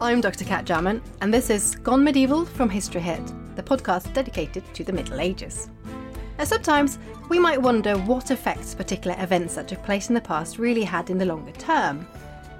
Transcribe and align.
I'm 0.00 0.22
Dr. 0.22 0.46
Cat 0.46 0.64
Jarman, 0.64 1.02
and 1.20 1.32
this 1.32 1.50
is 1.50 1.74
Gone 1.76 2.02
Medieval 2.02 2.46
from 2.46 2.70
History 2.70 3.02
Hit, 3.02 3.20
the 3.54 3.62
podcast 3.62 4.10
dedicated 4.14 4.64
to 4.72 4.82
the 4.82 4.94
Middle 4.94 5.20
Ages. 5.20 5.68
Now, 6.38 6.44
sometimes 6.44 6.98
we 7.28 7.38
might 7.38 7.60
wonder 7.60 7.98
what 7.98 8.30
effects 8.30 8.74
particular 8.74 9.14
events 9.18 9.54
that 9.56 9.68
took 9.68 9.82
place 9.82 10.08
in 10.08 10.14
the 10.14 10.22
past 10.22 10.56
really 10.58 10.84
had 10.84 11.10
in 11.10 11.18
the 11.18 11.26
longer 11.26 11.52
term. 11.52 12.08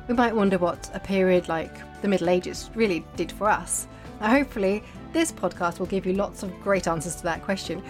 We 0.06 0.12
might 0.12 0.36
wonder 0.36 0.58
what 0.58 0.90
a 0.92 1.00
period 1.00 1.48
like 1.48 1.72
the 2.02 2.08
Middle 2.08 2.28
Ages 2.28 2.68
really 2.74 3.06
did 3.16 3.32
for 3.32 3.48
us. 3.48 3.88
Now, 4.20 4.28
hopefully, 4.28 4.82
this 5.14 5.32
podcast 5.32 5.78
will 5.78 5.86
give 5.86 6.04
you 6.04 6.12
lots 6.12 6.42
of 6.42 6.60
great 6.60 6.88
answers 6.88 7.16
to 7.16 7.22
that 7.22 7.42
question. 7.42 7.82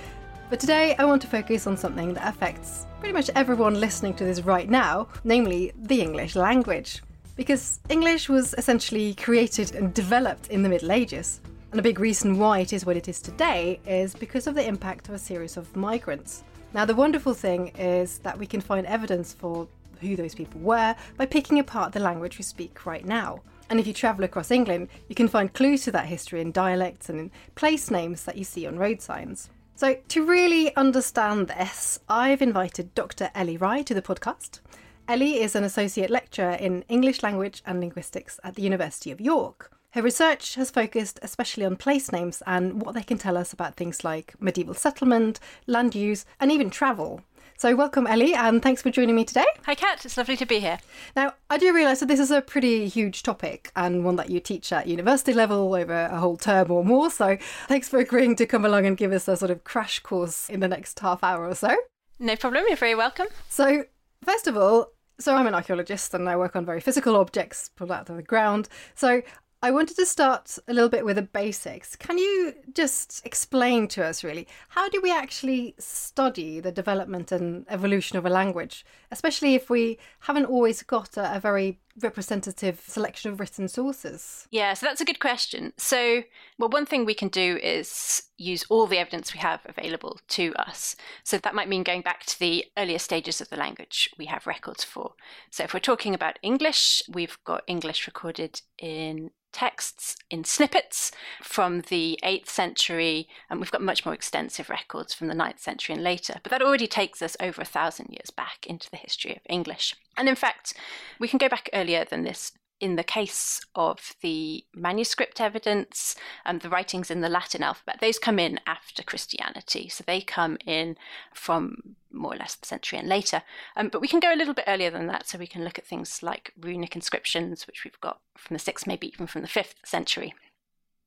But 0.48 0.60
today, 0.60 0.94
I 0.96 1.06
want 1.06 1.22
to 1.22 1.28
focus 1.28 1.66
on 1.66 1.76
something 1.76 2.14
that 2.14 2.28
affects 2.28 2.86
pretty 3.00 3.14
much 3.14 3.30
everyone 3.34 3.80
listening 3.80 4.14
to 4.14 4.24
this 4.24 4.42
right 4.42 4.70
now, 4.70 5.08
namely 5.24 5.72
the 5.76 6.00
English 6.00 6.36
language. 6.36 7.02
Because 7.36 7.80
English 7.90 8.30
was 8.30 8.54
essentially 8.56 9.14
created 9.14 9.74
and 9.74 9.92
developed 9.92 10.48
in 10.48 10.62
the 10.62 10.70
Middle 10.70 10.90
Ages. 10.90 11.42
And 11.70 11.78
a 11.78 11.82
big 11.82 12.00
reason 12.00 12.38
why 12.38 12.60
it 12.60 12.72
is 12.72 12.86
what 12.86 12.96
it 12.96 13.08
is 13.08 13.20
today 13.20 13.78
is 13.86 14.14
because 14.14 14.46
of 14.46 14.54
the 14.54 14.66
impact 14.66 15.08
of 15.08 15.14
a 15.14 15.18
series 15.18 15.58
of 15.58 15.76
migrants. 15.76 16.44
Now, 16.72 16.86
the 16.86 16.94
wonderful 16.94 17.34
thing 17.34 17.68
is 17.78 18.18
that 18.20 18.38
we 18.38 18.46
can 18.46 18.62
find 18.62 18.86
evidence 18.86 19.34
for 19.34 19.68
who 20.00 20.16
those 20.16 20.34
people 20.34 20.60
were 20.62 20.96
by 21.18 21.26
picking 21.26 21.58
apart 21.58 21.92
the 21.92 22.00
language 22.00 22.38
we 22.38 22.42
speak 22.42 22.86
right 22.86 23.04
now. 23.04 23.42
And 23.68 23.78
if 23.78 23.86
you 23.86 23.92
travel 23.92 24.24
across 24.24 24.50
England, 24.50 24.88
you 25.08 25.14
can 25.14 25.28
find 25.28 25.52
clues 25.52 25.84
to 25.84 25.92
that 25.92 26.06
history 26.06 26.40
in 26.40 26.52
dialects 26.52 27.10
and 27.10 27.18
in 27.18 27.30
place 27.54 27.90
names 27.90 28.24
that 28.24 28.38
you 28.38 28.44
see 28.44 28.66
on 28.66 28.78
road 28.78 29.02
signs. 29.02 29.50
So, 29.74 29.98
to 30.08 30.24
really 30.24 30.74
understand 30.74 31.48
this, 31.48 31.98
I've 32.08 32.40
invited 32.40 32.94
Dr. 32.94 33.30
Ellie 33.34 33.58
Rye 33.58 33.82
to 33.82 33.92
the 33.92 34.00
podcast. 34.00 34.60
Ellie 35.08 35.40
is 35.40 35.54
an 35.54 35.62
associate 35.62 36.10
lecturer 36.10 36.50
in 36.50 36.82
English 36.88 37.22
language 37.22 37.62
and 37.64 37.78
linguistics 37.78 38.40
at 38.42 38.56
the 38.56 38.62
University 38.62 39.12
of 39.12 39.20
York. 39.20 39.70
Her 39.90 40.02
research 40.02 40.56
has 40.56 40.68
focused 40.72 41.20
especially 41.22 41.64
on 41.64 41.76
place 41.76 42.10
names 42.10 42.42
and 42.44 42.82
what 42.82 42.96
they 42.96 43.04
can 43.04 43.16
tell 43.16 43.36
us 43.36 43.52
about 43.52 43.76
things 43.76 44.02
like 44.02 44.34
medieval 44.40 44.74
settlement, 44.74 45.38
land 45.68 45.94
use, 45.94 46.26
and 46.40 46.50
even 46.50 46.70
travel. 46.70 47.20
So, 47.56 47.76
welcome, 47.76 48.06
Ellie, 48.06 48.34
and 48.34 48.60
thanks 48.60 48.82
for 48.82 48.90
joining 48.90 49.14
me 49.14 49.24
today. 49.24 49.46
Hi, 49.64 49.76
Cat. 49.76 50.04
It's 50.04 50.16
lovely 50.16 50.36
to 50.38 50.44
be 50.44 50.58
here. 50.58 50.80
Now, 51.14 51.34
I 51.48 51.56
do 51.56 51.72
realise 51.72 52.00
that 52.00 52.06
this 52.06 52.20
is 52.20 52.32
a 52.32 52.42
pretty 52.42 52.88
huge 52.88 53.22
topic 53.22 53.70
and 53.76 54.04
one 54.04 54.16
that 54.16 54.28
you 54.28 54.40
teach 54.40 54.72
at 54.72 54.88
university 54.88 55.32
level 55.32 55.72
over 55.72 55.94
a 55.94 56.18
whole 56.18 56.36
term 56.36 56.70
or 56.70 56.84
more. 56.84 57.10
So, 57.10 57.38
thanks 57.68 57.88
for 57.88 57.98
agreeing 58.00 58.34
to 58.36 58.46
come 58.46 58.64
along 58.64 58.86
and 58.86 58.96
give 58.96 59.12
us 59.12 59.28
a 59.28 59.36
sort 59.36 59.52
of 59.52 59.62
crash 59.62 60.00
course 60.00 60.50
in 60.50 60.58
the 60.60 60.68
next 60.68 60.98
half 60.98 61.22
hour 61.22 61.48
or 61.48 61.54
so. 61.54 61.74
No 62.18 62.34
problem. 62.34 62.64
You're 62.66 62.76
very 62.76 62.96
welcome. 62.96 63.28
So, 63.48 63.84
first 64.22 64.48
of 64.48 64.56
all, 64.56 64.90
so 65.18 65.34
I'm 65.34 65.46
an 65.46 65.54
archaeologist 65.54 66.14
and 66.14 66.28
I 66.28 66.36
work 66.36 66.56
on 66.56 66.66
very 66.66 66.80
physical 66.80 67.16
objects 67.16 67.70
pulled 67.76 67.92
out 67.92 68.08
of 68.10 68.16
the 68.16 68.22
ground. 68.22 68.68
So 68.94 69.22
I 69.62 69.70
wanted 69.70 69.96
to 69.96 70.06
start 70.06 70.58
a 70.68 70.74
little 70.74 70.90
bit 70.90 71.04
with 71.04 71.16
the 71.16 71.22
basics. 71.22 71.96
Can 71.96 72.18
you 72.18 72.54
just 72.74 73.24
explain 73.24 73.88
to 73.88 74.04
us, 74.04 74.22
really, 74.22 74.46
how 74.68 74.88
do 74.90 75.00
we 75.00 75.10
actually 75.10 75.74
study 75.78 76.60
the 76.60 76.70
development 76.70 77.32
and 77.32 77.64
evolution 77.68 78.18
of 78.18 78.26
a 78.26 78.30
language, 78.30 78.84
especially 79.10 79.54
if 79.54 79.70
we 79.70 79.98
haven't 80.20 80.44
always 80.44 80.82
got 80.82 81.16
a, 81.16 81.36
a 81.36 81.40
very 81.40 81.80
representative 82.00 82.82
selection 82.86 83.32
of 83.32 83.40
written 83.40 83.66
sources? 83.66 84.46
Yeah, 84.50 84.74
so 84.74 84.86
that's 84.86 85.00
a 85.00 85.06
good 85.06 85.20
question. 85.20 85.72
So, 85.78 86.22
well, 86.58 86.68
one 86.68 86.84
thing 86.84 87.06
we 87.06 87.14
can 87.14 87.28
do 87.28 87.58
is 87.62 88.24
use 88.36 88.64
all 88.68 88.86
the 88.86 88.98
evidence 88.98 89.32
we 89.32 89.40
have 89.40 89.60
available 89.64 90.20
to 90.28 90.54
us. 90.56 90.96
So, 91.24 91.38
that 91.38 91.54
might 91.54 91.68
mean 91.68 91.82
going 91.82 92.02
back 92.02 92.24
to 92.26 92.38
the 92.38 92.64
earlier 92.76 92.98
stages 92.98 93.40
of 93.40 93.48
the 93.48 93.56
language 93.56 94.10
we 94.18 94.26
have 94.26 94.46
records 94.46 94.84
for. 94.84 95.14
So, 95.50 95.64
if 95.64 95.74
we're 95.74 95.80
talking 95.80 96.14
about 96.14 96.38
English, 96.42 97.02
we've 97.08 97.38
got 97.44 97.64
English 97.66 98.06
recorded 98.06 98.60
in 98.78 99.30
texts 99.56 100.16
in 100.28 100.44
snippets 100.44 101.10
from 101.42 101.80
the 101.88 102.18
8th 102.22 102.48
century, 102.48 103.26
and 103.48 103.58
we've 103.58 103.70
got 103.70 103.80
much 103.80 104.04
more 104.04 104.14
extensive 104.14 104.68
records 104.68 105.14
from 105.14 105.28
the 105.28 105.34
9th 105.34 105.60
century 105.60 105.94
and 105.94 106.04
later. 106.04 106.40
But 106.42 106.50
that 106.50 106.60
already 106.60 106.86
takes 106.86 107.22
us 107.22 107.38
over 107.40 107.62
a 107.62 107.64
thousand 107.64 108.10
years 108.10 108.30
back 108.30 108.66
into 108.66 108.90
the 108.90 108.98
history 108.98 109.32
of 109.34 109.40
English. 109.48 109.94
And 110.14 110.28
in 110.28 110.34
fact, 110.34 110.74
we 111.18 111.26
can 111.26 111.38
go 111.38 111.48
back 111.48 111.70
earlier 111.72 112.04
than 112.04 112.22
this 112.22 112.52
in 112.80 112.96
the 112.96 113.02
case 113.02 113.60
of 113.74 114.14
the 114.20 114.64
manuscript 114.74 115.40
evidence 115.40 116.14
and 116.44 116.56
um, 116.56 116.58
the 116.58 116.68
writings 116.68 117.10
in 117.10 117.20
the 117.20 117.28
Latin 117.28 117.62
alphabet, 117.62 117.98
those 118.00 118.18
come 118.18 118.38
in 118.38 118.60
after 118.66 119.02
Christianity. 119.02 119.88
So 119.88 120.04
they 120.06 120.20
come 120.20 120.58
in 120.66 120.96
from 121.32 121.96
more 122.12 122.34
or 122.34 122.36
less 122.36 122.56
a 122.62 122.66
century 122.66 122.98
and 122.98 123.08
later. 123.08 123.42
Um, 123.76 123.88
but 123.88 124.00
we 124.00 124.08
can 124.08 124.20
go 124.20 124.32
a 124.32 124.36
little 124.36 124.54
bit 124.54 124.66
earlier 124.66 124.90
than 124.90 125.06
that. 125.06 125.26
So 125.26 125.38
we 125.38 125.46
can 125.46 125.64
look 125.64 125.78
at 125.78 125.86
things 125.86 126.22
like 126.22 126.52
runic 126.60 126.94
inscriptions, 126.94 127.66
which 127.66 127.84
we've 127.84 128.00
got 128.00 128.20
from 128.36 128.56
the 128.56 128.62
6th, 128.62 128.86
maybe 128.86 129.08
even 129.08 129.26
from 129.26 129.42
the 129.42 129.48
5th 129.48 129.74
century. 129.84 130.34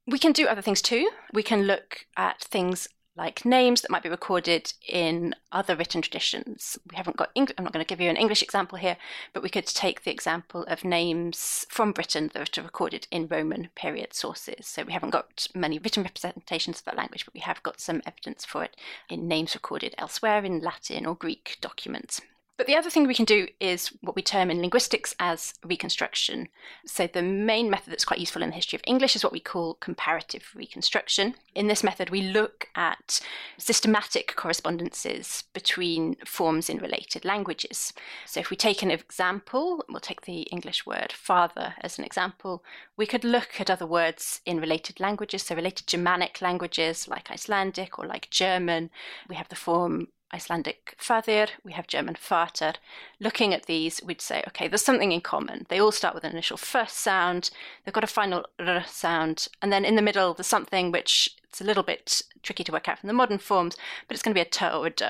We 0.08 0.18
can 0.18 0.32
do 0.32 0.48
other 0.48 0.62
things 0.62 0.82
too. 0.82 1.10
We 1.34 1.44
can 1.44 1.64
look 1.64 2.08
at 2.18 2.42
things 2.42 2.88
like 3.20 3.44
names 3.44 3.82
that 3.82 3.92
might 3.92 4.02
be 4.02 4.10
recorded 4.10 4.72
in 4.88 5.36
other 5.52 5.76
written 5.76 6.02
traditions. 6.02 6.80
We 6.90 6.96
haven't 6.96 7.18
got, 7.18 7.32
I'm 7.36 7.66
not 7.66 7.74
going 7.74 7.84
to 7.84 7.88
give 7.88 8.00
you 8.00 8.10
an 8.10 8.16
English 8.16 8.42
example 8.42 8.78
here, 8.78 8.96
but 9.34 9.44
we 9.44 9.50
could 9.50 9.66
take 9.68 10.04
the 10.04 10.12
example 10.12 10.64
of 10.64 10.86
names 10.86 11.66
from 11.70 11.92
Britain 11.92 12.32
that 12.34 12.58
are 12.58 12.64
recorded 12.64 13.08
in 13.12 13.28
Roman 13.28 13.70
period 13.76 14.14
sources. 14.14 14.68
So 14.68 14.84
we 14.84 14.94
haven't 14.94 15.10
got 15.10 15.48
many 15.54 15.80
written 15.80 16.04
representations 16.04 16.80
of 16.80 16.86
that 16.86 16.98
language, 16.98 17.26
but 17.26 17.34
we 17.34 17.42
have 17.42 17.62
got 17.62 17.82
some 17.82 18.02
evidence 18.06 18.46
for 18.46 18.64
it 18.64 18.78
in 19.10 19.28
names 19.28 19.54
recorded 19.54 19.96
elsewhere 19.98 20.46
in 20.46 20.62
Latin 20.62 21.06
or 21.06 21.14
Greek 21.14 21.58
documents. 21.60 22.22
But 22.60 22.68
the 22.68 22.76
other 22.76 22.90
thing 22.90 23.08
we 23.08 23.16
can 23.16 23.24
do 23.24 23.48
is 23.62 23.88
what 24.02 24.18
we 24.18 24.22
term 24.22 24.52
in 24.52 24.60
linguistics 24.60 25.16
as 25.18 25.54
reconstruction. 25.64 26.50
So, 26.86 27.08
the 27.08 27.22
main 27.22 27.70
method 27.70 27.90
that's 27.90 28.04
quite 28.04 28.20
useful 28.20 28.44
in 28.44 28.50
the 28.50 28.56
history 28.56 28.76
of 28.76 28.84
English 28.86 29.16
is 29.16 29.24
what 29.24 29.32
we 29.32 29.40
call 29.40 29.76
comparative 29.76 30.52
reconstruction. 30.54 31.36
In 31.56 31.68
this 31.68 31.86
method, 31.86 32.10
we 32.10 32.22
look 32.22 32.68
at 32.76 33.22
systematic 33.58 34.36
correspondences 34.36 35.46
between 35.54 36.18
forms 36.26 36.70
in 36.70 36.80
related 36.80 37.24
languages. 37.24 37.94
So, 38.26 38.42
if 38.42 38.50
we 38.50 38.58
take 38.58 38.84
an 38.84 38.92
example, 38.92 39.86
we'll 39.88 40.02
take 40.02 40.24
the 40.24 40.42
English 40.52 40.86
word 40.86 41.14
father 41.14 41.76
as 41.80 41.98
an 41.98 42.04
example, 42.04 42.62
we 42.98 43.06
could 43.06 43.24
look 43.24 43.62
at 43.62 43.70
other 43.70 43.88
words 43.88 44.42
in 44.46 44.60
related 44.60 45.00
languages, 45.00 45.44
so 45.44 45.56
related 45.56 45.88
Germanic 45.88 46.42
languages 46.42 47.08
like 47.08 47.32
Icelandic 47.32 47.98
or 47.98 48.06
like 48.06 48.30
German. 48.30 48.90
We 49.30 49.38
have 49.38 49.48
the 49.48 49.56
form 49.56 50.10
Icelandic 50.32 50.96
fadir, 51.00 51.50
we 51.64 51.72
have 51.74 51.88
German 51.88 52.16
Vater. 52.20 52.74
Looking 53.20 53.54
at 53.54 53.66
these, 53.66 54.02
we'd 54.04 54.22
say, 54.22 54.44
okay, 54.48 54.68
there's 54.68 54.86
something 54.86 55.12
in 55.12 55.22
common. 55.22 55.66
They 55.70 55.80
all 55.80 55.92
start 55.92 56.14
with 56.14 56.24
an 56.24 56.32
initial 56.32 56.58
first 56.58 56.98
sound, 56.98 57.50
they've 57.84 57.94
got 57.94 58.04
a 58.04 58.08
final 58.08 58.46
r 58.60 58.84
sound, 58.86 59.48
and 59.62 59.72
then 59.72 59.86
in 59.86 59.96
the 59.96 60.02
middle, 60.02 60.34
there's 60.34 60.48
something 60.48 60.92
which 60.92 61.36
it's 61.44 61.62
a 61.62 61.64
little 61.64 61.84
bit 61.84 62.22
tricky 62.44 62.64
to 62.64 62.72
work 62.72 62.88
out 62.88 63.00
from 63.00 63.08
the 63.08 63.14
modern 63.14 63.40
forms, 63.40 63.76
but 64.08 64.14
it's 64.14 64.22
going 64.22 64.34
to 64.34 64.38
be 64.38 64.42
a 64.42 64.46
t 64.46 64.66
or 64.66 64.86
a 64.86 64.90
d 64.92 65.06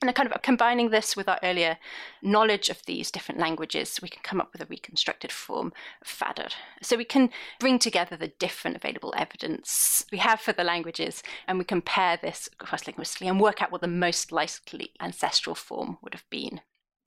and 0.00 0.14
kind 0.14 0.28
of 0.28 0.32
uh, 0.32 0.38
combining 0.38 0.90
this 0.90 1.16
with 1.16 1.28
our 1.28 1.40
earlier 1.42 1.76
knowledge 2.22 2.68
of 2.68 2.84
these 2.86 3.10
different 3.10 3.40
languages, 3.40 3.98
we 4.00 4.08
can 4.08 4.22
come 4.22 4.40
up 4.40 4.52
with 4.52 4.62
a 4.62 4.66
reconstructed 4.66 5.32
form 5.32 5.72
of 6.00 6.06
Fader. 6.06 6.48
So 6.82 6.96
we 6.96 7.04
can 7.04 7.30
bring 7.58 7.78
together 7.78 8.16
the 8.16 8.28
different 8.28 8.76
available 8.76 9.12
evidence 9.16 10.06
we 10.12 10.18
have 10.18 10.40
for 10.40 10.52
the 10.52 10.64
languages 10.64 11.22
and 11.46 11.58
we 11.58 11.64
compare 11.64 12.16
this 12.16 12.48
cross 12.58 12.86
linguistically 12.86 13.28
and 13.28 13.40
work 13.40 13.60
out 13.60 13.72
what 13.72 13.80
the 13.80 13.88
most 13.88 14.30
likely 14.30 14.92
ancestral 15.00 15.54
form 15.54 15.98
would 16.02 16.14
have 16.14 16.28
been. 16.30 16.60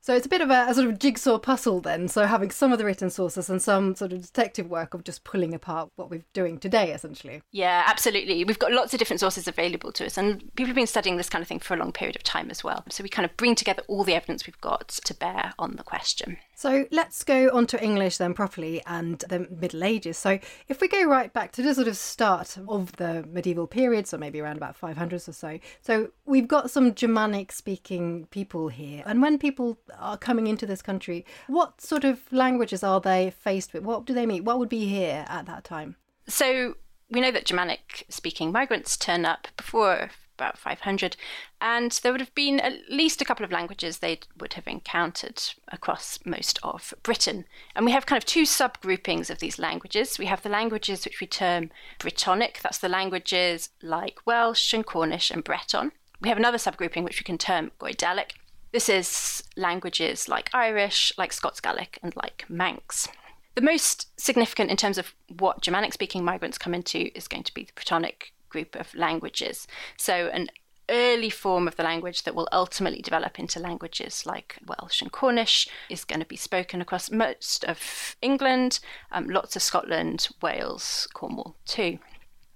So 0.04 0.16
it's 0.16 0.26
a 0.26 0.30
bit 0.30 0.42
of 0.42 0.50
a, 0.50 0.66
a, 0.68 0.74
sort 0.74 0.88
of 0.88 0.98
jigsaw 0.98 1.38
puzzle 1.38 1.80
then. 1.80 2.08
So 2.08 2.26
having 2.26 2.50
some 2.50 2.72
of 2.72 2.80
the 2.80 2.86
written 2.86 3.12
sources 3.12 3.52
and 3.52 3.62
some 3.62 3.96
sort 3.96 4.12
of 4.12 4.22
detective 4.24 4.68
work 4.68 4.96
of 4.96 5.04
just 5.04 5.24
pulling 5.24 5.54
apart 5.54 5.92
what 5.96 6.10
we're 6.10 6.26
doing 6.34 6.58
today, 6.58 6.92
essentially. 6.92 7.44
Yeah, 7.52 7.84
absolutely. 7.86 8.44
We've 8.44 8.58
got 8.58 8.72
lots 8.72 8.94
of 8.94 9.00
different 9.00 9.20
sources 9.20 9.48
available 9.48 9.92
to 9.92 10.08
us, 10.08 10.18
and 10.18 10.40
people 10.56 10.66
have 10.66 10.76
been 10.76 10.88
studying 10.88 11.18
this 11.18 11.30
kind 11.30 11.44
of 11.44 11.48
thing 11.48 11.60
for 11.60 11.76
a 11.76 11.78
long 11.78 11.92
period 11.92 12.16
of 12.16 12.24
time 12.24 12.50
as 12.50 12.64
well. 12.64 12.84
So 12.90 13.04
we 13.04 13.10
kind 13.10 13.30
of 13.30 13.38
bring 13.38 13.54
together 13.54 13.84
all 13.88 14.04
the 14.04 14.16
evidence 14.16 14.48
we've 14.48 14.60
got 14.60 14.88
to 14.88 15.14
bear 15.14 15.54
on 15.60 15.76
the 15.76 15.84
question. 15.84 16.38
So 16.56 16.86
let's 16.92 17.24
go 17.24 17.50
on 17.50 17.66
to 17.68 17.84
English 17.84 18.18
then 18.18 18.36
properly 18.36 18.84
and 18.86 19.18
the 19.30 19.48
Middle 19.50 19.84
Ages. 19.84 20.18
So 20.18 20.38
if 20.68 20.80
we 20.80 20.88
go 20.88 21.04
right 21.06 21.34
back 21.34 21.52
to 21.54 21.64
the 21.64 21.74
sort 21.74 21.88
of 21.88 21.98
start 21.98 22.58
of 22.68 22.92
the 22.98 23.24
medieval 23.28 23.66
period, 23.66 24.06
so 24.06 24.18
maybe 24.18 24.40
around 24.40 24.58
about 24.58 24.80
500s 24.80 25.28
or 25.28 25.34
so, 25.34 25.60
so 25.82 26.12
we've 26.26 26.48
got 26.48 26.70
some 26.70 26.94
Germanic 26.94 27.52
speaking 27.52 28.28
people 28.30 28.68
here. 28.70 29.02
And 29.08 29.24
when 29.24 29.40
people 29.40 29.80
are 30.00 30.18
coming 30.18 30.48
into 30.48 30.66
this 30.66 30.82
country, 30.82 31.26
what 31.48 31.82
sort 31.82 32.04
of 32.04 32.32
languages 32.32 32.84
are 32.84 33.00
they 33.00 33.32
faced 33.32 33.74
with? 33.74 33.84
What 33.84 34.06
do 34.06 34.14
they 34.14 34.26
meet? 34.26 34.44
What 34.44 34.60
would 34.60 34.70
be 34.70 34.88
here 34.88 35.26
at 35.28 35.46
that 35.46 35.64
time? 35.64 35.96
So 36.28 36.76
we 37.10 37.22
know 37.22 37.32
that 37.32 37.46
Germanic 37.46 38.06
speaking 38.10 38.52
migrants 38.52 38.96
turn 38.98 39.26
up 39.26 39.48
before 39.58 40.12
about 40.42 40.58
500, 40.58 41.16
and 41.60 41.92
there 42.02 42.12
would 42.12 42.22
have 42.22 42.34
been 42.34 42.60
at 42.60 42.90
least 42.90 43.22
a 43.22 43.26
couple 43.26 43.44
of 43.44 43.52
languages 43.52 44.00
they 44.00 44.22
would 44.40 44.54
have 44.54 44.68
encountered 44.68 45.40
across 45.68 46.18
most 46.26 46.58
of 46.64 46.96
Britain. 47.04 47.46
And 47.76 47.86
we 47.86 47.92
have 47.92 48.08
kind 48.08 48.18
of 48.18 48.26
two 48.26 48.44
subgroupings 48.44 49.30
of 49.30 49.38
these 49.38 49.60
languages. 49.60 50.18
We 50.18 50.26
have 50.26 50.42
the 50.42 50.50
languages 50.50 51.06
which 51.06 51.22
we 51.22 51.28
term 51.28 51.70
Brittonic, 52.00 52.62
that's 52.62 52.80
the 52.80 52.90
languages 52.90 53.70
like 53.84 54.26
Welsh 54.26 54.74
and 54.74 54.86
Cornish 54.86 55.30
and 55.30 55.44
Breton. 55.44 55.92
We 56.22 56.30
have 56.30 56.38
another 56.38 56.58
subgrouping 56.58 57.04
which 57.04 57.20
we 57.20 57.24
can 57.24 57.38
term 57.38 57.72
Goidelic. 57.80 58.32
This 58.72 58.88
is 58.88 59.44
languages 59.58 60.30
like 60.30 60.50
Irish, 60.54 61.12
like 61.18 61.34
Scots 61.34 61.60
Gaelic, 61.60 62.00
and 62.02 62.16
like 62.16 62.46
Manx. 62.48 63.10
The 63.56 63.62
most 63.62 64.18
significant 64.18 64.72
in 64.72 64.78
terms 64.78 64.98
of 64.98 65.14
what 65.28 65.62
Germanic 65.62 65.92
speaking 65.92 66.24
migrants 66.24 66.58
come 66.58 66.74
into 66.74 67.16
is 67.16 67.28
going 67.28 67.44
to 67.44 67.54
be 67.54 67.66
the 67.66 67.74
Brittonic 67.74 68.32
group 68.48 68.76
of 68.76 68.96
languages. 68.96 69.68
So, 69.98 70.28
an 70.28 70.48
early 70.88 71.30
form 71.30 71.68
of 71.68 71.76
the 71.76 71.84
language 71.84 72.24
that 72.24 72.34
will 72.34 72.48
ultimately 72.54 73.02
develop 73.02 73.40
into 73.40 73.60
languages 73.60 74.26
like 74.26 74.58
Welsh 74.66 75.02
and 75.02 75.12
Cornish 75.12 75.68
is 75.90 76.06
going 76.06 76.22
to 76.22 76.26
be 76.26 76.38
spoken 76.38 76.82
across 76.82 77.12
most 77.12 77.66
of 77.66 78.16
England, 78.22 78.80
um, 79.12 79.30
lots 79.30 79.58
of 79.58 79.62
Scotland, 79.62 80.30
Wales, 80.42 81.10
Cornwall 81.14 81.58
too. 81.66 82.00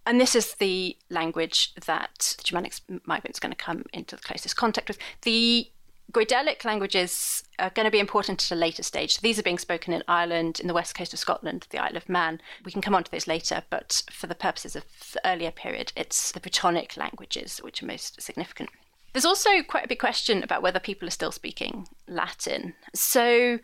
And 0.05 0.21
this 0.21 0.35
is 0.35 0.55
the 0.55 0.95
language 1.09 1.73
that 1.85 2.35
the 2.37 2.43
Germanic 2.43 2.75
migrants 3.05 3.39
are 3.39 3.41
going 3.41 3.55
to 3.55 3.57
come 3.57 3.85
into 3.91 4.15
the 4.15 4.21
closest 4.21 4.55
contact 4.55 4.87
with. 4.87 4.99
The 5.23 5.71
Goidelic 6.11 6.63
languages 6.63 7.43
are 7.59 7.71
going 7.71 7.85
to 7.85 7.91
be 7.91 7.99
important 7.99 8.43
at 8.43 8.55
a 8.55 8.59
later 8.59 8.83
stage. 8.83 9.15
So 9.15 9.19
these 9.21 9.39
are 9.39 9.43
being 9.43 9.57
spoken 9.57 9.93
in 9.93 10.03
Ireland, 10.07 10.59
in 10.59 10.67
the 10.67 10.73
west 10.73 10.95
coast 10.95 11.13
of 11.13 11.19
Scotland, 11.19 11.67
the 11.71 11.79
Isle 11.79 11.97
of 11.97 12.07
Man. 12.07 12.39
We 12.63 12.71
can 12.71 12.81
come 12.81 12.95
on 12.95 13.03
to 13.03 13.11
those 13.11 13.27
later, 13.27 13.63
but 13.69 14.03
for 14.11 14.27
the 14.27 14.35
purposes 14.35 14.75
of 14.75 14.85
the 15.13 15.27
earlier 15.27 15.51
period, 15.51 15.91
it's 15.95 16.31
the 16.31 16.39
Brittonic 16.39 16.95
languages 16.95 17.57
which 17.57 17.81
are 17.81 17.87
most 17.87 18.21
significant. 18.21 18.69
There's 19.13 19.25
also 19.25 19.63
quite 19.63 19.85
a 19.85 19.89
big 19.89 19.99
question 19.99 20.43
about 20.43 20.61
whether 20.61 20.79
people 20.79 21.07
are 21.07 21.11
still 21.11 21.31
speaking 21.31 21.87
Latin. 22.07 22.75
So 22.93 23.59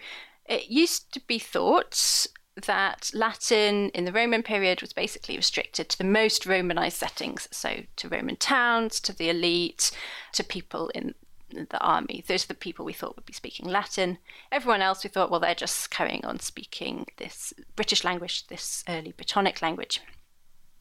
it 0.45 0.69
used 0.69 1.13
to 1.13 1.19
be 1.21 1.39
thought 1.39 2.27
that 2.65 3.11
Latin 3.13 3.89
in 3.89 4.05
the 4.05 4.11
Roman 4.11 4.43
period 4.43 4.81
was 4.81 4.93
basically 4.93 5.37
restricted 5.37 5.89
to 5.89 5.97
the 5.97 6.03
most 6.03 6.45
Romanized 6.45 6.97
settings, 6.97 7.47
so 7.51 7.83
to 7.97 8.09
Roman 8.09 8.35
towns, 8.35 8.99
to 9.01 9.13
the 9.13 9.29
elite, 9.29 9.91
to 10.33 10.43
people 10.43 10.89
in 10.89 11.15
the 11.51 11.79
army. 11.79 12.23
Those 12.27 12.45
are 12.45 12.49
the 12.49 12.53
people 12.55 12.85
we 12.85 12.93
thought 12.93 13.15
would 13.15 13.25
be 13.25 13.33
speaking 13.33 13.67
Latin. 13.67 14.17
Everyone 14.51 14.81
else 14.81 15.03
we 15.03 15.09
thought, 15.09 15.29
well, 15.29 15.39
they're 15.39 15.55
just 15.55 15.89
carrying 15.91 16.25
on 16.25 16.39
speaking 16.39 17.07
this 17.17 17.53
British 17.75 18.03
language, 18.03 18.47
this 18.47 18.83
early 18.87 19.13
Brittonic 19.13 19.61
language. 19.61 20.01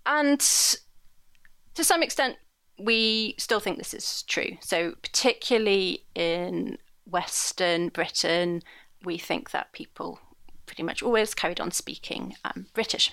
And 0.06 0.40
to 0.40 1.84
some 1.84 2.02
extent, 2.02 2.36
we 2.78 3.34
still 3.38 3.60
think 3.60 3.78
this 3.78 3.94
is 3.94 4.22
true. 4.22 4.56
So, 4.60 4.94
particularly 5.02 6.04
in 6.14 6.78
Western 7.04 7.88
Britain, 7.88 8.62
we 9.04 9.18
think 9.18 9.50
that 9.50 9.72
people 9.72 10.20
pretty 10.66 10.82
much 10.82 11.02
always 11.02 11.34
carried 11.34 11.60
on 11.60 11.70
speaking 11.70 12.36
um, 12.44 12.66
British. 12.74 13.12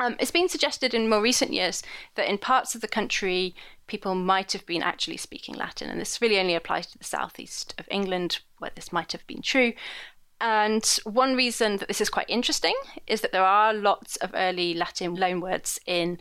Um, 0.00 0.16
it's 0.20 0.30
been 0.30 0.48
suggested 0.48 0.94
in 0.94 1.08
more 1.08 1.20
recent 1.20 1.52
years 1.52 1.82
that 2.14 2.28
in 2.28 2.38
parts 2.38 2.74
of 2.74 2.80
the 2.80 2.88
country, 2.88 3.54
people 3.88 4.14
might 4.14 4.52
have 4.52 4.64
been 4.66 4.82
actually 4.82 5.16
speaking 5.16 5.54
Latin, 5.56 5.90
and 5.90 6.00
this 6.00 6.22
really 6.22 6.38
only 6.38 6.54
applies 6.54 6.86
to 6.86 6.98
the 6.98 7.04
southeast 7.04 7.74
of 7.78 7.88
England, 7.90 8.38
where 8.58 8.70
this 8.74 8.92
might 8.92 9.12
have 9.12 9.26
been 9.26 9.42
true. 9.42 9.72
And 10.40 10.84
one 11.02 11.34
reason 11.34 11.78
that 11.78 11.88
this 11.88 12.00
is 12.00 12.08
quite 12.08 12.30
interesting 12.30 12.76
is 13.08 13.22
that 13.22 13.32
there 13.32 13.44
are 13.44 13.74
lots 13.74 14.16
of 14.16 14.30
early 14.34 14.72
Latin 14.74 15.16
loanwords 15.16 15.80
in 15.86 16.18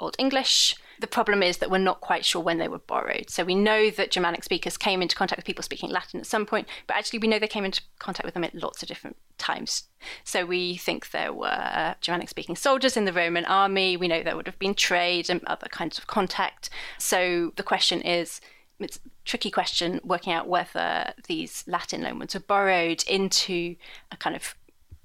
Old 0.00 0.16
English. 0.18 0.74
The 1.00 1.06
problem 1.06 1.42
is 1.42 1.58
that 1.58 1.70
we're 1.70 1.78
not 1.78 2.02
quite 2.02 2.26
sure 2.26 2.42
when 2.42 2.58
they 2.58 2.68
were 2.68 2.78
borrowed. 2.78 3.30
So 3.30 3.42
we 3.42 3.54
know 3.54 3.88
that 3.88 4.10
Germanic 4.10 4.44
speakers 4.44 4.76
came 4.76 5.00
into 5.00 5.16
contact 5.16 5.38
with 5.38 5.46
people 5.46 5.62
speaking 5.62 5.88
Latin 5.90 6.20
at 6.20 6.26
some 6.26 6.44
point, 6.44 6.68
but 6.86 6.96
actually 6.96 7.20
we 7.20 7.28
know 7.28 7.38
they 7.38 7.48
came 7.48 7.64
into 7.64 7.80
contact 7.98 8.26
with 8.26 8.34
them 8.34 8.44
at 8.44 8.54
lots 8.54 8.82
of 8.82 8.88
different 8.88 9.16
times. 9.38 9.84
So 10.24 10.44
we 10.44 10.76
think 10.76 11.10
there 11.10 11.32
were 11.32 11.46
uh, 11.46 11.94
Germanic 12.02 12.28
speaking 12.28 12.54
soldiers 12.54 12.98
in 12.98 13.06
the 13.06 13.14
Roman 13.14 13.46
army. 13.46 13.96
We 13.96 14.08
know 14.08 14.22
there 14.22 14.36
would 14.36 14.46
have 14.46 14.58
been 14.58 14.74
trade 14.74 15.30
and 15.30 15.42
other 15.44 15.68
kinds 15.68 15.96
of 15.96 16.06
contact. 16.06 16.68
So 16.98 17.52
the 17.56 17.62
question 17.62 18.02
is, 18.02 18.42
it's 18.78 18.98
a 18.98 19.08
tricky 19.24 19.50
question 19.50 20.00
working 20.04 20.34
out 20.34 20.48
whether 20.48 21.14
these 21.28 21.64
Latin 21.66 22.02
loanwords 22.02 22.34
were 22.34 22.40
borrowed 22.40 23.04
into 23.08 23.76
a 24.12 24.18
kind 24.18 24.36
of 24.36 24.54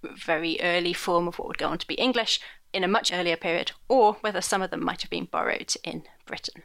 very 0.03 0.59
early 0.61 0.93
form 0.93 1.27
of 1.27 1.39
what 1.39 1.47
would 1.47 1.57
go 1.57 1.69
on 1.69 1.77
to 1.77 1.87
be 1.87 1.95
English, 1.95 2.39
in 2.75 2.83
a 2.83 2.89
much 2.89 3.13
earlier 3.13 3.37
period, 3.37 3.71
or 3.87 4.13
whether 4.21 4.41
some 4.41 4.61
of 4.61 4.69
them 4.69 4.83
might 4.83 5.01
have 5.01 5.09
been 5.09 5.25
borrowed 5.25 5.73
in 5.83 6.03
Britain. 6.25 6.61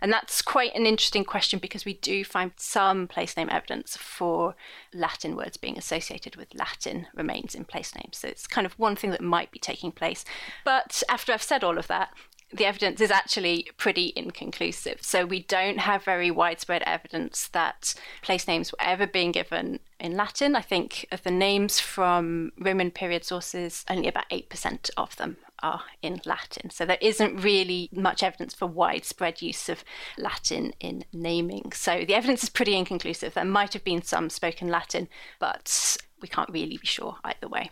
And 0.00 0.12
that's 0.12 0.42
quite 0.42 0.74
an 0.74 0.86
interesting 0.86 1.24
question 1.24 1.58
because 1.58 1.84
we 1.84 1.94
do 1.94 2.24
find 2.24 2.52
some 2.56 3.06
place 3.06 3.36
name 3.36 3.48
evidence 3.50 3.96
for 3.96 4.54
Latin 4.92 5.36
words 5.36 5.56
being 5.56 5.78
associated 5.78 6.36
with 6.36 6.54
Latin 6.54 7.06
remains 7.14 7.54
in 7.54 7.64
place 7.64 7.94
names. 7.94 8.18
So 8.18 8.28
it's 8.28 8.46
kind 8.46 8.66
of 8.66 8.78
one 8.78 8.96
thing 8.96 9.10
that 9.10 9.20
might 9.20 9.50
be 9.50 9.58
taking 9.58 9.92
place. 9.92 10.24
But 10.64 11.02
after 11.08 11.32
I've 11.32 11.42
said 11.42 11.62
all 11.64 11.78
of 11.78 11.86
that, 11.88 12.10
the 12.52 12.66
evidence 12.66 13.00
is 13.00 13.10
actually 13.10 13.68
pretty 13.76 14.12
inconclusive. 14.16 14.98
So 15.02 15.24
we 15.24 15.42
don't 15.44 15.78
have 15.78 16.04
very 16.04 16.30
widespread 16.30 16.82
evidence 16.84 17.48
that 17.48 17.94
place 18.22 18.48
names 18.48 18.72
were 18.72 18.80
ever 18.80 19.06
being 19.06 19.32
given 19.32 19.80
in 20.00 20.16
Latin. 20.16 20.56
I 20.56 20.60
think 20.60 21.06
of 21.12 21.22
the 21.22 21.30
names 21.30 21.78
from 21.78 22.52
Roman 22.58 22.90
period 22.90 23.24
sources, 23.24 23.84
only 23.88 24.08
about 24.08 24.28
8% 24.30 24.90
of 24.96 25.16
them 25.16 25.36
are 25.62 25.82
in 26.02 26.20
Latin. 26.24 26.70
So 26.70 26.84
there 26.84 26.98
isn't 27.00 27.42
really 27.42 27.88
much 27.92 28.22
evidence 28.22 28.54
for 28.54 28.66
widespread 28.66 29.42
use 29.42 29.68
of 29.68 29.84
Latin 30.18 30.72
in 30.80 31.04
naming. 31.12 31.72
So 31.72 32.04
the 32.04 32.14
evidence 32.14 32.42
is 32.42 32.48
pretty 32.48 32.74
inconclusive. 32.74 33.34
There 33.34 33.44
might 33.44 33.74
have 33.74 33.84
been 33.84 34.02
some 34.02 34.30
spoken 34.30 34.68
Latin, 34.68 35.08
but 35.38 35.98
we 36.20 36.28
can't 36.28 36.50
really 36.50 36.78
be 36.78 36.86
sure 36.86 37.18
either 37.24 37.48
way. 37.48 37.70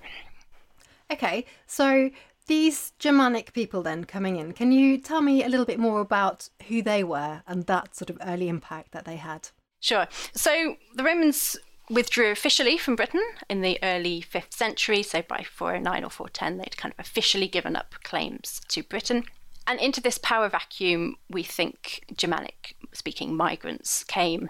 Okay, 1.11 1.47
so 1.67 2.11
these 2.49 2.93
Germanic 2.99 3.53
people 3.53 3.83
then 3.83 4.05
coming 4.05 4.37
in, 4.37 4.53
can 4.53 4.73
you 4.73 4.99
tell 4.99 5.23
me 5.23 5.45
a 5.45 5.49
little 5.49 5.67
bit 5.67 5.79
more 5.79 6.01
about 6.01 6.49
who 6.67 6.83
they 6.83 7.05
were 7.05 7.43
and 7.47 7.67
that 7.67 7.95
sort 7.95 8.11
of 8.11 8.19
early 8.27 8.49
impact 8.49 8.93
that 8.93 9.05
they 9.05 9.17
had? 9.17 9.51
Sure. 9.81 10.09
So 10.35 10.77
the 10.95 11.05
Romans 11.05 11.57
withdrew 11.89 12.31
officially 12.31 12.77
from 12.77 12.97
Britain 12.97 13.23
in 13.49 13.63
the 13.63 13.79
early 13.83 14.21
5th 14.21 14.53
century, 14.53 15.03
so 15.03 15.23
by 15.23 15.45
409 15.49 16.05
or 16.05 16.11
410, 16.11 16.59
they'd 16.59 16.77
kind 16.77 16.93
of 16.93 17.01
officially 17.01 17.49
given 17.49 17.77
up 17.77 17.95
claims 18.03 18.61
to 18.69 18.83
Britain. 18.83 19.25
And 19.67 19.79
into 19.81 20.01
this 20.01 20.19
power 20.19 20.49
vacuum, 20.49 21.17
we 21.29 21.43
think 21.43 22.05
Germanic 22.17 22.77
speaking 22.93 23.37
migrants 23.37 24.03
came. 24.05 24.49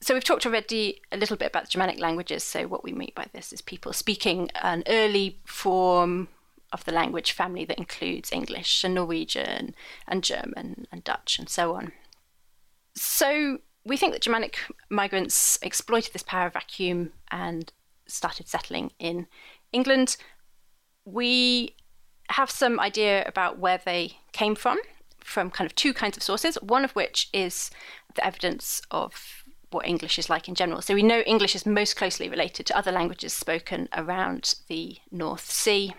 So, 0.00 0.12
we've 0.12 0.24
talked 0.24 0.44
already 0.44 1.00
a 1.10 1.16
little 1.16 1.36
bit 1.36 1.48
about 1.48 1.64
the 1.64 1.70
Germanic 1.70 1.98
languages. 1.98 2.42
So, 2.42 2.66
what 2.66 2.84
we 2.84 2.92
mean 2.92 3.12
by 3.14 3.26
this 3.32 3.52
is 3.52 3.62
people 3.62 3.92
speaking 3.92 4.50
an 4.62 4.82
early 4.88 5.38
form 5.46 6.28
of 6.76 6.84
the 6.84 6.92
language 6.92 7.32
family 7.32 7.64
that 7.64 7.78
includes 7.78 8.30
English 8.30 8.84
and 8.84 8.94
Norwegian 8.94 9.74
and 10.06 10.22
German 10.22 10.86
and 10.92 11.02
Dutch 11.02 11.38
and 11.38 11.48
so 11.48 11.74
on. 11.74 11.92
So 12.94 13.58
we 13.84 13.96
think 13.96 14.12
that 14.12 14.22
Germanic 14.22 14.58
migrants 14.90 15.58
exploited 15.62 16.12
this 16.12 16.22
power 16.22 16.50
vacuum 16.50 17.12
and 17.30 17.72
started 18.06 18.46
settling 18.46 18.90
in 18.98 19.26
England. 19.72 20.18
We 21.06 21.74
have 22.30 22.50
some 22.50 22.78
idea 22.78 23.24
about 23.26 23.58
where 23.58 23.80
they 23.82 24.18
came 24.32 24.54
from, 24.54 24.78
from 25.20 25.50
kind 25.50 25.66
of 25.66 25.74
two 25.74 25.94
kinds 25.94 26.16
of 26.18 26.22
sources, 26.22 26.56
one 26.60 26.84
of 26.84 26.92
which 26.92 27.30
is 27.32 27.70
the 28.14 28.26
evidence 28.26 28.82
of 28.90 29.44
what 29.70 29.86
English 29.86 30.18
is 30.18 30.28
like 30.28 30.48
in 30.48 30.54
general. 30.54 30.82
So 30.82 30.94
we 30.94 31.02
know 31.02 31.20
English 31.20 31.54
is 31.54 31.64
most 31.64 31.96
closely 31.96 32.28
related 32.28 32.66
to 32.66 32.76
other 32.76 32.92
languages 32.92 33.32
spoken 33.32 33.88
around 33.96 34.56
the 34.68 34.98
North 35.10 35.50
Sea. 35.50 35.94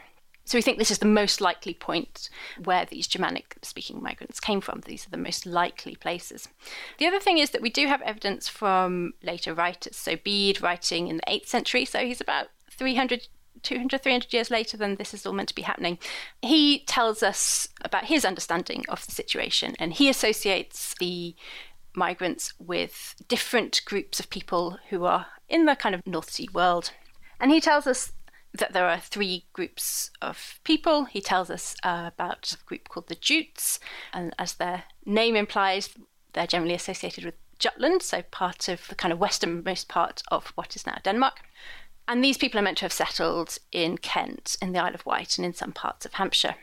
So 0.47 0.57
we 0.57 0.61
think 0.61 0.77
this 0.77 0.91
is 0.91 0.99
the 0.99 1.05
most 1.05 1.41
likely 1.41 1.73
point 1.73 2.29
where 2.63 2.85
these 2.85 3.05
Germanic 3.05 3.57
speaking 3.61 4.01
migrants 4.01 4.39
came 4.39 4.61
from. 4.61 4.81
These 4.85 5.05
are 5.05 5.09
the 5.09 5.17
most 5.17 5.45
likely 5.45 5.95
places. 5.97 6.47
The 6.99 7.05
other 7.05 7.19
thing 7.19 7.37
is 7.37 7.49
that 7.49 7.61
we 7.61 7.69
do 7.69 7.87
have 7.87 8.01
evidence 8.03 8.47
from 8.47 9.13
later 9.21 9.53
writers. 9.53 9.97
So 9.97 10.15
Bede 10.15 10.61
writing 10.61 11.09
in 11.09 11.17
the 11.17 11.23
8th 11.23 11.47
century, 11.47 11.83
so 11.83 11.99
he's 11.99 12.21
about 12.21 12.47
300 12.71 13.27
200, 13.63 14.01
300 14.01 14.33
years 14.33 14.51
later 14.51 14.77
than 14.77 14.95
this 14.95 15.15
is 15.15 15.25
all 15.25 15.33
meant 15.33 15.49
to 15.49 15.55
be 15.55 15.63
happening. 15.63 15.97
He 16.41 16.79
tells 16.85 17.23
us 17.23 17.67
about 17.81 18.05
his 18.05 18.23
understanding 18.23 18.85
of 18.87 19.03
the 19.05 19.11
situation 19.11 19.75
and 19.79 19.93
he 19.93 20.09
associates 20.09 20.95
the 20.99 21.35
migrants 21.95 22.53
with 22.59 23.15
different 23.27 23.81
groups 23.83 24.19
of 24.19 24.29
people 24.29 24.77
who 24.89 25.05
are 25.05 25.25
in 25.49 25.65
the 25.65 25.75
kind 25.75 25.95
of 25.95 26.05
North 26.05 26.29
Sea 26.29 26.47
world. 26.53 26.91
And 27.39 27.51
he 27.51 27.59
tells 27.59 27.87
us 27.87 28.11
that 28.53 28.73
there 28.73 28.87
are 28.87 28.99
three 28.99 29.45
groups 29.53 30.11
of 30.21 30.59
people. 30.63 31.05
He 31.05 31.21
tells 31.21 31.49
us 31.49 31.75
uh, 31.83 32.09
about 32.13 32.53
a 32.53 32.65
group 32.65 32.89
called 32.89 33.07
the 33.07 33.15
Jutes, 33.15 33.79
and 34.13 34.33
as 34.39 34.53
their 34.53 34.85
name 35.05 35.35
implies, 35.35 35.89
they're 36.33 36.47
generally 36.47 36.73
associated 36.73 37.25
with 37.25 37.35
Jutland, 37.59 38.03
so 38.03 38.21
part 38.21 38.67
of 38.67 38.87
the 38.87 38.95
kind 38.95 39.11
of 39.11 39.19
westernmost 39.19 39.87
part 39.87 40.21
of 40.29 40.51
what 40.55 40.75
is 40.75 40.85
now 40.85 40.97
Denmark. 41.03 41.41
And 42.07 42.23
these 42.23 42.37
people 42.37 42.59
are 42.59 42.63
meant 42.63 42.77
to 42.77 42.85
have 42.85 42.93
settled 42.93 43.57
in 43.71 43.97
Kent, 43.97 44.55
in 44.61 44.71
the 44.71 44.79
Isle 44.79 44.95
of 44.95 45.05
Wight, 45.05 45.37
and 45.37 45.45
in 45.45 45.53
some 45.53 45.73
parts 45.73 46.05
of 46.05 46.13
Hampshire. 46.13 46.55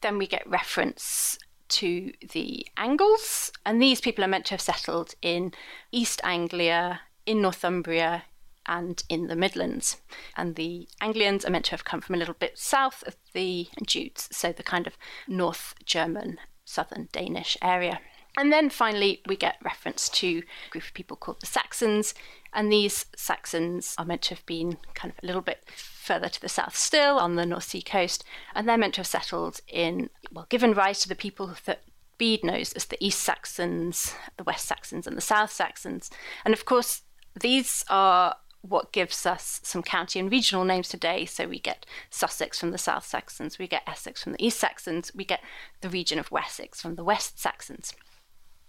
Then 0.00 0.18
we 0.18 0.26
get 0.26 0.48
reference 0.48 1.38
to 1.68 2.12
the 2.32 2.66
Angles, 2.76 3.52
and 3.64 3.80
these 3.80 4.00
people 4.00 4.24
are 4.24 4.28
meant 4.28 4.46
to 4.46 4.54
have 4.54 4.60
settled 4.60 5.14
in 5.22 5.52
East 5.92 6.20
Anglia, 6.24 7.02
in 7.24 7.40
Northumbria, 7.40 8.24
and 8.66 9.02
in 9.08 9.26
the 9.26 9.36
Midlands. 9.36 10.00
And 10.36 10.56
the 10.56 10.88
Anglians 11.00 11.44
are 11.44 11.50
meant 11.50 11.66
to 11.66 11.70
have 11.72 11.84
come 11.84 12.00
from 12.00 12.14
a 12.14 12.18
little 12.18 12.34
bit 12.34 12.58
south 12.58 13.02
of 13.06 13.16
the 13.32 13.68
Jutes, 13.86 14.28
so 14.32 14.52
the 14.52 14.62
kind 14.62 14.86
of 14.86 14.96
North 15.26 15.74
German, 15.84 16.38
southern 16.64 17.08
Danish 17.12 17.56
area. 17.62 18.00
And 18.36 18.50
then 18.52 18.70
finally, 18.70 19.20
we 19.26 19.36
get 19.36 19.56
reference 19.62 20.08
to 20.08 20.42
a 20.66 20.70
group 20.70 20.84
of 20.84 20.94
people 20.94 21.16
called 21.16 21.40
the 21.40 21.46
Saxons. 21.46 22.14
And 22.54 22.72
these 22.72 23.06
Saxons 23.14 23.94
are 23.98 24.06
meant 24.06 24.22
to 24.22 24.34
have 24.34 24.46
been 24.46 24.78
kind 24.94 25.12
of 25.12 25.22
a 25.22 25.26
little 25.26 25.42
bit 25.42 25.68
further 25.76 26.28
to 26.28 26.40
the 26.40 26.48
south 26.48 26.74
still 26.74 27.18
on 27.18 27.36
the 27.36 27.44
North 27.44 27.64
Sea 27.64 27.82
coast. 27.82 28.24
And 28.54 28.66
they're 28.66 28.78
meant 28.78 28.94
to 28.94 29.00
have 29.00 29.06
settled 29.06 29.60
in, 29.68 30.08
well, 30.30 30.46
given 30.48 30.72
rise 30.72 31.00
to 31.00 31.08
the 31.08 31.14
people 31.14 31.54
that 31.66 31.82
Bede 32.16 32.44
knows 32.44 32.72
as 32.72 32.86
the 32.86 33.04
East 33.04 33.20
Saxons, 33.20 34.14
the 34.36 34.44
West 34.44 34.66
Saxons, 34.66 35.06
and 35.06 35.16
the 35.16 35.22
South 35.22 35.52
Saxons. 35.52 36.10
And 36.44 36.54
of 36.54 36.64
course, 36.64 37.02
these 37.38 37.84
are 37.90 38.36
what 38.62 38.92
gives 38.92 39.26
us 39.26 39.60
some 39.62 39.82
county 39.82 40.18
and 40.18 40.30
regional 40.30 40.64
names 40.64 40.88
today. 40.88 41.24
So 41.24 41.46
we 41.46 41.58
get 41.58 41.84
Sussex 42.10 42.58
from 42.58 42.70
the 42.70 42.78
South 42.78 43.04
Saxons, 43.04 43.58
we 43.58 43.66
get 43.66 43.82
Essex 43.86 44.22
from 44.22 44.32
the 44.32 44.44
East 44.44 44.58
Saxons, 44.58 45.12
we 45.14 45.24
get 45.24 45.40
the 45.80 45.90
region 45.90 46.18
of 46.18 46.30
Wessex 46.30 46.80
from 46.80 46.94
the 46.94 47.04
West 47.04 47.38
Saxons. 47.38 47.92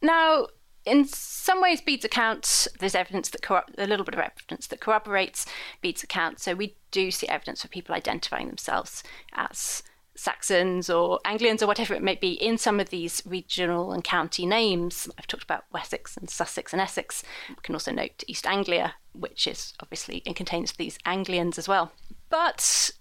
Now, 0.02 0.48
in 0.86 1.06
some 1.06 1.62
ways, 1.62 1.80
Bede's 1.80 2.04
account, 2.04 2.68
there's 2.80 2.96
evidence 2.96 3.30
that 3.30 3.42
corro- 3.42 3.64
a 3.78 3.88
little 3.88 4.04
bit 4.04 4.16
of 4.16 4.20
evidence 4.20 4.68
that 4.68 4.82
corroborates 4.82 5.46
Bede's 5.82 6.04
account. 6.04 6.40
So 6.42 6.56
we 6.56 6.76
do 6.92 7.10
see 7.10 7.28
evidence 7.28 7.64
of 7.64 7.72
people 7.72 7.96
identifying 7.96 8.48
themselves 8.48 9.04
as 9.34 9.84
Saxons 10.16 10.90
or 10.90 11.20
Anglians 11.26 11.64
or 11.64 11.68
whatever 11.68 11.94
it 11.94 12.04
may 12.04 12.16
be 12.16 12.34
in 12.34 12.58
some 12.58 12.80
of 12.80 12.90
these 12.90 13.22
regional 13.26 13.92
and 13.92 14.04
county 14.04 14.46
names. 14.46 15.10
I've 15.18 15.28
talked 15.28 15.44
about 15.44 15.66
Wessex 15.74 16.18
and 16.18 16.30
Sussex 16.30 16.74
and 16.74 16.82
Essex. 16.82 17.24
We 17.50 17.56
can 17.64 17.76
also 17.76 17.92
note 17.92 18.24
East 18.28 18.46
Anglia, 18.46 18.96
which 19.14 19.48
is 19.48 19.74
obviously 19.80 20.22
it 20.26 20.36
contains 20.36 20.74
these 20.74 21.00
Anglians 21.06 21.58
as 21.58 21.68
well. 21.68 21.92
But 22.30 22.92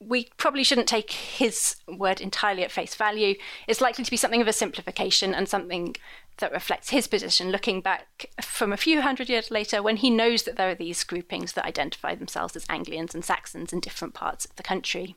we 0.00 0.28
probably 0.38 0.64
shouldn't 0.64 0.88
take 0.88 1.10
his 1.12 1.76
word 1.86 2.20
entirely 2.20 2.64
at 2.64 2.70
face 2.70 2.94
value. 2.94 3.34
It's 3.68 3.82
likely 3.82 4.04
to 4.04 4.10
be 4.10 4.16
something 4.16 4.40
of 4.40 4.48
a 4.48 4.52
simplification 4.52 5.34
and 5.34 5.48
something 5.48 5.96
that 6.38 6.52
reflects 6.52 6.88
his 6.88 7.06
position 7.06 7.50
looking 7.50 7.82
back 7.82 8.30
from 8.40 8.72
a 8.72 8.78
few 8.78 9.02
hundred 9.02 9.28
years 9.28 9.50
later 9.50 9.82
when 9.82 9.96
he 9.96 10.08
knows 10.08 10.44
that 10.44 10.56
there 10.56 10.70
are 10.70 10.74
these 10.74 11.04
groupings 11.04 11.52
that 11.52 11.66
identify 11.66 12.14
themselves 12.14 12.56
as 12.56 12.64
Anglians 12.70 13.14
and 13.14 13.24
Saxons 13.24 13.74
in 13.74 13.80
different 13.80 14.14
parts 14.14 14.46
of 14.46 14.56
the 14.56 14.62
country. 14.62 15.16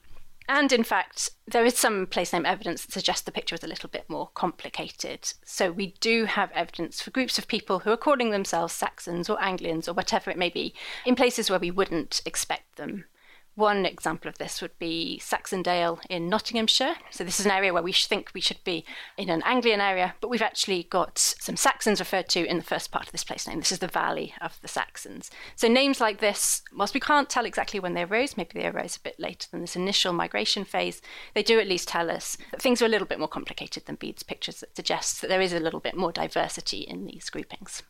And 0.50 0.72
in 0.72 0.84
fact, 0.84 1.32
there 1.48 1.66
is 1.66 1.78
some 1.78 2.06
place 2.06 2.34
name 2.34 2.46
evidence 2.46 2.86
that 2.86 2.92
suggests 2.92 3.24
the 3.24 3.32
picture 3.32 3.56
is 3.56 3.64
a 3.64 3.68
little 3.68 3.90
bit 3.90 4.10
more 4.10 4.30
complicated. 4.34 5.34
So 5.46 5.72
we 5.72 5.96
do 6.00 6.26
have 6.26 6.52
evidence 6.52 7.02
for 7.02 7.12
groups 7.12 7.38
of 7.38 7.48
people 7.48 7.80
who 7.80 7.92
are 7.92 7.98
calling 7.98 8.32
themselves 8.32 8.74
Saxons 8.74 9.30
or 9.30 9.42
Anglians 9.42 9.88
or 9.88 9.94
whatever 9.94 10.30
it 10.30 10.38
may 10.38 10.50
be 10.50 10.74
in 11.06 11.16
places 11.16 11.50
where 11.50 11.60
we 11.60 11.72
wouldn't 11.72 12.22
expect 12.26 12.76
them 12.76 13.06
one 13.56 13.86
example 13.86 14.30
of 14.30 14.38
this 14.38 14.62
would 14.62 14.78
be 14.80 15.20
Saxondale 15.22 16.00
in 16.10 16.28
Nottinghamshire. 16.28 16.96
So, 17.12 17.24
this 17.24 17.40
is 17.40 17.46
an 17.46 17.52
area 17.52 17.74
where 17.74 17.84
we 17.84 17.94
think 17.94 18.32
we 18.34 18.42
should 18.42 18.64
be 18.64 18.84
in 19.18 19.30
an 19.30 19.44
Anglian 19.44 19.80
area, 19.80 20.16
but 20.22 20.30
we've 20.30 20.42
actually 20.42 20.84
got 20.84 21.20
some 21.20 21.56
Saxons 21.56 22.00
referred 22.00 22.30
to 22.30 22.46
in 22.46 22.58
the 22.58 22.64
first 22.64 22.92
part 22.92 23.06
of 23.06 23.12
this 23.12 23.24
place 23.24 23.48
name. 23.48 23.60
This 23.60 23.72
is 23.72 23.80
the 23.80 23.88
Valley 23.88 24.34
of 24.42 24.60
the 24.62 24.68
Saxons. 24.68 25.30
So, 25.56 25.68
names 25.68 26.02
like 26.02 26.20
this, 26.20 26.64
whilst 26.76 26.94
we 26.94 27.00
can't 27.00 27.30
tell 27.30 27.46
exactly 27.46 27.80
when 27.80 27.94
they 27.94 28.04
arose, 28.04 28.38
maybe 28.38 28.60
they 28.60 28.68
arose 28.68 28.98
a 28.98 29.02
bit 29.02 29.20
later 29.20 29.48
than 29.52 29.62
this 29.62 29.76
initial 29.76 30.14
migration 30.14 30.66
phase, 30.66 31.02
they 31.36 31.44
do 31.44 31.60
at 31.60 31.68
least 31.68 31.88
tell 31.88 32.10
us 32.10 32.38
that 32.52 32.62
things 32.62 32.82
are 32.82 32.86
a 32.86 32.90
little 32.90 33.08
bit 33.08 33.20
more 33.20 33.28
complicated 33.28 33.86
than 33.86 33.96
Bede's 33.96 34.24
pictures 34.24 34.62
that 34.62 34.76
suggests 34.76 35.22
that 35.22 35.28
there 35.28 35.42
is 35.42 35.54
a 35.54 35.60
little 35.60 35.80
bit 35.80 35.96
more 35.96 36.12
diversity 36.12 36.80
in 36.80 37.06
these 37.06 37.30
groupings. 37.30 37.84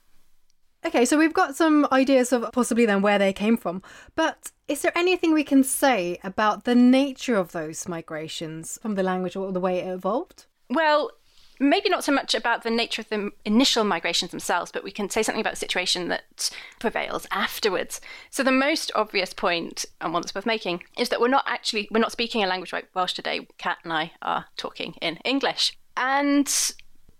Okay, 0.85 1.05
so 1.05 1.17
we've 1.17 1.33
got 1.33 1.55
some 1.55 1.87
ideas 1.93 2.33
of 2.33 2.51
possibly 2.51 2.85
then 2.85 3.01
where 3.01 3.17
they 3.17 3.31
came 3.31 3.55
from, 3.55 3.81
but 4.15 4.51
is 4.73 4.81
there 4.81 4.97
anything 4.97 5.33
we 5.33 5.43
can 5.43 5.63
say 5.63 6.17
about 6.23 6.63
the 6.63 6.73
nature 6.73 7.35
of 7.35 7.51
those 7.51 7.87
migrations 7.87 8.79
from 8.81 8.95
the 8.95 9.03
language 9.03 9.35
or 9.35 9.51
the 9.51 9.59
way 9.59 9.77
it 9.77 9.87
evolved? 9.87 10.45
Well, 10.67 11.11
maybe 11.59 11.89
not 11.89 12.03
so 12.03 12.11
much 12.11 12.33
about 12.33 12.63
the 12.63 12.71
nature 12.71 13.03
of 13.03 13.09
the 13.09 13.29
initial 13.45 13.83
migrations 13.83 14.31
themselves, 14.31 14.71
but 14.71 14.83
we 14.83 14.89
can 14.89 15.11
say 15.11 15.21
something 15.21 15.41
about 15.41 15.53
the 15.53 15.57
situation 15.57 16.07
that 16.07 16.49
prevails 16.79 17.27
afterwards. 17.29 18.01
So 18.31 18.41
the 18.41 18.51
most 18.51 18.91
obvious 18.95 19.31
point, 19.31 19.85
and 20.01 20.11
one 20.11 20.23
that's 20.23 20.33
worth 20.33 20.47
making, 20.47 20.81
is 20.97 21.09
that 21.09 21.21
we're 21.21 21.27
not 21.27 21.45
actually 21.45 21.87
we're 21.91 21.99
not 21.99 22.11
speaking 22.11 22.43
a 22.43 22.47
language 22.47 22.73
like 22.73 22.89
Welsh 22.95 23.13
today. 23.13 23.47
Cat 23.59 23.77
and 23.83 23.93
I 23.93 24.13
are 24.23 24.45
talking 24.57 24.95
in 25.03 25.17
English. 25.17 25.77
And 25.95 26.47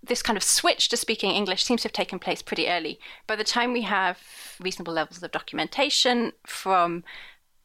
this 0.02 0.22
kind 0.22 0.36
of 0.36 0.42
switch 0.42 0.88
to 0.88 0.96
speaking 0.96 1.30
English 1.30 1.64
seems 1.64 1.82
to 1.82 1.86
have 1.86 1.92
taken 1.92 2.18
place 2.18 2.42
pretty 2.42 2.68
early. 2.68 2.98
By 3.28 3.36
the 3.36 3.44
time 3.44 3.72
we 3.72 3.82
have 3.82 4.18
reasonable 4.60 4.92
levels 4.92 5.22
of 5.22 5.30
documentation 5.30 6.32
from 6.44 7.04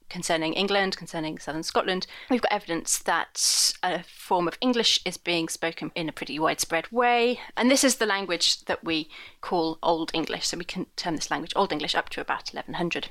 concerning 0.09 0.53
England, 0.53 0.97
concerning 0.97 1.37
southern 1.37 1.63
Scotland, 1.63 2.07
we've 2.29 2.41
got 2.41 2.51
evidence 2.51 2.99
that 2.99 3.73
a 3.83 4.03
form 4.03 4.47
of 4.47 4.57
English 4.61 4.99
is 5.05 5.17
being 5.17 5.47
spoken 5.47 5.91
in 5.95 6.09
a 6.09 6.13
pretty 6.13 6.39
widespread 6.39 6.91
way. 6.91 7.39
And 7.55 7.69
this 7.69 7.83
is 7.83 7.95
the 7.95 8.05
language 8.05 8.65
that 8.65 8.83
we 8.83 9.09
call 9.41 9.79
Old 9.81 10.11
English. 10.13 10.47
So 10.47 10.57
we 10.57 10.65
can 10.65 10.87
term 10.95 11.15
this 11.15 11.31
language 11.31 11.53
Old 11.55 11.71
English 11.71 11.95
up 11.95 12.09
to 12.09 12.21
about 12.21 12.49
1100. 12.51 13.09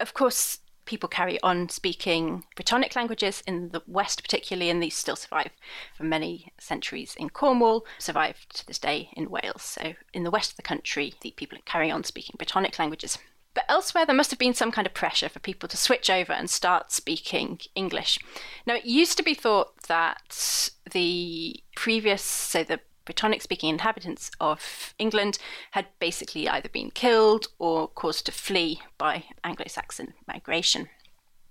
Of 0.00 0.14
course, 0.14 0.60
people 0.88 1.08
carry 1.08 1.40
on 1.42 1.68
speaking 1.68 2.44
Brittonic 2.56 2.96
languages 2.96 3.42
in 3.46 3.68
the 3.70 3.82
West, 3.86 4.22
particularly, 4.22 4.70
and 4.70 4.82
these 4.82 4.96
still 4.96 5.16
survive 5.16 5.50
for 5.94 6.04
many 6.04 6.50
centuries 6.58 7.14
in 7.16 7.28
Cornwall, 7.28 7.84
survive 7.98 8.46
to 8.54 8.66
this 8.66 8.78
day 8.78 9.10
in 9.12 9.28
Wales. 9.28 9.62
So, 9.62 9.92
in 10.14 10.24
the 10.24 10.30
west 10.30 10.52
of 10.52 10.56
the 10.56 10.62
country, 10.62 11.12
the 11.20 11.32
people 11.32 11.58
carry 11.66 11.90
on 11.90 12.04
speaking 12.04 12.36
Brittonic 12.38 12.78
languages. 12.78 13.18
But 13.58 13.74
elsewhere, 13.74 14.06
there 14.06 14.14
must 14.14 14.30
have 14.30 14.38
been 14.38 14.54
some 14.54 14.70
kind 14.70 14.86
of 14.86 14.94
pressure 14.94 15.28
for 15.28 15.40
people 15.40 15.68
to 15.68 15.76
switch 15.76 16.08
over 16.08 16.32
and 16.32 16.48
start 16.48 16.92
speaking 16.92 17.58
English. 17.74 18.20
Now, 18.68 18.76
it 18.76 18.84
used 18.84 19.16
to 19.16 19.24
be 19.24 19.34
thought 19.34 19.82
that 19.88 20.70
the 20.92 21.60
previous, 21.74 22.22
so 22.22 22.62
the 22.62 22.78
Brittonic 23.04 23.42
speaking 23.42 23.70
inhabitants 23.70 24.30
of 24.40 24.94
England 24.96 25.38
had 25.72 25.86
basically 25.98 26.48
either 26.48 26.68
been 26.68 26.92
killed 26.92 27.48
or 27.58 27.88
caused 27.88 28.26
to 28.26 28.32
flee 28.32 28.80
by 28.96 29.24
Anglo 29.42 29.66
Saxon 29.66 30.14
migration. 30.28 30.88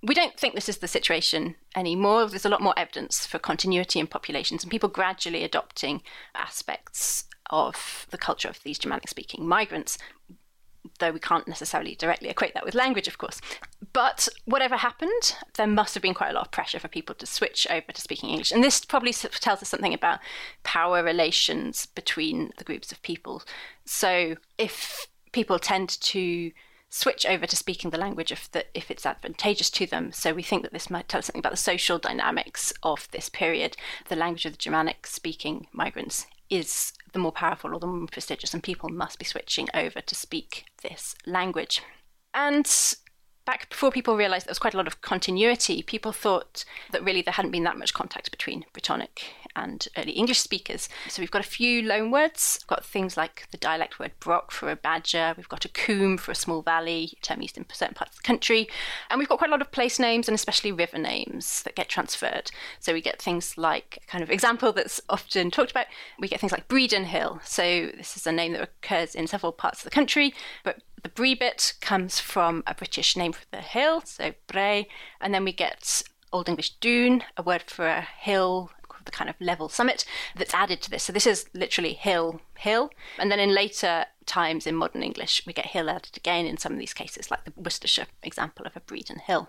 We 0.02 0.16
don't 0.16 0.40
think 0.40 0.56
this 0.56 0.70
is 0.70 0.78
the 0.78 0.88
situation 0.88 1.56
anymore. 1.76 2.28
There's 2.28 2.46
a 2.46 2.50
lot 2.50 2.62
more 2.62 2.80
evidence 2.80 3.28
for 3.28 3.38
continuity 3.38 4.00
in 4.00 4.08
populations 4.08 4.64
and 4.64 4.72
people 4.72 4.88
gradually 4.88 5.44
adopting 5.44 6.04
aspects 6.34 7.26
of 7.50 8.08
the 8.12 8.18
culture 8.18 8.48
of 8.48 8.64
these 8.64 8.80
Germanic 8.80 9.10
speaking 9.10 9.46
migrants 9.46 9.98
though 11.00 11.12
we 11.12 11.20
can't 11.20 11.48
necessarily 11.48 11.96
directly 11.96 12.30
equate 12.30 12.54
that 12.54 12.66
with 12.66 12.76
language, 12.76 13.08
of 13.08 13.18
course. 13.18 13.40
But 13.94 14.28
whatever 14.46 14.78
happened, 14.78 15.36
there 15.56 15.68
must 15.68 15.94
have 15.94 16.04
been 16.04 16.14
quite 16.14 16.32
a 16.32 16.34
lot 16.34 16.46
of 16.46 16.52
pressure 16.52 16.80
for 16.80 16.88
people 16.88 17.16
to 17.16 17.26
switch 17.26 17.68
over 17.70 17.92
to 17.92 18.02
speaking 18.02 18.30
English. 18.30 18.52
And 18.52 18.64
this 18.64 18.84
probably 18.84 19.14
tells 19.14 19.62
us 19.62 19.70
something 19.70 19.94
about 19.94 20.20
power 20.64 21.04
relations 21.04 21.86
between 21.86 22.52
the 22.58 22.64
groups 22.64 22.92
of 22.92 23.02
people. 23.02 23.44
So 23.86 24.36
if 24.58 25.08
people 25.32 25.60
tend 25.60 25.90
to 26.02 26.52
switch 26.90 27.26
over 27.26 27.46
to 27.46 27.56
speaking 27.56 27.90
the 27.90 27.98
language 27.98 28.32
if, 28.32 28.50
the, 28.52 28.66
if 28.74 28.90
it's 28.90 29.06
advantageous 29.06 29.70
to 29.70 29.86
them. 29.86 30.12
So 30.12 30.34
we 30.34 30.44
think 30.44 30.64
that 30.64 30.72
this 30.72 30.90
might 30.90 31.08
tell 31.08 31.20
us 31.20 31.26
something 31.26 31.40
about 31.40 31.52
the 31.52 31.58
social 31.58 32.00
dynamics 32.00 32.72
of 32.82 33.08
this 33.12 33.30
period. 33.30 33.76
The 34.08 34.16
language 34.16 34.46
of 34.46 34.54
the 34.54 34.58
Germanic 34.58 35.06
speaking 35.06 35.68
migrants 35.74 36.28
is 36.50 36.94
the 37.18 37.22
more 37.24 37.32
powerful 37.32 37.74
or 37.74 37.80
the 37.80 37.88
more 37.88 38.08
prestigious, 38.08 38.54
and 38.54 38.62
people 38.62 38.90
must 38.90 39.18
be 39.18 39.26
switching 39.26 39.68
over 39.74 40.02
to 40.02 40.14
speak 40.14 40.66
this 40.84 41.16
language. 41.26 41.82
And 42.32 42.68
back 43.48 43.70
before 43.70 43.90
people 43.92 44.18
realised 44.18 44.46
there 44.46 44.52
was 44.52 44.60
quite 44.60 44.74
a 44.74 44.78
lot 44.78 44.88
of 44.88 45.02
continuity, 45.02 45.82
people 45.82 46.12
thought 46.12 46.66
that 46.92 47.04
really 47.04 47.22
there 47.22 47.34
hadn't 47.34 47.52
been 47.52 47.64
that 47.64 47.78
much 47.78 47.94
contact 47.94 48.30
between 48.30 48.66
Brittonic 48.74 49.24
and 49.56 49.88
early 49.98 50.12
English 50.12 50.40
speakers. 50.40 50.90
So 51.08 51.22
we've 51.22 51.32
got 51.32 51.46
a 51.46 51.50
few 51.50 51.82
loan 51.82 52.12
words. 52.12 52.60
We've 52.62 52.68
got 52.68 52.86
things 52.86 53.16
like 53.16 53.48
the 53.52 53.58
dialect 53.58 54.00
word 54.00 54.12
brock 54.20 54.52
for 54.52 54.70
a 54.70 54.76
badger. 54.76 55.34
We've 55.38 55.48
got 55.48 55.64
a 55.64 55.70
coombe 55.70 56.18
for 56.18 56.32
a 56.32 56.36
small 56.36 56.62
valley, 56.62 57.14
term 57.22 57.42
used 57.42 57.58
in 57.58 57.66
certain 57.72 57.96
parts 57.96 58.18
of 58.18 58.22
the 58.22 58.28
country. 58.28 58.68
And 59.10 59.18
we've 59.18 59.30
got 59.30 59.38
quite 59.38 59.50
a 59.50 59.52
lot 59.52 59.62
of 59.62 59.72
place 59.72 59.98
names 59.98 60.28
and 60.28 60.36
especially 60.36 60.74
river 60.74 60.98
names 60.98 61.64
that 61.64 61.76
get 61.76 61.88
transferred. 61.88 62.52
So 62.82 62.92
we 62.92 63.02
get 63.02 63.22
things 63.22 63.58
like 63.58 64.04
kind 64.08 64.24
of 64.24 64.30
example 64.30 64.74
that's 64.74 65.00
often 65.08 65.52
talked 65.52 65.72
about. 65.72 65.88
We 66.20 66.28
get 66.28 66.42
things 66.42 66.52
like 66.52 66.68
Bredon 66.68 67.06
Hill. 67.06 67.40
So 67.46 67.92
this 67.96 68.18
is 68.18 68.28
a 68.28 68.32
name 68.34 68.52
that 68.52 68.62
occurs 68.62 69.16
in 69.16 69.26
several 69.26 69.54
parts 69.54 69.80
of 69.80 69.86
the 69.86 69.90
country, 69.90 70.34
but 70.66 70.82
the 71.08 71.14
Bree 71.14 71.36
bit 71.36 71.74
comes 71.80 72.20
from 72.20 72.64
a 72.68 72.76
British 72.76 73.16
name 73.16 73.32
for 73.32 73.46
the 73.50 73.62
hill, 73.62 74.02
so 74.04 74.34
Bray, 74.48 74.90
and 75.22 75.34
then 75.34 75.46
we 75.46 75.54
get 75.54 76.04
Old 76.34 76.50
English 76.50 76.72
dune, 76.82 77.24
a 77.38 77.44
word 77.44 77.64
for 77.68 77.88
a 77.88 78.02
hill 78.02 78.72
the 79.06 79.12
kind 79.12 79.30
of 79.30 79.36
level 79.40 79.70
summit 79.70 80.04
that's 80.36 80.54
added 80.54 80.82
to 80.82 80.90
this. 80.90 81.04
So 81.04 81.14
this 81.14 81.26
is 81.26 81.46
literally 81.54 81.94
hill, 81.94 82.42
hill. 82.58 82.92
And 83.18 83.32
then 83.32 83.40
in 83.40 83.56
later 83.56 84.06
times 84.26 84.68
in 84.68 84.76
modern 84.76 85.02
English, 85.02 85.44
we 85.48 85.54
get 85.54 85.68
hill 85.68 85.90
added 85.90 86.18
again 86.18 86.46
in 86.46 86.58
some 86.58 86.74
of 86.74 86.78
these 86.80 86.94
cases, 86.94 87.32
like 87.32 87.46
the 87.46 87.54
Worcestershire 87.56 88.08
example 88.22 88.66
of 88.66 88.76
a 88.76 88.82
Bredon 88.82 89.22
Hill. 89.22 89.48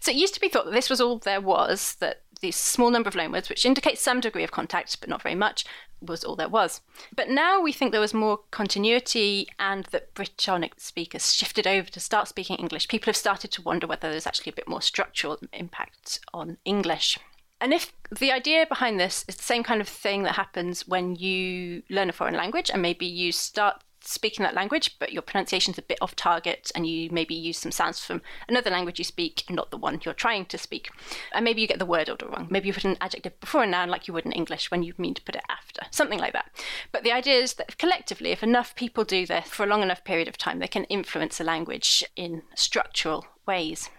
So 0.00 0.10
it 0.10 0.16
used 0.16 0.34
to 0.34 0.40
be 0.40 0.48
thought 0.48 0.64
that 0.64 0.74
this 0.74 0.90
was 0.90 1.00
all 1.00 1.18
there 1.18 1.40
was, 1.40 1.94
that 2.00 2.22
this 2.40 2.56
small 2.56 2.90
number 2.90 3.08
of 3.08 3.14
loanwords, 3.14 3.48
which 3.48 3.66
indicates 3.66 4.00
some 4.00 4.20
degree 4.20 4.44
of 4.44 4.50
contact, 4.50 5.00
but 5.00 5.08
not 5.08 5.22
very 5.22 5.34
much, 5.34 5.64
was 6.00 6.24
all 6.24 6.36
there 6.36 6.48
was. 6.48 6.80
But 7.14 7.28
now 7.28 7.60
we 7.60 7.72
think 7.72 7.92
there 7.92 8.00
was 8.00 8.14
more 8.14 8.40
continuity 8.50 9.48
and 9.58 9.84
that 9.86 10.14
Brittonic 10.14 10.78
speakers 10.78 11.34
shifted 11.34 11.66
over 11.66 11.90
to 11.90 12.00
start 12.00 12.28
speaking 12.28 12.56
English. 12.56 12.88
People 12.88 13.06
have 13.06 13.16
started 13.16 13.50
to 13.52 13.62
wonder 13.62 13.86
whether 13.86 14.10
there's 14.10 14.26
actually 14.26 14.50
a 14.52 14.56
bit 14.56 14.68
more 14.68 14.82
structural 14.82 15.38
impact 15.52 16.20
on 16.32 16.58
English. 16.64 17.18
And 17.60 17.74
if 17.74 17.92
the 18.16 18.30
idea 18.30 18.66
behind 18.66 19.00
this 19.00 19.24
is 19.26 19.36
the 19.36 19.42
same 19.42 19.64
kind 19.64 19.80
of 19.80 19.88
thing 19.88 20.22
that 20.22 20.36
happens 20.36 20.86
when 20.86 21.16
you 21.16 21.82
learn 21.90 22.08
a 22.08 22.12
foreign 22.12 22.36
language 22.36 22.70
and 22.70 22.80
maybe 22.80 23.06
you 23.06 23.32
start 23.32 23.82
speaking 24.08 24.42
that 24.42 24.54
language, 24.54 24.98
but 24.98 25.12
your 25.12 25.22
pronunciation's 25.22 25.78
a 25.78 25.82
bit 25.82 25.98
off 26.00 26.16
target, 26.16 26.70
and 26.74 26.86
you 26.86 27.10
maybe 27.10 27.34
use 27.34 27.58
some 27.58 27.72
sounds 27.72 28.04
from 28.04 28.22
another 28.48 28.70
language 28.70 28.98
you 28.98 29.04
speak, 29.04 29.44
not 29.50 29.70
the 29.70 29.76
one 29.76 30.00
you're 30.04 30.14
trying 30.14 30.46
to 30.46 30.58
speak. 30.58 30.90
And 31.32 31.44
maybe 31.44 31.60
you 31.60 31.68
get 31.68 31.78
the 31.78 31.86
word 31.86 32.08
order 32.08 32.26
wrong. 32.26 32.48
Maybe 32.50 32.68
you 32.68 32.74
put 32.74 32.84
an 32.84 32.96
adjective 33.00 33.38
before 33.40 33.62
a 33.62 33.66
noun 33.66 33.90
like 33.90 34.08
you 34.08 34.14
would 34.14 34.26
in 34.26 34.32
English 34.32 34.70
when 34.70 34.82
you 34.82 34.94
mean 34.98 35.14
to 35.14 35.22
put 35.22 35.36
it 35.36 35.44
after, 35.48 35.82
something 35.90 36.18
like 36.18 36.32
that. 36.32 36.50
But 36.92 37.04
the 37.04 37.12
idea 37.12 37.34
is 37.34 37.54
that 37.54 37.78
collectively, 37.78 38.30
if 38.30 38.42
enough 38.42 38.74
people 38.74 39.04
do 39.04 39.26
this 39.26 39.48
for 39.48 39.64
a 39.64 39.66
long 39.66 39.82
enough 39.82 40.04
period 40.04 40.28
of 40.28 40.38
time, 40.38 40.58
they 40.58 40.68
can 40.68 40.84
influence 40.84 41.40
a 41.40 41.44
language 41.44 42.04
in 42.16 42.42
structural 42.54 43.26
ways. 43.46 43.90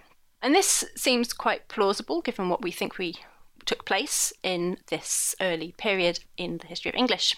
And 0.41 0.55
this 0.55 0.85
seems 0.95 1.33
quite 1.33 1.67
plausible 1.67 2.21
given 2.21 2.49
what 2.49 2.61
we 2.61 2.71
think 2.71 2.97
we 2.97 3.15
took 3.65 3.85
place 3.85 4.33
in 4.41 4.77
this 4.87 5.35
early 5.41 5.73
period 5.77 6.21
in 6.37 6.57
the 6.57 6.67
history 6.67 6.89
of 6.89 6.95
English. 6.95 7.35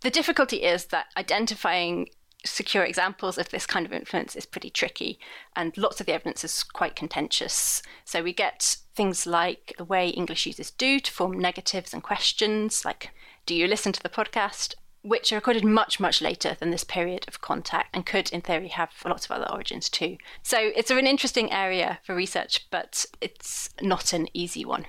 The 0.00 0.10
difficulty 0.10 0.62
is 0.62 0.86
that 0.86 1.06
identifying 1.16 2.08
secure 2.44 2.84
examples 2.84 3.36
of 3.36 3.50
this 3.50 3.66
kind 3.66 3.84
of 3.84 3.92
influence 3.92 4.34
is 4.34 4.46
pretty 4.46 4.70
tricky, 4.70 5.18
and 5.54 5.76
lots 5.76 6.00
of 6.00 6.06
the 6.06 6.14
evidence 6.14 6.42
is 6.42 6.62
quite 6.62 6.96
contentious. 6.96 7.82
So 8.04 8.22
we 8.22 8.32
get 8.32 8.78
things 8.94 9.26
like 9.26 9.74
the 9.76 9.84
way 9.84 10.08
English 10.08 10.46
users 10.46 10.70
do 10.70 11.00
to 11.00 11.12
form 11.12 11.38
negatives 11.38 11.92
and 11.92 12.02
questions, 12.02 12.84
like, 12.84 13.10
do 13.44 13.54
you 13.54 13.66
listen 13.66 13.92
to 13.92 14.02
the 14.02 14.08
podcast? 14.08 14.74
Which 15.02 15.32
are 15.32 15.36
recorded 15.36 15.64
much, 15.64 16.00
much 16.00 16.20
later 16.20 16.56
than 16.58 16.70
this 16.70 16.84
period 16.84 17.24
of 17.28 17.40
contact 17.40 17.90
and 17.94 18.06
could, 18.06 18.30
in 18.30 18.40
theory, 18.40 18.68
have 18.68 18.90
lots 19.04 19.24
of 19.26 19.32
other 19.32 19.50
origins 19.50 19.88
too. 19.88 20.16
So 20.42 20.58
it's 20.58 20.90
an 20.90 21.06
interesting 21.06 21.52
area 21.52 21.98
for 22.04 22.14
research, 22.14 22.66
but 22.70 23.04
it's 23.20 23.70
not 23.80 24.12
an 24.12 24.28
easy 24.34 24.64
one. 24.64 24.86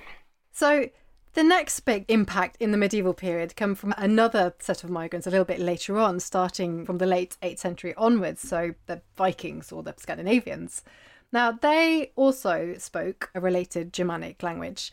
So 0.52 0.88
the 1.34 1.42
next 1.42 1.80
big 1.80 2.04
impact 2.08 2.56
in 2.60 2.72
the 2.72 2.78
medieval 2.78 3.14
period 3.14 3.56
come 3.56 3.74
from 3.74 3.94
another 3.96 4.54
set 4.58 4.84
of 4.84 4.90
migrants 4.90 5.26
a 5.26 5.30
little 5.30 5.44
bit 5.44 5.60
later 5.60 5.98
on, 5.98 6.20
starting 6.20 6.84
from 6.84 6.98
the 6.98 7.06
late 7.06 7.36
8th 7.42 7.58
century 7.58 7.94
onwards, 7.96 8.42
so 8.42 8.74
the 8.86 9.00
Vikings 9.16 9.72
or 9.72 9.82
the 9.82 9.94
Scandinavians. 9.96 10.82
Now, 11.32 11.52
they 11.52 12.12
also 12.16 12.74
spoke 12.76 13.30
a 13.34 13.40
related 13.40 13.92
Germanic 13.92 14.42
language. 14.42 14.92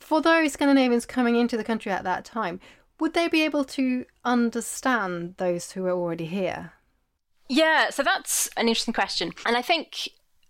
For 0.00 0.20
those 0.20 0.52
Scandinavians 0.52 1.06
coming 1.06 1.36
into 1.36 1.56
the 1.56 1.64
country 1.64 1.92
at 1.92 2.04
that 2.04 2.24
time, 2.24 2.58
would 2.98 3.14
they 3.14 3.28
be 3.28 3.42
able 3.42 3.64
to 3.64 4.04
understand 4.24 5.34
those 5.36 5.72
who 5.72 5.84
were 5.84 5.92
already 5.92 6.26
here? 6.26 6.72
Yeah, 7.48 7.90
so 7.90 8.02
that's 8.02 8.48
an 8.56 8.68
interesting 8.68 8.94
question. 8.94 9.32
And 9.46 9.56
I 9.56 9.62
think 9.62 10.08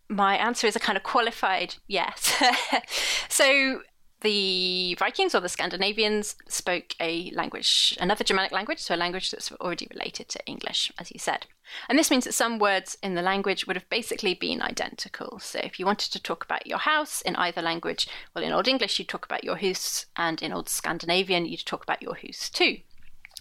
my 0.08 0.36
answer 0.36 0.66
is 0.66 0.74
a 0.74 0.80
kind 0.80 0.96
of 0.96 1.02
qualified 1.02 1.74
yes. 1.86 2.42
so 3.28 3.82
the 4.20 4.94
Vikings 4.98 5.34
or 5.34 5.40
the 5.40 5.48
Scandinavians 5.48 6.34
spoke 6.48 6.94
a 7.00 7.30
language, 7.34 7.96
another 8.00 8.24
Germanic 8.24 8.52
language, 8.52 8.80
so 8.80 8.94
a 8.94 8.96
language 8.96 9.30
that's 9.30 9.52
already 9.52 9.86
related 9.92 10.28
to 10.30 10.44
English, 10.46 10.90
as 10.98 11.12
you 11.12 11.20
said. 11.20 11.46
And 11.88 11.98
this 11.98 12.10
means 12.10 12.24
that 12.24 12.32
some 12.32 12.58
words 12.58 12.98
in 13.02 13.14
the 13.14 13.22
language 13.22 13.66
would 13.66 13.76
have 13.76 13.88
basically 13.88 14.34
been 14.34 14.62
identical. 14.62 15.38
So 15.38 15.60
if 15.62 15.78
you 15.78 15.86
wanted 15.86 16.12
to 16.12 16.22
talk 16.22 16.44
about 16.44 16.66
your 16.66 16.78
house 16.78 17.20
in 17.20 17.36
either 17.36 17.62
language, 17.62 18.08
well, 18.34 18.44
in 18.44 18.52
Old 18.52 18.66
English, 18.66 18.98
you'd 18.98 19.08
talk 19.08 19.24
about 19.24 19.44
your 19.44 19.56
hus, 19.56 20.06
and 20.16 20.42
in 20.42 20.52
Old 20.52 20.68
Scandinavian, 20.68 21.46
you'd 21.46 21.64
talk 21.64 21.82
about 21.82 22.02
your 22.02 22.14
hus 22.14 22.50
too. 22.50 22.78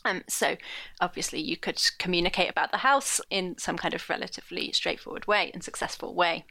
Um, 0.05 0.23
so 0.29 0.57
obviously, 1.01 1.41
you 1.41 1.57
could 1.57 1.81
communicate 1.97 2.49
about 2.49 2.71
the 2.71 2.77
house 2.77 3.19
in 3.29 3.57
some 3.57 3.77
kind 3.77 3.93
of 3.93 4.09
relatively 4.09 4.71
straightforward 4.71 5.27
way 5.27 5.51
and 5.53 5.63
successful 5.63 6.13
way. 6.13 6.45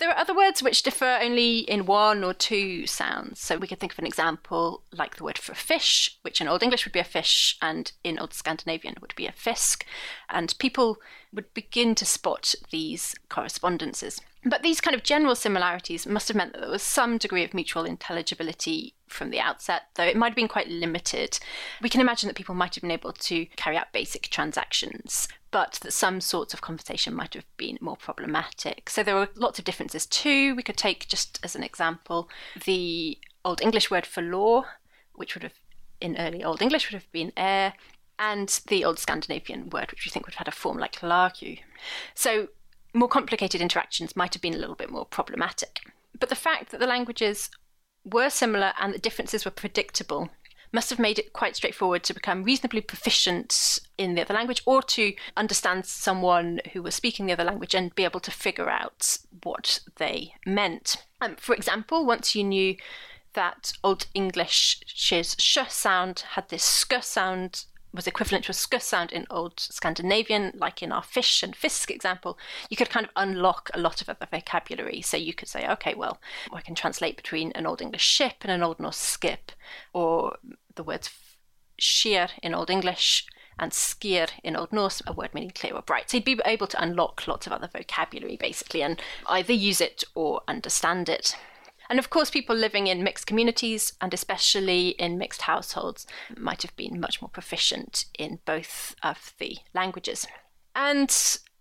There 0.00 0.08
are 0.08 0.16
other 0.16 0.34
words 0.34 0.62
which 0.62 0.82
differ 0.82 1.18
only 1.20 1.58
in 1.58 1.84
one 1.84 2.24
or 2.24 2.32
two 2.32 2.86
sounds. 2.86 3.38
So 3.38 3.58
we 3.58 3.66
could 3.66 3.78
think 3.78 3.92
of 3.92 3.98
an 3.98 4.06
example 4.06 4.82
like 4.92 5.16
the 5.16 5.24
word 5.24 5.36
for 5.36 5.54
fish, 5.54 6.18
which 6.22 6.40
in 6.40 6.48
Old 6.48 6.62
English 6.62 6.86
would 6.86 6.94
be 6.94 7.00
a 7.00 7.04
fish 7.04 7.58
and 7.60 7.92
in 8.02 8.18
Old 8.18 8.32
Scandinavian 8.32 8.96
would 9.02 9.14
be 9.14 9.26
a 9.26 9.32
fisk. 9.32 9.84
And 10.30 10.54
people 10.58 10.96
would 11.32 11.52
begin 11.54 11.94
to 11.94 12.04
spot 12.04 12.54
these 12.70 13.14
correspondences. 13.28 14.20
But 14.44 14.62
these 14.62 14.80
kind 14.80 14.94
of 14.94 15.02
general 15.02 15.34
similarities 15.34 16.06
must 16.06 16.28
have 16.28 16.36
meant 16.36 16.54
that 16.54 16.60
there 16.62 16.70
was 16.70 16.82
some 16.82 17.18
degree 17.18 17.44
of 17.44 17.52
mutual 17.52 17.84
intelligibility 17.84 18.94
from 19.06 19.30
the 19.30 19.40
outset, 19.40 19.82
though 19.94 20.04
it 20.04 20.16
might 20.16 20.30
have 20.30 20.36
been 20.36 20.48
quite 20.48 20.68
limited. 20.68 21.38
We 21.82 21.90
can 21.90 22.00
imagine 22.00 22.28
that 22.28 22.36
people 22.36 22.54
might 22.54 22.74
have 22.74 22.82
been 22.82 22.90
able 22.90 23.12
to 23.12 23.46
carry 23.56 23.76
out 23.76 23.92
basic 23.92 24.28
transactions, 24.28 25.28
but 25.50 25.78
that 25.82 25.92
some 25.92 26.20
sorts 26.22 26.54
of 26.54 26.62
conversation 26.62 27.14
might 27.14 27.34
have 27.34 27.44
been 27.58 27.76
more 27.80 27.96
problematic. 27.96 28.88
So 28.88 29.02
there 29.02 29.14
were 29.16 29.28
lots 29.34 29.58
of 29.58 29.64
differences 29.64 30.06
too. 30.06 30.54
We 30.54 30.62
could 30.62 30.78
take, 30.78 31.06
just 31.08 31.38
as 31.42 31.54
an 31.54 31.62
example, 31.62 32.30
the 32.64 33.18
Old 33.44 33.60
English 33.60 33.90
word 33.90 34.06
for 34.06 34.22
law, 34.22 34.64
which 35.12 35.34
would 35.34 35.42
have 35.42 35.60
in 36.00 36.16
early 36.16 36.42
Old 36.42 36.62
English 36.62 36.90
would 36.90 36.94
have 36.94 37.12
been 37.12 37.32
air, 37.36 37.74
and 38.20 38.60
the 38.68 38.84
Old 38.84 38.98
Scandinavian 38.98 39.70
word, 39.70 39.90
which 39.90 40.04
we 40.04 40.10
think 40.10 40.26
would 40.26 40.34
have 40.34 40.46
had 40.46 40.52
a 40.52 40.56
form 40.56 40.78
like 40.78 41.00
largu. 41.00 41.58
So 42.14 42.48
more 42.92 43.08
complicated 43.08 43.62
interactions 43.62 44.14
might 44.14 44.34
have 44.34 44.42
been 44.42 44.54
a 44.54 44.58
little 44.58 44.74
bit 44.74 44.90
more 44.90 45.06
problematic. 45.06 45.80
But 46.18 46.28
the 46.28 46.34
fact 46.34 46.70
that 46.70 46.80
the 46.80 46.86
languages 46.86 47.50
were 48.04 48.28
similar 48.28 48.74
and 48.78 48.92
the 48.92 48.98
differences 48.98 49.44
were 49.44 49.50
predictable 49.50 50.28
must 50.72 50.90
have 50.90 50.98
made 50.98 51.18
it 51.18 51.32
quite 51.32 51.56
straightforward 51.56 52.04
to 52.04 52.14
become 52.14 52.44
reasonably 52.44 52.80
proficient 52.80 53.80
in 53.98 54.14
the 54.14 54.20
other 54.20 54.34
language 54.34 54.62
or 54.66 54.82
to 54.82 55.14
understand 55.36 55.84
someone 55.86 56.60
who 56.72 56.82
was 56.82 56.94
speaking 56.94 57.26
the 57.26 57.32
other 57.32 57.42
language 57.42 57.74
and 57.74 57.94
be 57.94 58.04
able 58.04 58.20
to 58.20 58.30
figure 58.30 58.68
out 58.68 59.18
what 59.42 59.80
they 59.96 60.34
meant. 60.46 61.04
Um, 61.20 61.36
for 61.36 61.54
example, 61.54 62.06
once 62.06 62.34
you 62.34 62.44
knew 62.44 62.76
that 63.32 63.72
Old 63.82 64.06
English's 64.14 65.36
sh 65.38 65.58
sound 65.68 66.20
had 66.34 66.48
this 66.50 66.62
sk 66.62 67.02
sound 67.02 67.64
was 67.92 68.06
equivalent 68.06 68.44
to 68.44 68.50
a 68.50 68.54
sk 68.54 68.80
sound 68.80 69.12
in 69.12 69.26
Old 69.30 69.58
Scandinavian, 69.58 70.52
like 70.54 70.82
in 70.82 70.92
our 70.92 71.02
fish 71.02 71.42
and 71.42 71.54
fisk 71.54 71.90
example, 71.90 72.38
you 72.68 72.76
could 72.76 72.90
kind 72.90 73.06
of 73.06 73.12
unlock 73.16 73.70
a 73.74 73.80
lot 73.80 74.00
of 74.00 74.08
other 74.08 74.26
vocabulary. 74.30 75.02
So 75.02 75.16
you 75.16 75.34
could 75.34 75.48
say, 75.48 75.66
okay, 75.68 75.94
well, 75.94 76.20
I 76.52 76.60
can 76.60 76.74
translate 76.74 77.16
between 77.16 77.52
an 77.52 77.66
Old 77.66 77.82
English 77.82 78.04
ship 78.04 78.36
and 78.42 78.50
an 78.50 78.62
Old 78.62 78.80
Norse 78.80 78.96
skip, 78.96 79.52
or 79.92 80.36
the 80.74 80.84
words 80.84 81.10
sheer 81.78 82.28
in 82.42 82.54
Old 82.54 82.70
English 82.70 83.26
and 83.58 83.72
skier 83.72 84.28
in 84.42 84.56
Old 84.56 84.72
Norse, 84.72 85.02
a 85.06 85.12
word 85.12 85.34
meaning 85.34 85.50
clear 85.50 85.74
or 85.74 85.82
bright. 85.82 86.10
So 86.10 86.16
you'd 86.16 86.24
be 86.24 86.40
able 86.44 86.66
to 86.68 86.82
unlock 86.82 87.26
lots 87.26 87.46
of 87.46 87.52
other 87.52 87.68
vocabulary 87.68 88.36
basically 88.36 88.82
and 88.82 89.00
either 89.28 89.52
use 89.52 89.80
it 89.80 90.02
or 90.14 90.40
understand 90.48 91.08
it. 91.08 91.36
And 91.90 91.98
of 91.98 92.08
course, 92.08 92.30
people 92.30 92.54
living 92.54 92.86
in 92.86 93.02
mixed 93.02 93.26
communities 93.26 93.94
and 94.00 94.14
especially 94.14 94.90
in 94.90 95.18
mixed 95.18 95.42
households 95.42 96.06
might 96.36 96.62
have 96.62 96.74
been 96.76 97.00
much 97.00 97.20
more 97.20 97.28
proficient 97.28 98.04
in 98.16 98.38
both 98.46 98.94
of 99.02 99.34
the 99.38 99.58
languages. 99.74 100.24
And 100.76 101.12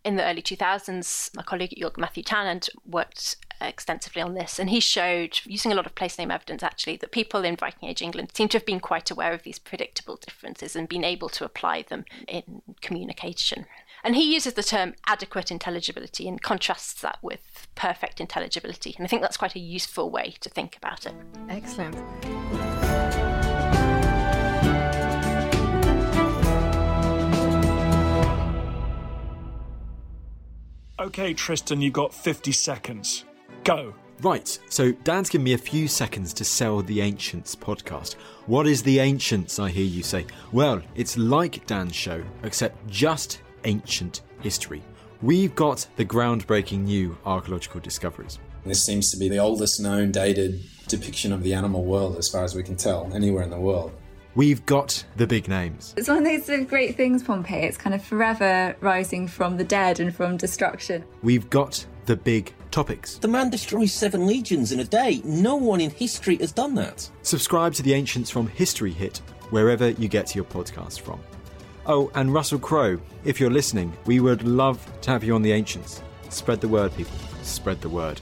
in 0.06 0.18
the 0.18 0.24
early 0.24 0.44
2000s, 0.44 1.36
my 1.36 1.42
colleague 1.42 1.74
at 1.74 1.80
York, 1.80 1.98
Matthew 1.98 2.22
Townend 2.22 2.70
worked 2.86 3.38
extensively 3.60 4.22
on 4.22 4.36
this, 4.36 4.60
and 4.60 4.70
he 4.70 4.80
showed, 4.80 5.40
using 5.46 5.72
a 5.72 5.76
lot 5.76 5.86
of 5.88 5.96
place 5.96 6.18
name 6.18 6.32
evidence 6.32 6.64
actually, 6.64 6.96
that 6.98 7.12
people 7.12 7.44
in 7.44 7.56
Viking 7.56 7.90
Age 7.90 8.04
England 8.04 8.30
seem 8.34 8.48
to 8.50 8.58
have 8.58 8.66
been 8.66 8.80
quite 8.80 9.10
aware 9.12 9.34
of 9.34 9.44
these 9.44 9.60
predictable 9.60 10.16
differences 10.16 10.76
and 10.76 10.88
been 10.88 11.04
able 11.04 11.30
to 11.30 11.44
apply 11.44 11.82
them 11.82 12.06
in 12.28 12.62
communication. 12.82 13.66
And 14.04 14.16
he 14.16 14.34
uses 14.34 14.54
the 14.54 14.64
term 14.64 14.94
adequate 15.08 15.52
intelligibility 15.52 16.28
and 16.28 16.42
contrasts 16.42 17.02
that 17.02 17.18
with 17.22 17.68
perfect 17.76 18.22
intelligibility. 18.22 18.96
And 18.98 19.06
I 19.06 19.08
think 19.08 19.22
that's 19.22 19.38
quite 19.38 19.56
a 19.56 19.60
useful 19.60 20.10
way 20.10 20.36
to 20.42 20.50
think 20.50 20.78
about 20.78 21.06
it. 21.06 21.14
Excellent. 21.50 21.96
Okay, 31.00 31.34
Tristan, 31.34 31.82
you've 31.82 31.94
got 31.94 32.14
50 32.14 32.52
seconds. 32.52 33.24
Go. 33.64 33.94
Right, 34.22 34.60
so 34.68 34.92
Dan's 34.92 35.30
given 35.30 35.46
me 35.46 35.54
a 35.54 35.58
few 35.58 35.88
seconds 35.88 36.34
to 36.34 36.44
sell 36.44 36.82
the 36.82 37.00
Ancients 37.00 37.56
podcast. 37.56 38.16
What 38.48 38.68
is 38.68 38.84
the 38.84 39.00
Ancients, 39.00 39.60
I 39.60 39.70
hear 39.70 39.86
you 39.86 40.04
say? 40.04 40.26
Well, 40.52 40.82
it's 40.96 41.18
like 41.18 41.66
Dan's 41.66 41.96
show, 41.96 42.22
except 42.44 42.86
just 42.88 43.40
ancient 43.66 44.22
history. 44.42 44.82
We've 45.22 45.54
got 45.56 45.86
the 45.98 46.06
groundbreaking 46.06 46.86
new 46.86 47.18
archaeological 47.26 47.82
discoveries. 47.82 48.40
This 48.66 48.84
seems 48.84 49.12
to 49.12 49.18
be 49.18 49.30
the 49.30 49.40
oldest 49.40 49.80
known 49.80 50.12
dated 50.12 50.62
depiction 50.88 51.32
of 51.32 51.44
the 51.44 51.54
animal 51.54 51.84
world, 51.84 52.18
as 52.18 52.30
far 52.30 52.44
as 52.44 52.56
we 52.56 52.64
can 52.64 52.76
tell, 52.76 53.12
anywhere 53.14 53.44
in 53.44 53.50
the 53.50 53.60
world. 53.60 53.92
We've 54.36 54.66
got 54.66 55.04
the 55.18 55.28
big 55.28 55.48
names. 55.48 55.94
It's 55.98 56.08
one 56.08 56.20
of 56.20 56.24
those 56.24 56.46
sort 56.46 56.62
of 56.62 56.68
great 56.68 56.96
things, 56.96 57.24
Pompeii. 57.24 57.64
It's 57.64 57.78
kind 57.78 57.94
of 57.94 58.04
forever 58.04 58.76
rising 58.80 59.28
from 59.28 59.58
the 59.58 59.64
dead 59.64 60.00
and 60.00 60.16
from 60.16 60.38
destruction. 60.38 61.04
We've 61.24 61.50
got 61.50 61.86
the 62.06 62.16
big 62.16 62.54
topics. 62.72 63.18
The 63.18 63.28
man 63.28 63.50
destroys 63.50 63.92
seven 63.92 64.28
legions 64.28 64.72
in 64.72 64.80
a 64.80 64.84
day. 64.84 65.22
No 65.26 65.56
one 65.56 65.82
in 65.82 65.90
history 65.90 66.38
has 66.38 66.52
done 66.52 66.76
that. 66.76 67.10
Subscribe 67.24 67.74
to 67.74 67.84
the 67.84 67.94
Ancients 67.94 68.30
from 68.30 68.48
History 68.48 68.92
Hit 68.92 69.18
wherever 69.50 69.90
you 69.90 70.08
get 70.08 70.36
your 70.36 70.46
podcast 70.46 71.02
from. 71.02 71.20
Oh, 71.86 72.12
and 72.16 72.34
Russell 72.34 72.60
Crowe, 72.60 73.00
if 73.24 73.40
you're 73.40 73.50
listening, 73.50 73.92
we 74.06 74.20
would 74.20 74.44
love 74.44 74.86
to 75.02 75.12
have 75.12 75.24
you 75.24 75.34
on 75.34 75.42
the 75.42 75.52
Ancients. 75.52 76.02
Spread 76.30 76.62
the 76.62 76.68
word, 76.68 76.96
people. 76.96 77.16
Spread 77.42 77.82
the 77.82 77.90
word. 77.90 78.22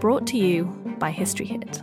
Brought 0.00 0.28
to 0.28 0.38
you 0.38 0.64
by 1.00 1.10
History 1.10 1.44
Hit. 1.44 1.80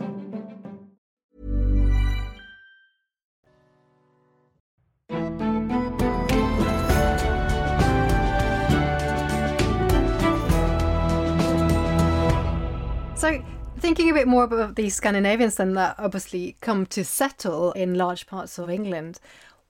So, 13.16 13.42
thinking 13.80 14.08
a 14.08 14.14
bit 14.14 14.26
more 14.26 14.44
about 14.44 14.76
these 14.76 14.94
Scandinavians 14.94 15.56
then 15.56 15.74
that 15.74 15.96
obviously 15.98 16.56
come 16.62 16.86
to 16.86 17.04
settle 17.04 17.72
in 17.72 17.96
large 17.96 18.26
parts 18.26 18.58
of 18.58 18.70
England, 18.70 19.20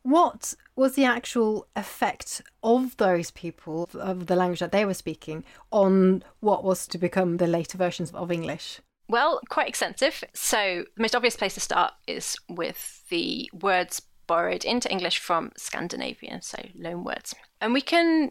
what 0.06 0.54
was 0.76 0.94
the 0.94 1.04
actual 1.04 1.66
effect 1.74 2.40
of 2.62 2.96
those 2.96 3.32
people, 3.32 3.90
of 3.94 4.26
the 4.26 4.36
language 4.36 4.60
that 4.60 4.70
they 4.70 4.84
were 4.84 4.94
speaking, 4.94 5.42
on 5.72 6.22
what 6.38 6.62
was 6.62 6.86
to 6.86 6.96
become 6.96 7.38
the 7.38 7.48
later 7.48 7.76
versions 7.76 8.12
of 8.12 8.30
English? 8.30 8.80
Well, 9.08 9.40
quite 9.48 9.68
extensive. 9.68 10.22
So, 10.32 10.84
the 10.94 11.02
most 11.02 11.16
obvious 11.16 11.34
place 11.34 11.54
to 11.54 11.60
start 11.60 11.92
is 12.06 12.36
with 12.48 13.02
the 13.08 13.50
words 13.52 14.00
borrowed 14.28 14.64
into 14.64 14.90
English 14.90 15.18
from 15.18 15.50
Scandinavian, 15.56 16.40
so 16.40 16.58
loan 16.76 17.02
words. 17.02 17.34
And 17.60 17.72
we 17.72 17.80
can 17.80 18.30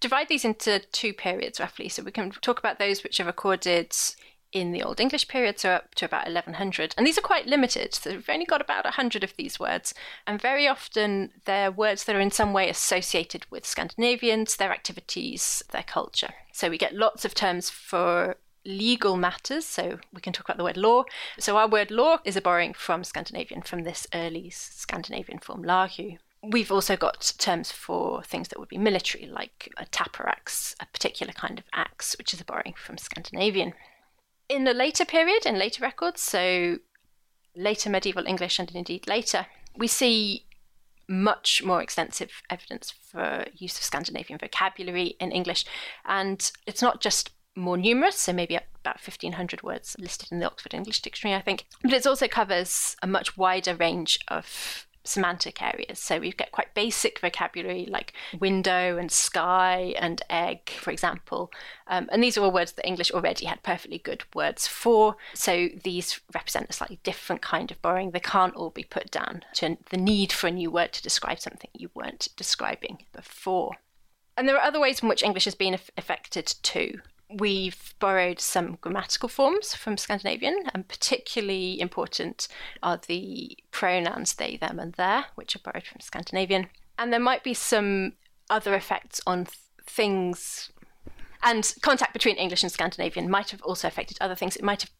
divide 0.00 0.28
these 0.28 0.46
into 0.46 0.80
two 0.92 1.12
periods 1.12 1.60
roughly. 1.60 1.90
So, 1.90 2.02
we 2.02 2.10
can 2.10 2.30
talk 2.30 2.58
about 2.58 2.78
those 2.78 3.02
which 3.02 3.20
are 3.20 3.26
recorded 3.26 3.94
in 4.52 4.70
the 4.70 4.82
Old 4.82 5.00
English 5.00 5.28
period, 5.28 5.58
so 5.58 5.70
up 5.70 5.94
to 5.96 6.04
about 6.04 6.26
1100. 6.26 6.94
And 6.96 7.06
these 7.06 7.18
are 7.18 7.22
quite 7.22 7.46
limited. 7.46 7.94
So 7.94 8.10
we've 8.10 8.28
only 8.28 8.44
got 8.44 8.60
about 8.60 8.84
100 8.84 9.24
of 9.24 9.34
these 9.36 9.58
words. 9.58 9.94
And 10.26 10.40
very 10.40 10.68
often 10.68 11.30
they're 11.46 11.70
words 11.70 12.04
that 12.04 12.14
are 12.14 12.20
in 12.20 12.30
some 12.30 12.52
way 12.52 12.68
associated 12.68 13.46
with 13.50 13.66
Scandinavians, 13.66 14.56
their 14.56 14.72
activities, 14.72 15.62
their 15.70 15.82
culture. 15.82 16.34
So 16.52 16.68
we 16.68 16.78
get 16.78 16.94
lots 16.94 17.24
of 17.24 17.34
terms 17.34 17.70
for 17.70 18.36
legal 18.64 19.16
matters. 19.16 19.64
So 19.64 19.98
we 20.12 20.20
can 20.20 20.32
talk 20.32 20.44
about 20.44 20.58
the 20.58 20.64
word 20.64 20.76
law. 20.76 21.04
So 21.38 21.56
our 21.56 21.68
word 21.68 21.90
law 21.90 22.18
is 22.24 22.36
a 22.36 22.42
borrowing 22.42 22.74
from 22.74 23.04
Scandinavian, 23.04 23.62
from 23.62 23.84
this 23.84 24.06
early 24.14 24.50
Scandinavian 24.50 25.38
form, 25.38 25.62
lahu. 25.64 26.18
We've 26.44 26.72
also 26.72 26.96
got 26.96 27.34
terms 27.38 27.70
for 27.70 28.22
things 28.24 28.48
that 28.48 28.58
would 28.58 28.68
be 28.68 28.76
military, 28.76 29.26
like 29.26 29.72
a 29.76 29.86
tapper 29.86 30.28
axe, 30.28 30.74
a 30.80 30.86
particular 30.86 31.32
kind 31.32 31.58
of 31.58 31.64
axe, 31.72 32.16
which 32.18 32.34
is 32.34 32.40
a 32.40 32.44
borrowing 32.44 32.74
from 32.76 32.98
Scandinavian. 32.98 33.74
In 34.52 34.64
the 34.64 34.74
later 34.74 35.06
period, 35.06 35.46
in 35.46 35.58
later 35.58 35.82
records, 35.82 36.20
so 36.20 36.78
later 37.56 37.88
medieval 37.88 38.26
English 38.26 38.58
and 38.58 38.70
indeed 38.74 39.08
later, 39.08 39.46
we 39.78 39.86
see 39.86 40.44
much 41.08 41.62
more 41.62 41.80
extensive 41.80 42.42
evidence 42.50 42.90
for 42.90 43.46
use 43.54 43.78
of 43.78 43.82
Scandinavian 43.82 44.38
vocabulary 44.38 45.16
in 45.18 45.32
English. 45.32 45.64
And 46.04 46.52
it's 46.66 46.82
not 46.82 47.00
just 47.00 47.30
more 47.56 47.78
numerous, 47.78 48.16
so 48.16 48.34
maybe 48.34 48.54
about 48.54 49.00
1,500 49.00 49.62
words 49.62 49.96
listed 49.98 50.30
in 50.30 50.38
the 50.38 50.46
Oxford 50.46 50.74
English 50.74 51.00
Dictionary, 51.00 51.34
I 51.34 51.42
think, 51.42 51.64
but 51.82 51.94
it 51.94 52.06
also 52.06 52.28
covers 52.28 52.94
a 53.02 53.06
much 53.06 53.38
wider 53.38 53.74
range 53.74 54.18
of 54.28 54.86
semantic 55.04 55.62
areas. 55.62 55.98
So 55.98 56.18
we 56.18 56.32
get 56.32 56.52
quite 56.52 56.74
basic 56.74 57.20
vocabulary 57.20 57.86
like 57.86 58.12
window 58.38 58.96
and 58.98 59.10
sky 59.10 59.94
and 59.98 60.22
egg, 60.30 60.70
for 60.70 60.90
example. 60.90 61.50
Um, 61.86 62.08
and 62.12 62.22
these 62.22 62.36
are 62.38 62.42
all 62.42 62.52
words 62.52 62.72
that 62.72 62.86
English 62.86 63.10
already 63.10 63.46
had 63.46 63.62
perfectly 63.62 63.98
good 63.98 64.24
words 64.34 64.66
for. 64.66 65.16
So 65.34 65.68
these 65.84 66.20
represent 66.34 66.70
a 66.70 66.72
slightly 66.72 67.00
different 67.02 67.42
kind 67.42 67.70
of 67.70 67.80
borrowing. 67.82 68.10
They 68.10 68.20
can't 68.20 68.54
all 68.54 68.70
be 68.70 68.84
put 68.84 69.10
down 69.10 69.44
to 69.54 69.76
the 69.90 69.96
need 69.96 70.32
for 70.32 70.46
a 70.46 70.52
new 70.52 70.70
word 70.70 70.92
to 70.92 71.02
describe 71.02 71.40
something 71.40 71.70
you 71.74 71.90
weren't 71.94 72.28
describing 72.36 73.04
before. 73.12 73.76
And 74.36 74.48
there 74.48 74.56
are 74.56 74.64
other 74.64 74.80
ways 74.80 75.02
in 75.02 75.08
which 75.08 75.22
English 75.22 75.44
has 75.44 75.54
been 75.54 75.78
affected 75.96 76.54
too. 76.62 77.00
We've 77.38 77.94
borrowed 77.98 78.40
some 78.40 78.76
grammatical 78.80 79.28
forms 79.28 79.74
from 79.74 79.96
Scandinavian, 79.96 80.64
and 80.74 80.86
particularly 80.86 81.80
important 81.80 82.48
are 82.82 83.00
the 83.06 83.56
pronouns 83.70 84.34
they, 84.34 84.56
them, 84.56 84.78
and 84.78 84.92
their, 84.94 85.26
which 85.34 85.56
are 85.56 85.60
borrowed 85.60 85.86
from 85.86 86.00
Scandinavian. 86.00 86.68
And 86.98 87.12
there 87.12 87.20
might 87.20 87.42
be 87.42 87.54
some 87.54 88.14
other 88.50 88.74
effects 88.74 89.20
on 89.26 89.46
th- 89.46 89.56
things. 89.86 90.70
And 91.42 91.74
contact 91.80 92.12
between 92.12 92.36
English 92.36 92.62
and 92.62 92.70
Scandinavian 92.70 93.30
might 93.30 93.50
have 93.50 93.62
also 93.62 93.88
affected 93.88 94.18
other 94.20 94.34
things. 94.34 94.56
It 94.56 94.62
might 94.62 94.82
have 94.82 94.90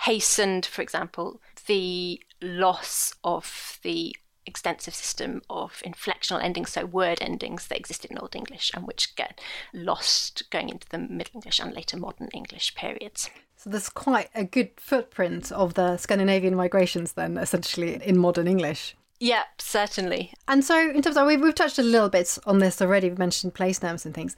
hastened, 0.00 0.66
for 0.66 0.82
example, 0.82 1.40
the 1.66 2.20
loss 2.40 3.14
of 3.22 3.78
the 3.82 4.16
extensive 4.46 4.94
system 4.94 5.42
of 5.48 5.82
inflectional 5.84 6.42
endings, 6.42 6.72
so 6.72 6.86
word 6.86 7.18
endings 7.20 7.68
that 7.68 7.78
existed 7.78 8.10
in 8.10 8.18
Old 8.18 8.34
English 8.34 8.70
and 8.74 8.86
which 8.86 9.14
get 9.16 9.40
lost 9.72 10.50
going 10.50 10.68
into 10.68 10.88
the 10.88 10.98
Middle 10.98 11.32
English 11.34 11.60
and 11.60 11.72
later 11.74 11.96
modern 11.96 12.28
English 12.34 12.74
periods. 12.74 13.30
So 13.56 13.70
there's 13.70 13.88
quite 13.88 14.28
a 14.34 14.44
good 14.44 14.70
footprint 14.76 15.52
of 15.52 15.74
the 15.74 15.96
Scandinavian 15.96 16.56
migrations 16.56 17.12
then, 17.12 17.36
essentially, 17.36 18.00
in 18.04 18.18
modern 18.18 18.48
English. 18.48 18.96
Yep, 19.20 19.46
certainly. 19.60 20.34
And 20.48 20.64
so, 20.64 20.90
in 20.90 21.00
terms 21.00 21.16
of, 21.16 21.28
we've, 21.28 21.40
we've 21.40 21.54
touched 21.54 21.78
a 21.78 21.84
little 21.84 22.08
bit 22.08 22.38
on 22.44 22.58
this 22.58 22.82
already, 22.82 23.08
we've 23.08 23.20
mentioned 23.20 23.54
place 23.54 23.80
names 23.80 24.04
and 24.04 24.12
things. 24.12 24.34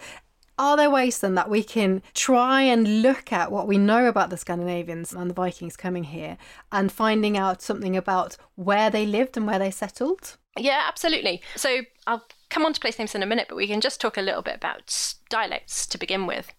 Are 0.58 0.76
there 0.76 0.90
ways 0.90 1.18
then 1.18 1.34
that 1.34 1.50
we 1.50 1.64
can 1.64 2.02
try 2.14 2.62
and 2.62 3.02
look 3.02 3.32
at 3.32 3.50
what 3.50 3.66
we 3.66 3.76
know 3.76 4.06
about 4.06 4.30
the 4.30 4.36
Scandinavians 4.36 5.12
and 5.12 5.28
the 5.28 5.34
Vikings 5.34 5.76
coming 5.76 6.04
here 6.04 6.36
and 6.70 6.92
finding 6.92 7.36
out 7.36 7.60
something 7.60 7.96
about 7.96 8.36
where 8.54 8.88
they 8.88 9.04
lived 9.04 9.36
and 9.36 9.46
where 9.46 9.58
they 9.58 9.70
settled? 9.72 10.36
Yeah, 10.56 10.84
absolutely. 10.86 11.42
So 11.56 11.80
I'll 12.06 12.24
come 12.50 12.64
on 12.64 12.72
to 12.72 12.80
place 12.80 12.98
names 12.98 13.14
in 13.16 13.22
a 13.22 13.26
minute, 13.26 13.46
but 13.48 13.56
we 13.56 13.66
can 13.66 13.80
just 13.80 14.00
talk 14.00 14.16
a 14.16 14.22
little 14.22 14.42
bit 14.42 14.54
about 14.54 15.14
dialects 15.28 15.86
to 15.88 15.98
begin 15.98 16.26
with. 16.26 16.52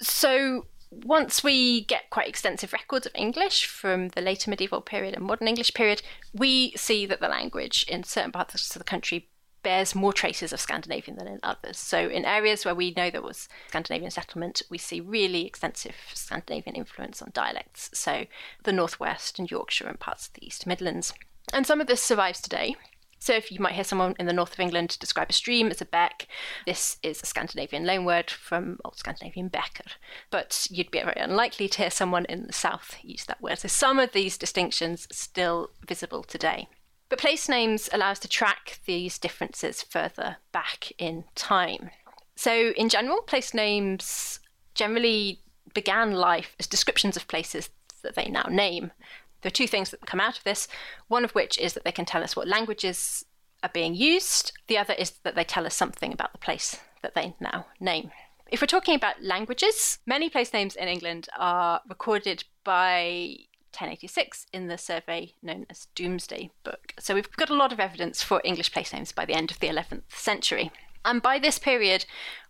So 0.00 0.66
once 0.90 1.44
we 1.44 1.84
get 1.84 2.10
quite 2.10 2.28
extensive 2.28 2.72
records 2.72 3.06
of 3.06 3.12
English 3.14 3.66
from 3.66 4.08
the 4.10 4.20
later 4.20 4.50
medieval 4.50 4.80
period 4.80 5.14
and 5.14 5.24
modern 5.24 5.46
English 5.46 5.74
period, 5.74 6.02
we 6.34 6.72
see 6.76 7.06
that 7.06 7.20
the 7.20 7.28
language 7.28 7.84
in 7.88 8.02
certain 8.02 8.32
parts 8.32 8.74
of 8.74 8.78
the 8.78 8.84
country 8.84 9.28
bears 9.66 9.96
more 9.96 10.12
traces 10.12 10.52
of 10.52 10.60
Scandinavian 10.60 11.18
than 11.18 11.26
in 11.26 11.40
others. 11.42 11.76
So, 11.76 12.08
in 12.08 12.24
areas 12.24 12.64
where 12.64 12.74
we 12.76 12.92
know 12.92 13.10
there 13.10 13.20
was 13.20 13.48
Scandinavian 13.66 14.12
settlement, 14.12 14.62
we 14.70 14.78
see 14.78 15.00
really 15.00 15.44
extensive 15.44 15.96
Scandinavian 16.14 16.76
influence 16.76 17.20
on 17.20 17.32
dialects. 17.34 17.90
So, 17.92 18.26
the 18.62 18.70
Northwest 18.70 19.40
and 19.40 19.50
Yorkshire 19.50 19.88
and 19.88 19.98
parts 19.98 20.28
of 20.28 20.34
the 20.34 20.46
East 20.46 20.68
Midlands. 20.68 21.12
And 21.52 21.66
some 21.66 21.80
of 21.80 21.88
this 21.88 22.00
survives 22.00 22.40
today. 22.40 22.76
So, 23.18 23.32
if 23.32 23.50
you 23.50 23.58
might 23.58 23.72
hear 23.72 23.82
someone 23.82 24.14
in 24.20 24.26
the 24.26 24.32
north 24.32 24.52
of 24.52 24.60
England 24.60 24.96
describe 25.00 25.30
a 25.30 25.32
stream 25.32 25.72
as 25.72 25.80
a 25.80 25.84
beck, 25.84 26.28
this 26.64 26.98
is 27.02 27.20
a 27.20 27.26
Scandinavian 27.26 27.82
loanword 27.82 28.30
from 28.30 28.78
Old 28.84 28.98
Scandinavian 28.98 29.48
becker. 29.48 29.90
But 30.30 30.68
you'd 30.70 30.92
be 30.92 31.00
very 31.00 31.20
unlikely 31.20 31.66
to 31.70 31.78
hear 31.78 31.90
someone 31.90 32.24
in 32.26 32.46
the 32.46 32.52
south 32.52 32.98
use 33.02 33.24
that 33.24 33.42
word. 33.42 33.58
So, 33.58 33.66
some 33.66 33.98
of 33.98 34.12
these 34.12 34.38
distinctions 34.38 35.08
still 35.10 35.70
visible 35.88 36.22
today. 36.22 36.68
But 37.08 37.18
place 37.18 37.48
names 37.48 37.88
allow 37.92 38.10
us 38.10 38.18
to 38.20 38.28
track 38.28 38.80
these 38.84 39.18
differences 39.18 39.82
further 39.82 40.38
back 40.52 40.92
in 40.98 41.24
time. 41.34 41.90
So, 42.34 42.70
in 42.76 42.88
general, 42.88 43.22
place 43.22 43.54
names 43.54 44.40
generally 44.74 45.40
began 45.72 46.12
life 46.12 46.56
as 46.58 46.66
descriptions 46.66 47.16
of 47.16 47.28
places 47.28 47.70
that 48.02 48.14
they 48.14 48.26
now 48.26 48.46
name. 48.50 48.92
There 49.42 49.48
are 49.48 49.50
two 49.50 49.68
things 49.68 49.90
that 49.90 50.06
come 50.06 50.20
out 50.20 50.38
of 50.38 50.44
this. 50.44 50.68
One 51.08 51.24
of 51.24 51.32
which 51.32 51.58
is 51.58 51.74
that 51.74 51.84
they 51.84 51.92
can 51.92 52.04
tell 52.04 52.22
us 52.22 52.34
what 52.34 52.48
languages 52.48 53.24
are 53.62 53.70
being 53.72 53.94
used, 53.94 54.52
the 54.66 54.78
other 54.78 54.94
is 54.94 55.12
that 55.22 55.34
they 55.34 55.44
tell 55.44 55.66
us 55.66 55.74
something 55.74 56.12
about 56.12 56.32
the 56.32 56.38
place 56.38 56.80
that 57.02 57.14
they 57.14 57.34
now 57.40 57.66
name. 57.80 58.10
If 58.50 58.60
we're 58.60 58.66
talking 58.66 58.94
about 58.94 59.22
languages, 59.22 59.98
many 60.06 60.28
place 60.28 60.52
names 60.52 60.76
in 60.76 60.88
England 60.88 61.28
are 61.36 61.80
recorded 61.88 62.44
by 62.64 63.36
1086 63.76 64.46
in 64.52 64.68
the 64.68 64.78
survey 64.78 65.32
known 65.42 65.66
as 65.68 65.88
Domesday 65.94 66.50
Book. 66.64 66.94
So 66.98 67.14
we've 67.14 67.30
got 67.32 67.50
a 67.50 67.54
lot 67.54 67.72
of 67.72 67.80
evidence 67.80 68.22
for 68.22 68.40
English 68.44 68.72
place 68.72 68.92
names 68.92 69.12
by 69.12 69.24
the 69.24 69.34
end 69.34 69.50
of 69.50 69.60
the 69.60 69.68
11th 69.68 70.10
century. 70.10 70.70
And 71.04 71.22
by 71.22 71.38
this 71.38 71.58
period, 71.58 72.04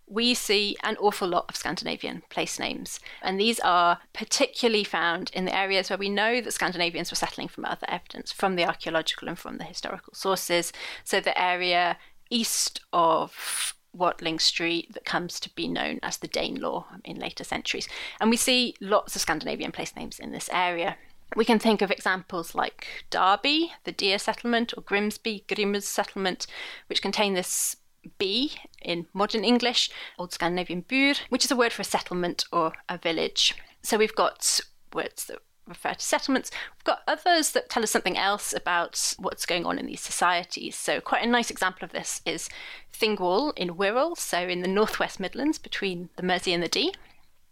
we 0.07 0.33
see 0.33 0.77
an 0.83 0.95
awful 0.97 1.27
lot 1.27 1.45
of 1.49 1.55
Scandinavian 1.55 2.23
place 2.29 2.57
names. 2.59 2.99
And 3.21 3.39
these 3.39 3.59
are 3.59 3.99
particularly 4.13 4.85
found 4.85 5.29
in 5.33 5.45
the 5.45 5.55
areas 5.55 5.89
where 5.89 5.99
we 5.99 6.09
know 6.09 6.39
that 6.39 6.53
Scandinavians 6.53 7.11
were 7.11 7.15
settling 7.15 7.49
from 7.49 7.65
other 7.65 7.85
evidence, 7.89 8.31
from 8.31 8.55
the 8.55 8.65
archaeological 8.65 9.27
and 9.27 9.37
from 9.37 9.57
the 9.57 9.65
historical 9.65 10.13
sources. 10.13 10.71
So 11.03 11.19
the 11.19 11.39
area 11.39 11.97
east 12.29 12.81
of 12.93 13.73
Watling 13.93 14.39
Street 14.39 14.93
that 14.93 15.05
comes 15.05 15.39
to 15.41 15.53
be 15.55 15.67
known 15.67 15.99
as 16.03 16.17
the 16.17 16.27
Danelaw 16.27 16.85
in 17.03 17.19
later 17.19 17.43
centuries. 17.43 17.87
And 18.21 18.29
we 18.29 18.37
see 18.37 18.75
lots 18.79 19.15
of 19.15 19.21
Scandinavian 19.21 19.71
place 19.71 19.95
names 19.95 20.19
in 20.19 20.31
this 20.31 20.49
area. 20.53 20.97
We 21.35 21.45
can 21.45 21.59
think 21.59 21.81
of 21.81 21.91
examples 21.91 22.55
like 22.55 23.05
Derby, 23.09 23.73
the 23.83 23.91
Deer 23.91 24.17
settlement, 24.17 24.73
or 24.75 24.81
Grimsby, 24.81 25.43
Grimmer's 25.47 25.87
settlement, 25.87 26.47
which 26.87 27.01
contain 27.01 27.33
this 27.33 27.75
B 28.17 28.53
in 28.81 29.07
modern 29.13 29.43
English, 29.43 29.89
Old 30.17 30.31
Scandinavian 30.31 30.81
bur, 30.81 31.15
which 31.29 31.45
is 31.45 31.51
a 31.51 31.55
word 31.55 31.73
for 31.73 31.81
a 31.81 31.85
settlement 31.85 32.45
or 32.51 32.73
a 32.87 32.97
village. 32.97 33.55
So 33.81 33.97
we've 33.97 34.15
got 34.15 34.61
words 34.93 35.25
that 35.25 35.39
refer 35.67 35.93
to 35.93 36.05
settlements. 36.05 36.49
We've 36.77 36.85
got 36.85 37.01
others 37.07 37.51
that 37.51 37.69
tell 37.69 37.83
us 37.83 37.91
something 37.91 38.17
else 38.17 38.53
about 38.53 39.15
what's 39.19 39.45
going 39.45 39.65
on 39.65 39.77
in 39.77 39.85
these 39.85 40.01
societies. 40.01 40.75
So, 40.75 41.01
quite 41.01 41.23
a 41.23 41.29
nice 41.29 41.51
example 41.51 41.83
of 41.83 41.91
this 41.91 42.21
is 42.25 42.49
Thingwall 42.93 43.53
in 43.57 43.75
Wirral, 43.75 44.17
so 44.17 44.39
in 44.39 44.61
the 44.61 44.67
northwest 44.67 45.19
Midlands 45.19 45.57
between 45.57 46.09
the 46.15 46.23
Mersey 46.23 46.53
and 46.53 46.63
the 46.63 46.69
Dee. 46.69 46.93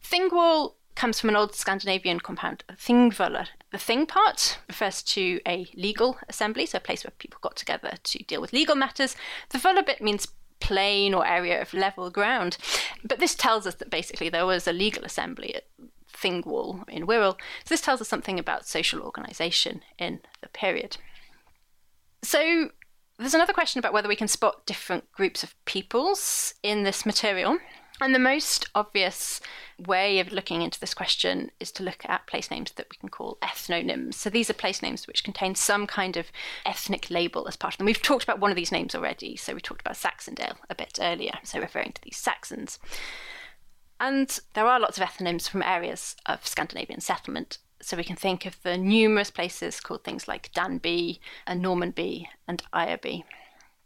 Thingwall 0.03 0.73
comes 0.95 1.19
from 1.19 1.29
an 1.29 1.35
old 1.35 1.53
Scandinavian 1.53 2.19
compound, 2.19 2.63
Thingvellir. 2.69 3.47
The 3.75 3.79
thing 3.79 4.05
part 4.05 4.57
refers 4.69 5.03
to 5.03 5.41
a 5.45 5.67
legal 5.75 6.17
assembly, 6.29 6.65
so 6.65 6.77
a 6.77 6.79
place 6.79 7.03
where 7.03 7.11
people 7.19 7.39
got 7.41 7.57
together 7.57 7.91
to 8.01 8.23
deal 8.23 8.39
with 8.39 8.53
legal 8.53 8.73
matters. 8.73 9.17
The 9.49 9.57
Völler 9.57 9.85
bit 9.85 9.99
means 9.99 10.29
plain 10.61 11.13
or 11.13 11.27
area 11.27 11.61
of 11.61 11.73
level 11.73 12.09
ground. 12.09 12.57
But 13.03 13.19
this 13.19 13.35
tells 13.35 13.67
us 13.67 13.75
that 13.75 13.89
basically 13.89 14.29
there 14.29 14.45
was 14.45 14.65
a 14.65 14.71
legal 14.71 15.03
assembly 15.03 15.55
at 15.55 15.65
Thingwall 16.09 16.87
in 16.87 17.05
Wirral. 17.05 17.33
So 17.65 17.67
this 17.67 17.81
tells 17.81 17.99
us 17.99 18.07
something 18.07 18.39
about 18.39 18.65
social 18.65 19.01
organisation 19.01 19.81
in 19.99 20.21
the 20.41 20.47
period. 20.47 20.95
So 22.23 22.69
there's 23.19 23.33
another 23.33 23.51
question 23.51 23.79
about 23.79 23.91
whether 23.91 24.07
we 24.07 24.15
can 24.15 24.29
spot 24.29 24.65
different 24.65 25.11
groups 25.11 25.43
of 25.43 25.53
peoples 25.65 26.53
in 26.63 26.83
this 26.83 27.05
material. 27.05 27.57
And 28.01 28.13
the 28.13 28.19
most 28.19 28.69
obvious 28.75 29.39
way 29.79 30.19
of 30.19 30.33
looking 30.33 30.61
into 30.61 30.79
this 30.79 30.93
question 30.93 31.49
is 31.61 31.71
to 31.73 31.83
look 31.83 32.03
at 32.05 32.27
place 32.27 32.51
names 32.51 32.71
that 32.73 32.87
we 32.91 32.97
can 32.97 33.07
call 33.07 33.37
ethnonyms. 33.41 34.15
So 34.15 34.29
these 34.29 34.49
are 34.49 34.53
place 34.53 34.81
names 34.81 35.07
which 35.07 35.23
contain 35.23 35.55
some 35.55 35.87
kind 35.87 36.17
of 36.17 36.27
ethnic 36.65 37.09
label 37.09 37.47
as 37.47 37.55
part 37.55 37.73
of 37.73 37.77
them. 37.77 37.85
We've 37.85 38.01
talked 38.01 38.23
about 38.23 38.39
one 38.39 38.51
of 38.51 38.57
these 38.57 38.71
names 38.71 38.95
already. 38.95 39.37
So 39.37 39.53
we 39.53 39.61
talked 39.61 39.81
about 39.81 39.95
Saxondale 39.95 40.57
a 40.69 40.75
bit 40.75 40.99
earlier, 41.01 41.33
so 41.43 41.59
referring 41.59 41.93
to 41.93 42.01
these 42.01 42.17
Saxons. 42.17 42.79
And 43.97 44.39
there 44.53 44.67
are 44.67 44.79
lots 44.79 44.97
of 44.97 45.07
ethnonyms 45.07 45.47
from 45.47 45.63
areas 45.63 46.17
of 46.25 46.45
Scandinavian 46.45 46.99
settlement. 46.99 47.59
So 47.81 47.95
we 47.95 48.03
can 48.03 48.17
think 48.17 48.45
of 48.45 48.61
the 48.61 48.77
numerous 48.77 49.31
places 49.31 49.79
called 49.79 50.03
things 50.03 50.27
like 50.27 50.51
Danby 50.53 51.21
and 51.47 51.63
Normanby 51.63 52.25
and 52.45 52.61
Ireby. 52.73 53.23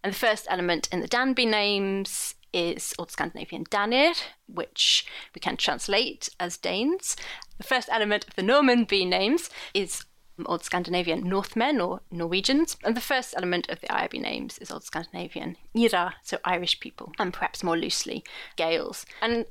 And 0.03 0.13
the 0.13 0.17
first 0.17 0.47
element 0.49 0.89
in 0.91 1.01
the 1.01 1.07
Danby 1.07 1.45
names 1.45 2.35
is 2.53 2.93
Old 2.97 3.11
Scandinavian 3.11 3.65
Danir, 3.65 4.15
which 4.47 5.05
we 5.35 5.39
can 5.39 5.57
translate 5.57 6.29
as 6.39 6.57
Danes. 6.57 7.15
The 7.57 7.63
first 7.63 7.89
element 7.91 8.27
of 8.27 8.35
the 8.35 8.41
Normanby 8.41 9.07
names 9.07 9.49
is 9.73 10.05
Old 10.45 10.63
Scandinavian 10.63 11.27
Northmen 11.27 11.81
or 11.81 12.01
Norwegians, 12.11 12.77
and 12.83 12.95
the 12.95 13.01
first 13.01 13.33
element 13.35 13.69
of 13.69 13.81
the 13.81 13.87
Ireby 13.87 14.21
names 14.21 14.57
is 14.59 14.71
Old 14.71 14.83
Scandinavian 14.83 15.57
Ira, 15.75 16.15
so 16.23 16.37
Irish 16.45 16.79
people, 16.79 17.11
and 17.19 17.33
perhaps 17.33 17.63
more 17.63 17.77
loosely 17.77 18.23
Gaels. 18.57 19.05
And 19.21 19.45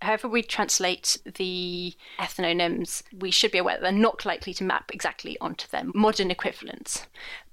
however 0.00 0.28
we 0.28 0.42
translate 0.42 1.18
the 1.24 1.94
ethnonyms, 2.18 3.02
we 3.12 3.30
should 3.30 3.52
be 3.52 3.58
aware 3.58 3.76
that 3.76 3.82
they're 3.82 3.92
not 3.92 4.24
likely 4.24 4.54
to 4.54 4.64
map 4.64 4.90
exactly 4.92 5.38
onto 5.40 5.66
their 5.68 5.84
modern 5.94 6.30
equivalents. 6.30 7.06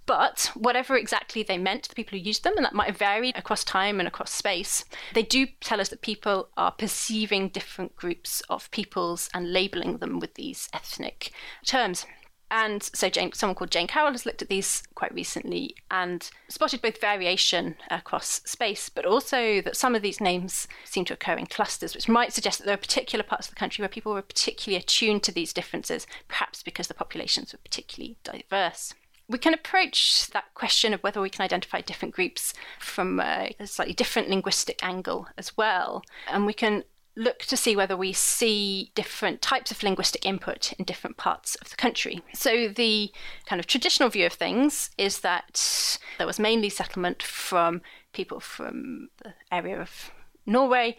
But 0.10 0.50
whatever 0.56 0.98
exactly 0.98 1.43
they 1.43 1.60
meant 1.60 1.88
the 1.88 1.93
people 1.93 2.17
who 2.17 2.26
used 2.26 2.43
them, 2.43 2.58
and 2.58 2.65
that 2.65 2.74
might 2.74 2.98
varied 2.98 3.38
across 3.38 3.63
time 3.63 4.00
and 4.00 4.08
across 4.08 4.32
space, 4.32 4.84
they 5.13 5.22
do 5.22 5.45
tell 5.62 5.80
us 5.80 5.89
that 5.89 6.02
people 6.02 6.50
are 6.58 6.72
perceiving 6.72 7.50
different 7.50 7.95
groups 7.95 8.41
of 8.50 8.72
peoples 8.72 9.30
and 9.36 9.54
labeling 9.54 10.00
them 10.00 10.19
with 10.19 10.34
these 10.34 10.67
ethnic 10.74 11.32
terms. 11.63 12.08
And 12.50 12.82
so, 12.82 13.08
Jayne, 13.08 13.34
someone 13.34 13.54
called 13.54 13.69
Jayne 13.69 13.86
Carroll 13.86 14.13
has 14.13 14.26
looked 14.26 14.41
at 14.41 14.50
these 14.50 14.82
quite 14.95 15.13
recently 15.13 15.76
and 15.91 16.28
spotted 16.48 16.82
both 16.82 17.00
variation 17.00 17.76
across 17.91 18.41
space, 18.45 18.89
but 18.89 19.06
also 19.06 19.62
that 19.62 19.78
some 19.78 19.93
of 19.93 20.02
these 20.02 20.19
names 20.19 20.67
seem 20.86 21.06
to 21.06 21.13
occur 21.13 21.34
in 21.34 21.45
clusters, 21.45 21.93
which 21.93 22.10
might 22.10 22.34
suggest 22.34 22.58
that 22.58 22.65
there 22.65 22.74
are 22.74 22.78
particular 22.78 23.22
parts 23.22 23.48
of 23.48 23.54
the 23.54 23.60
country 23.60 23.84
where 23.84 23.89
people 23.89 24.13
were 24.13 24.24
particularly 24.24 24.82
attuned 24.82 25.22
to 25.22 25.32
these 25.32 25.54
differences, 25.54 26.08
perhaps 26.28 26.63
because 26.63 26.88
the 26.88 26.95
populations 26.95 27.54
were 27.54 27.60
particularly 27.60 28.17
diverse 28.24 28.95
we 29.30 29.38
can 29.38 29.54
approach 29.54 30.28
that 30.32 30.54
question 30.56 30.94
of 30.94 31.02
whether 31.02 31.22
we 31.22 31.30
can 31.30 31.44
identify 31.44 31.82
different 31.82 32.15
groups 32.15 32.54
from 32.80 33.20
uh, 33.20 33.48
a, 33.60 33.68
slightly 33.68 33.94
different 33.94 34.30
linguistic 34.30 34.84
angle 34.84 35.28
as 35.38 35.56
well. 35.56 36.04
And 36.28 36.48
we 36.48 36.54
can 36.54 36.84
look 37.15 37.39
to 37.39 37.56
see 37.58 37.76
whether 37.76 37.96
we 37.96 38.12
see 38.12 38.92
different 38.96 39.42
types 39.42 39.72
of 39.72 39.84
linguistic 39.84 40.26
input 40.26 40.74
in 40.74 40.86
different 40.86 41.18
parts 41.18 41.56
of 41.56 41.70
the 41.70 41.76
country. 41.76 42.24
So, 42.34 42.70
the 42.70 43.12
kind 43.46 43.60
of 43.60 43.68
traditional 43.68 44.10
view 44.10 44.26
of 44.26 44.34
things 44.34 44.89
is 44.98 45.20
that 45.20 46.00
there 46.18 46.28
was 46.28 46.39
mainly 46.39 46.70
settlement 46.70 47.22
from 47.22 47.82
people 48.13 48.39
from 48.39 49.10
the 49.24 49.34
area 49.52 49.80
of 49.80 50.12
Norway 50.46 50.98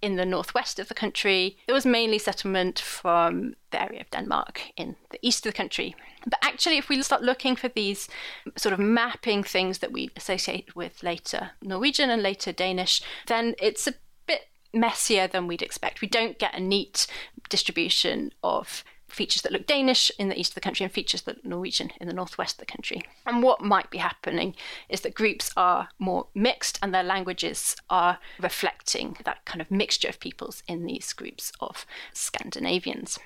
in 0.00 0.16
the 0.16 0.24
northwest 0.24 0.78
of 0.78 0.88
the 0.88 0.94
country. 0.94 1.56
There 1.66 1.74
was 1.74 1.86
mainly 1.86 2.18
settlement 2.18 2.78
from 2.78 3.54
the 3.70 3.82
area 3.82 4.00
of 4.00 4.10
Denmark 4.10 4.62
in 4.76 4.96
the 5.10 5.18
east 5.22 5.44
of 5.44 5.52
the 5.52 5.56
country. 5.56 5.94
But 6.24 6.38
actually, 6.42 6.78
if 6.78 6.88
we 6.88 7.02
start 7.02 7.22
looking 7.22 7.56
for 7.56 7.68
these 7.68 8.08
sort 8.56 8.72
of 8.72 8.78
mapping 8.78 9.42
things 9.42 9.78
that 9.78 9.92
we 9.92 10.10
associate 10.16 10.74
with 10.76 11.02
later 11.02 11.50
Norwegian 11.62 12.10
and 12.10 12.22
later 12.22 12.52
Danish, 12.52 13.02
then 13.26 13.54
it's 13.60 13.86
a 13.86 13.94
bit 14.26 14.48
messier 14.72 15.26
than 15.26 15.46
we'd 15.46 15.62
expect. 15.62 16.00
We 16.00 16.08
don't 16.08 16.38
get 16.38 16.54
a 16.54 16.60
neat 16.60 17.06
distribution 17.48 18.32
of 18.42 18.84
features 19.08 19.42
that 19.42 19.52
look 19.52 19.66
Danish 19.66 20.10
in 20.18 20.28
the 20.28 20.38
east 20.38 20.52
of 20.52 20.54
the 20.54 20.60
country 20.60 20.84
and 20.84 20.92
features 20.92 21.22
that 21.22 21.44
Norwegian 21.44 21.90
in 22.00 22.06
the 22.08 22.14
northwest 22.14 22.56
of 22.56 22.66
the 22.66 22.72
country. 22.72 23.02
And 23.26 23.42
what 23.42 23.62
might 23.62 23.90
be 23.90 23.98
happening 23.98 24.54
is 24.88 25.00
that 25.00 25.14
groups 25.14 25.50
are 25.56 25.88
more 25.98 26.28
mixed 26.34 26.78
and 26.82 26.94
their 26.94 27.02
languages 27.02 27.76
are 27.88 28.18
reflecting 28.38 29.16
that 29.24 29.44
kind 29.44 29.60
of 29.60 29.70
mixture 29.70 30.08
of 30.08 30.20
peoples 30.20 30.62
in 30.68 30.84
these 30.84 31.12
groups 31.12 31.52
of 31.60 31.86
Scandinavians. 32.12 33.18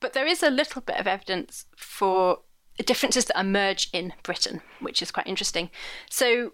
But 0.00 0.12
there 0.12 0.26
is 0.26 0.42
a 0.42 0.50
little 0.50 0.82
bit 0.82 0.98
of 0.98 1.06
evidence 1.06 1.66
for 1.76 2.40
differences 2.84 3.26
that 3.26 3.38
emerge 3.38 3.88
in 3.92 4.12
Britain, 4.22 4.60
which 4.80 5.02
is 5.02 5.10
quite 5.10 5.26
interesting. 5.26 5.70
So, 6.10 6.52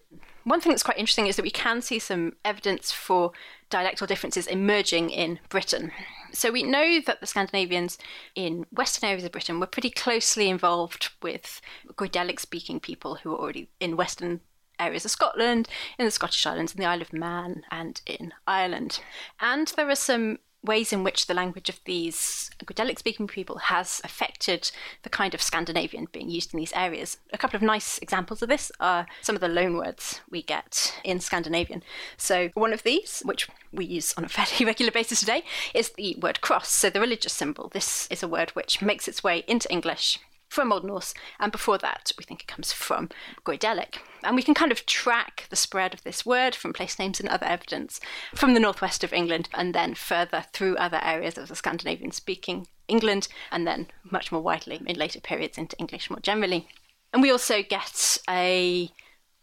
one 0.49 0.61
thing 0.61 0.73
that's 0.73 0.83
quite 0.83 0.99
interesting 0.99 1.27
is 1.27 1.37
that 1.37 1.43
we 1.43 1.51
can 1.51 1.83
see 1.83 1.99
some 1.99 2.35
evidence 2.45 2.91
for 2.91 3.33
dialectal 3.71 4.07
differences 4.07 4.47
emerging 4.47 5.11
in 5.11 5.39
Britain. 5.49 5.93
So 6.33 6.51
we 6.51 6.63
know 6.63 7.01
that 7.07 7.21
the 7.21 7.27
Scandinavians 7.27 7.99
in 8.35 8.67
western 8.73 9.09
areas 9.09 9.25
of 9.25 9.33
Britain 9.33 9.61
were 9.61 9.67
pretty 9.67 9.91
closely 9.91 10.49
involved 10.49 11.11
with 11.23 11.61
Goidelic 11.95 12.41
speaking 12.41 12.81
people 12.81 13.17
who 13.17 13.31
were 13.31 13.39
already 13.39 13.69
in 13.81 13.97
western 13.97 14.41
areas 14.79 15.05
of 15.05 15.11
Scotland, 15.11 15.69
in 15.99 16.05
the 16.05 16.11
Scottish 16.11 16.47
Islands, 16.47 16.73
in 16.73 16.81
the 16.81 16.87
Isle 16.87 17.03
of 17.03 17.13
Man, 17.13 17.65
and 17.71 18.01
in 18.07 18.33
Ireland. 18.47 19.01
And 19.41 19.69
there 19.69 19.91
are 19.91 19.97
some 19.97 20.39
ways 20.65 20.93
in 20.93 21.05
which 21.05 21.27
the 21.27 21.35
language 21.35 21.69
of 21.69 21.81
these 21.85 22.51
Goidelic 22.65 22.99
speaking 22.99 23.27
people 23.27 23.59
has 23.59 24.01
affected 24.05 24.71
the 25.03 25.09
kind 25.09 25.33
of 25.35 25.41
Scandinavian 25.41 26.09
being 26.13 26.29
used 26.29 26.53
in 26.53 26.59
these 26.59 26.73
areas. 26.75 27.19
A 27.33 27.39
couple 27.39 27.57
of 27.57 27.63
nice 27.63 27.99
examples 27.99 28.43
of 28.43 28.49
this 28.49 28.71
are 28.81 29.07
some 29.23 29.35
of 29.35 29.41
the 29.41 29.49
loanwords 29.49 30.21
we 30.31 30.43
get 30.43 30.95
in 31.05 31.21
Scandinavian. 31.21 31.83
So, 32.17 32.51
one 32.55 32.73
of 32.73 32.83
these, 32.83 33.23
which 33.25 33.49
we 33.73 33.85
use 33.85 34.13
on 34.17 34.25
a 34.25 34.29
fairly 34.29 34.67
regular 34.67 34.93
basis 34.93 35.21
today, 35.21 35.45
is 35.75 35.91
the 35.91 36.17
word 36.21 36.41
cross, 36.41 36.69
so 36.69 36.91
the 36.91 37.01
religious 37.01 37.33
symbol. 37.33 37.69
This 37.69 38.09
is 38.11 38.23
a 38.23 38.29
word 38.29 38.51
which 38.51 38.83
makes 38.83 39.09
its 39.09 39.23
way 39.23 39.45
into 39.47 39.71
English 39.71 40.19
from 40.49 40.73
Old 40.73 40.85
Norse, 40.85 41.15
and 41.39 41.53
before 41.53 41.79
that, 41.79 42.13
we 42.19 42.25
think 42.25 42.43
it 42.43 42.49
comes 42.49 42.73
from 42.73 43.11
Goidelic. 43.45 43.99
And 44.23 44.35
we 44.35 44.43
can 44.43 44.55
kind 44.55 44.73
of 44.73 44.87
track 44.87 45.47
the 45.51 45.57
spread 45.57 45.95
of 45.95 46.03
this 46.03 46.27
word 46.27 46.55
from 46.55 46.73
place 46.73 46.99
names 46.99 47.21
and 47.21 47.29
other 47.29 47.47
evidence 47.47 48.01
from 48.35 48.55
the 48.55 48.61
northwest 48.61 49.05
of 49.05 49.13
England 49.13 49.49
and 49.55 49.75
then 49.75 49.95
further 49.95 50.47
through 50.53 50.77
other 50.77 51.01
areas 51.03 51.39
of 51.39 51.49
the 51.49 51.57
Scandinavian 51.57 52.11
speaking 52.11 52.67
England, 52.89 53.29
and 53.53 53.67
then 53.67 53.89
much 54.11 54.33
more 54.33 54.41
widely 54.41 54.81
in 54.87 54.97
later 54.97 55.21
periods 55.21 55.59
into 55.59 55.79
English 55.79 56.11
more 56.11 56.21
generally. 56.21 56.67
And 57.13 57.23
we 57.23 57.31
also 57.31 57.63
get 57.63 58.19
a 58.29 58.91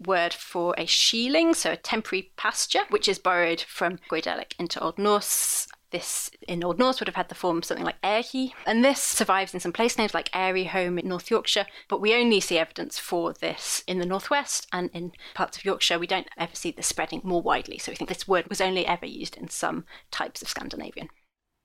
word 0.05 0.33
for 0.33 0.73
a 0.77 0.85
shealing, 0.85 1.55
so 1.55 1.71
a 1.71 1.77
temporary 1.77 2.31
pasture, 2.35 2.81
which 2.89 3.07
is 3.07 3.19
borrowed 3.19 3.61
from 3.61 3.99
Goidelic 4.09 4.53
into 4.59 4.81
Old 4.81 4.97
Norse. 4.97 5.67
This 5.95 6.29
in 6.45 6.61
Old 6.61 6.77
Norse 6.77 6.99
would 6.99 7.07
have 7.07 7.15
had 7.15 7.29
the 7.29 7.35
form 7.35 7.59
of 7.59 7.63
something 7.63 7.85
like 7.85 8.01
Erhi, 8.01 8.51
and 8.65 8.83
this 8.83 8.99
survives 9.01 9.53
in 9.53 9.61
some 9.61 9.71
place 9.71 9.97
names 9.97 10.13
like 10.13 10.29
Airyholme 10.33 10.99
in 10.99 11.07
North 11.07 11.31
Yorkshire, 11.31 11.67
but 11.87 12.01
we 12.01 12.13
only 12.13 12.41
see 12.41 12.57
evidence 12.57 12.99
for 12.99 13.31
this 13.31 13.81
in 13.87 13.99
the 13.99 14.05
Northwest 14.05 14.67
and 14.73 14.89
in 14.93 15.13
parts 15.35 15.57
of 15.57 15.63
Yorkshire. 15.63 15.97
We 15.97 16.05
don't 16.05 16.27
ever 16.37 16.53
see 16.53 16.71
this 16.71 16.87
spreading 16.87 17.21
more 17.23 17.41
widely, 17.41 17.77
so 17.77 17.93
we 17.93 17.95
think 17.95 18.09
this 18.09 18.27
word 18.27 18.49
was 18.49 18.59
only 18.59 18.85
ever 18.85 19.05
used 19.05 19.37
in 19.37 19.47
some 19.47 19.85
types 20.11 20.41
of 20.41 20.49
Scandinavian. 20.49 21.07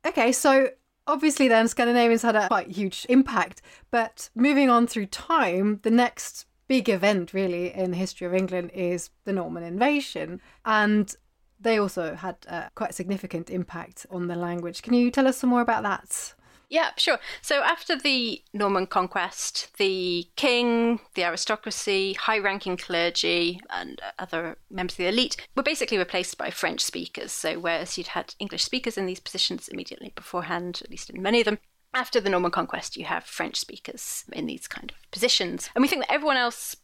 Okay, 0.06 0.30
so 0.30 0.68
obviously 1.08 1.48
then 1.48 1.66
Scandinavians 1.66 2.22
had 2.22 2.36
a 2.36 2.46
quite 2.46 2.70
huge 2.70 3.06
impact, 3.08 3.62
but 3.90 4.30
moving 4.36 4.70
on 4.70 4.86
through 4.86 5.06
time, 5.06 5.80
the 5.82 5.90
next 5.90 6.46
big 6.68 6.88
event 6.88 7.34
really 7.34 7.74
in 7.74 7.90
the 7.90 7.96
history 7.96 8.28
of 8.28 8.34
England 8.34 8.70
is 8.72 9.10
the 9.24 9.32
Norman 9.32 9.64
invasion. 9.64 10.40
And 10.64 11.12
they 11.60 11.78
also 11.78 12.14
had 12.14 12.36
uh, 12.48 12.64
a 12.66 12.70
quite 12.74 12.94
significant 12.94 13.50
impact 13.50 14.06
on 14.10 14.26
the 14.28 14.36
language. 14.36 14.82
Can 14.82 14.94
you 14.94 15.10
tell 15.10 15.26
us 15.26 15.36
some 15.36 15.50
more 15.50 15.60
about 15.60 15.82
that? 15.82 16.34
Yeah, 16.70 16.90
sure. 16.96 17.18
So 17.42 17.62
after 17.62 17.96
the 17.96 18.42
Norman 18.52 18.86
conquest, 18.86 19.76
the 19.78 20.28
king, 20.36 21.00
the 21.14 21.24
aristocracy, 21.24 22.12
high 22.12 22.38
ranking 22.38 22.76
clergy, 22.76 23.60
and 23.70 24.00
other 24.20 24.56
members 24.70 24.94
of 24.94 24.98
the 24.98 25.08
elite 25.08 25.36
were 25.56 25.64
basically 25.64 25.98
replaced 25.98 26.38
by 26.38 26.50
French 26.50 26.80
speakers. 26.80 27.32
So 27.32 27.58
whereas 27.58 27.98
you'd 27.98 28.08
had 28.08 28.36
English 28.38 28.62
speakers 28.62 28.96
in 28.96 29.06
these 29.06 29.18
positions 29.18 29.66
immediately 29.66 30.12
beforehand, 30.14 30.80
at 30.84 30.90
least 30.90 31.10
in 31.10 31.20
many 31.20 31.40
of 31.40 31.44
them, 31.46 31.58
after 31.92 32.20
the 32.20 32.30
Norman 32.30 32.52
conquest, 32.52 32.96
you 32.96 33.04
have 33.04 33.24
French 33.24 33.56
speakers 33.56 34.24
in 34.32 34.46
these 34.46 34.68
kind 34.68 34.92
of 34.92 35.10
positions. 35.10 35.70
And 35.74 35.82
we 35.82 35.88
think 35.88 36.02
that 36.02 36.12
everyone 36.12 36.36
else 36.36 36.76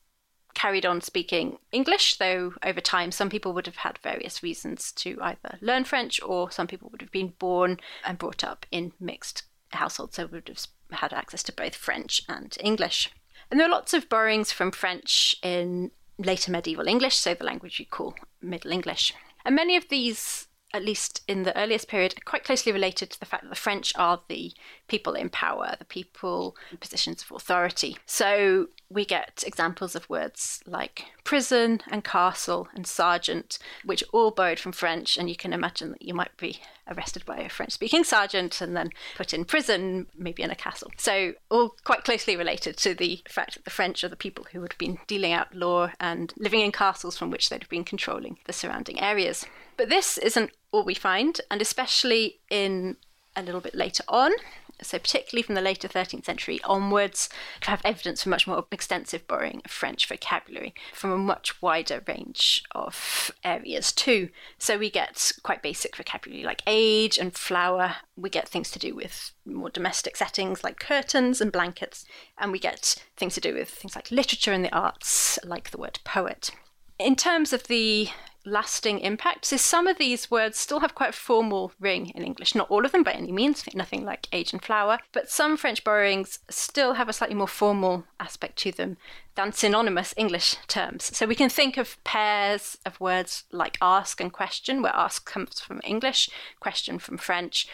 carried 0.56 0.86
on 0.86 1.00
speaking 1.02 1.58
English, 1.70 2.16
though 2.16 2.54
over 2.64 2.80
time 2.80 3.12
some 3.12 3.28
people 3.30 3.52
would 3.52 3.66
have 3.66 3.76
had 3.76 3.98
various 3.98 4.42
reasons 4.42 4.90
to 4.92 5.18
either 5.22 5.58
learn 5.60 5.84
French 5.84 6.20
or 6.22 6.50
some 6.50 6.66
people 6.66 6.88
would 6.90 7.02
have 7.02 7.12
been 7.12 7.34
born 7.38 7.78
and 8.04 8.18
brought 8.18 8.42
up 8.42 8.66
in 8.72 8.92
mixed 8.98 9.44
households, 9.70 10.16
so 10.16 10.26
would 10.26 10.48
have 10.48 10.66
had 10.98 11.12
access 11.12 11.42
to 11.42 11.52
both 11.52 11.76
French 11.76 12.22
and 12.28 12.56
English. 12.60 13.10
And 13.50 13.60
there 13.60 13.68
are 13.68 13.70
lots 13.70 13.92
of 13.92 14.08
borrowings 14.08 14.50
from 14.50 14.72
French 14.72 15.36
in 15.42 15.90
later 16.18 16.50
medieval 16.50 16.88
English, 16.88 17.16
so 17.16 17.34
the 17.34 17.44
language 17.44 17.78
you 17.78 17.86
call 17.86 18.14
Middle 18.40 18.72
English. 18.72 19.12
And 19.44 19.54
many 19.54 19.76
of 19.76 19.88
these 19.90 20.45
at 20.72 20.84
least 20.84 21.22
in 21.26 21.44
the 21.44 21.56
earliest 21.56 21.88
period, 21.88 22.24
quite 22.24 22.44
closely 22.44 22.72
related 22.72 23.10
to 23.10 23.20
the 23.20 23.26
fact 23.26 23.44
that 23.44 23.48
the 23.48 23.54
French 23.54 23.92
are 23.96 24.20
the 24.28 24.52
people 24.88 25.14
in 25.14 25.28
power, 25.28 25.74
the 25.78 25.84
people 25.84 26.56
in 26.70 26.76
positions 26.76 27.22
of 27.22 27.34
authority. 27.34 27.96
So 28.04 28.68
we 28.90 29.04
get 29.04 29.44
examples 29.46 29.94
of 29.94 30.08
words 30.10 30.62
like 30.66 31.06
prison 31.24 31.80
and 31.90 32.04
castle 32.04 32.68
and 32.74 32.86
sergeant, 32.86 33.58
which 33.84 34.04
all 34.12 34.30
borrowed 34.30 34.58
from 34.58 34.72
French. 34.72 35.16
And 35.16 35.28
you 35.28 35.36
can 35.36 35.52
imagine 35.52 35.92
that 35.92 36.02
you 36.02 36.14
might 36.14 36.36
be 36.36 36.60
arrested 36.88 37.24
by 37.24 37.38
a 37.38 37.48
French 37.48 37.72
speaking 37.72 38.04
sergeant 38.04 38.60
and 38.60 38.76
then 38.76 38.90
put 39.16 39.34
in 39.34 39.44
prison, 39.44 40.06
maybe 40.16 40.42
in 40.42 40.50
a 40.50 40.54
castle. 40.54 40.90
So, 40.96 41.34
all 41.50 41.74
quite 41.84 42.04
closely 42.04 42.36
related 42.36 42.76
to 42.78 42.94
the 42.94 43.22
fact 43.28 43.54
that 43.54 43.64
the 43.64 43.70
French 43.70 44.04
are 44.04 44.08
the 44.08 44.16
people 44.16 44.46
who 44.52 44.60
would 44.60 44.72
have 44.72 44.78
been 44.78 44.98
dealing 45.06 45.32
out 45.32 45.54
law 45.54 45.90
and 46.00 46.32
living 46.36 46.60
in 46.60 46.72
castles 46.72 47.16
from 47.16 47.30
which 47.30 47.48
they'd 47.48 47.62
have 47.62 47.70
been 47.70 47.84
controlling 47.84 48.38
the 48.46 48.52
surrounding 48.52 49.00
areas. 49.00 49.46
But 49.76 49.88
this 49.88 50.18
isn't 50.18 50.50
all 50.72 50.84
we 50.84 50.94
find, 50.94 51.40
and 51.50 51.60
especially 51.60 52.40
in 52.50 52.96
a 53.34 53.42
little 53.42 53.60
bit 53.60 53.74
later 53.74 54.04
on, 54.08 54.32
so 54.82 54.98
particularly 54.98 55.42
from 55.42 55.54
the 55.54 55.60
later 55.60 55.88
13th 55.88 56.24
century 56.24 56.60
onwards, 56.64 57.28
to 57.60 57.70
have 57.70 57.82
evidence 57.84 58.22
for 58.22 58.28
much 58.28 58.46
more 58.46 58.64
extensive 58.70 59.26
borrowing 59.26 59.62
of 59.64 59.70
French 59.70 60.06
vocabulary 60.06 60.74
from 60.92 61.10
a 61.10 61.18
much 61.18 61.60
wider 61.62 62.02
range 62.06 62.62
of 62.72 63.30
areas 63.44 63.92
too. 63.92 64.28
So 64.58 64.78
we 64.78 64.90
get 64.90 65.32
quite 65.42 65.62
basic 65.62 65.96
vocabulary 65.96 66.44
like 66.44 66.62
age 66.66 67.18
and 67.18 67.34
flower. 67.34 67.96
We 68.16 68.30
get 68.30 68.48
things 68.48 68.70
to 68.72 68.78
do 68.78 68.94
with 68.94 69.32
more 69.44 69.70
domestic 69.70 70.16
settings 70.16 70.64
like 70.64 70.78
curtains 70.78 71.40
and 71.40 71.52
blankets, 71.52 72.04
and 72.38 72.52
we 72.52 72.58
get 72.58 73.02
things 73.16 73.34
to 73.34 73.40
do 73.40 73.54
with 73.54 73.68
things 73.68 73.94
like 73.94 74.10
literature 74.10 74.52
and 74.52 74.64
the 74.64 74.74
arts, 74.74 75.38
like 75.44 75.70
the 75.70 75.78
word 75.78 75.98
poet. 76.04 76.50
In 76.98 77.14
terms 77.14 77.52
of 77.52 77.64
the 77.64 78.08
lasting 78.46 79.00
impact. 79.00 79.44
So 79.44 79.56
some 79.56 79.86
of 79.86 79.98
these 79.98 80.30
words 80.30 80.56
still 80.58 80.80
have 80.80 80.94
quite 80.94 81.10
a 81.10 81.12
formal 81.12 81.72
ring 81.78 82.10
in 82.10 82.22
English. 82.22 82.54
Not 82.54 82.70
all 82.70 82.84
of 82.84 82.92
them 82.92 83.02
by 83.02 83.12
any 83.12 83.32
means, 83.32 83.64
nothing 83.74 84.04
like 84.04 84.28
age 84.32 84.52
and 84.52 84.64
flower, 84.64 84.98
but 85.12 85.28
some 85.28 85.56
French 85.56 85.84
borrowings 85.84 86.38
still 86.48 86.94
have 86.94 87.08
a 87.08 87.12
slightly 87.12 87.34
more 87.34 87.48
formal 87.48 88.04
aspect 88.20 88.56
to 88.60 88.72
them 88.72 88.96
than 89.34 89.52
synonymous 89.52 90.14
English 90.16 90.56
terms. 90.68 91.14
So 91.16 91.26
we 91.26 91.34
can 91.34 91.50
think 91.50 91.76
of 91.76 92.02
pairs 92.04 92.78
of 92.86 92.98
words 93.00 93.44
like 93.52 93.76
ask 93.82 94.20
and 94.20 94.32
question, 94.32 94.80
where 94.80 94.96
ask 94.96 95.30
comes 95.30 95.60
from 95.60 95.80
English, 95.84 96.30
question 96.60 96.98
from 96.98 97.18
French, 97.18 97.68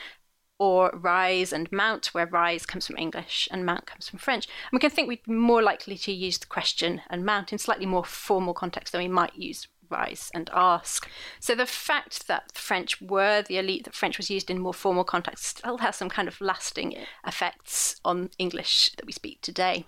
or 0.59 0.91
rise 0.95 1.53
and 1.53 1.71
mount, 1.73 2.07
where 2.15 2.27
rise 2.27 2.65
comes 2.65 2.87
from 2.87 2.97
English 2.97 3.49
and 3.51 3.67
mount 3.67 3.87
comes 3.87 4.09
from 4.09 4.19
French. 4.19 4.47
And 4.47 4.77
we 4.77 4.79
can 4.79 4.91
think 4.91 5.09
we'd 5.09 5.25
be 5.25 5.33
more 5.33 5.63
likely 5.63 5.99
to 5.99 6.13
use 6.13 6.39
the 6.39 6.47
question 6.47 7.01
and 7.11 7.25
mount 7.25 7.53
in 7.53 7.59
slightly 7.59 7.87
more 7.87 8.05
formal 8.05 8.55
context 8.55 8.93
than 8.93 9.03
we 9.03 9.09
might 9.09 9.35
use 9.35 9.67
rise 9.93 10.31
and 10.35 10.51
ask. 10.53 11.09
So 11.39 11.55
the 11.55 11.67
fact 11.67 12.27
that 12.27 12.57
French 12.57 13.01
were 13.01 13.43
the 13.43 13.59
elite, 13.59 13.85
that 13.85 13.95
French 13.95 14.17
was 14.17 14.31
used 14.31 14.51
in 14.51 14.59
more 14.59 14.75
formal 14.75 15.05
contexts, 15.05 15.49
still 15.49 15.79
has 15.79 15.95
some 15.95 16.09
kind 16.09 16.27
of 16.27 16.41
lasting 16.41 16.97
effects 17.27 18.01
on 18.05 18.31
English 18.39 18.91
that 18.97 19.07
we 19.07 19.13
speak 19.13 19.41
today. 19.43 19.87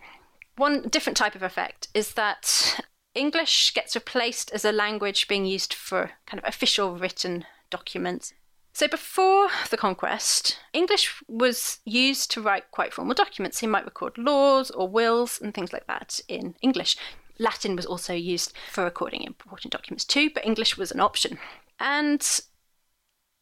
One 0.57 0.89
different 0.89 1.17
type 1.17 1.35
of 1.35 1.43
effect 1.43 1.89
is 1.95 2.13
that 2.13 2.81
English 3.15 3.75
gets 3.75 3.95
replaced 3.95 4.53
as 4.53 4.65
a 4.65 4.73
language 4.73 5.27
being 5.27 5.47
used 5.47 5.75
for 5.75 6.13
kind 6.27 6.41
of 6.43 6.49
official 6.49 6.97
written 6.97 7.45
documents. 7.71 8.35
So 8.73 8.89
before 8.89 9.49
the 9.71 9.77
conquest, 9.77 10.59
English 10.73 11.23
was 11.29 11.79
used 11.85 12.33
to 12.33 12.43
write 12.43 12.73
quite 12.73 12.93
formal 12.93 13.15
documents. 13.15 13.63
You 13.63 13.69
might 13.69 13.85
record 13.85 14.19
laws 14.19 14.71
or 14.73 14.89
wills 14.89 15.41
and 15.41 15.55
things 15.55 15.73
like 15.73 15.87
that 15.87 16.21
in 16.27 16.57
English. 16.61 16.97
Latin 17.39 17.77
was 17.77 17.87
also 17.87 18.15
used 18.15 18.53
for 18.71 18.85
recording 18.85 19.23
important 19.23 19.73
documents 19.73 20.05
too, 20.05 20.31
but 20.33 20.47
English 20.47 20.77
was 20.77 20.93
an 20.93 21.01
option. 21.01 21.39
And 21.79 22.21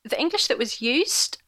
the 0.05 0.20
English 0.20 0.46
that 0.46 0.59
was 0.59 0.81
used 0.81 1.38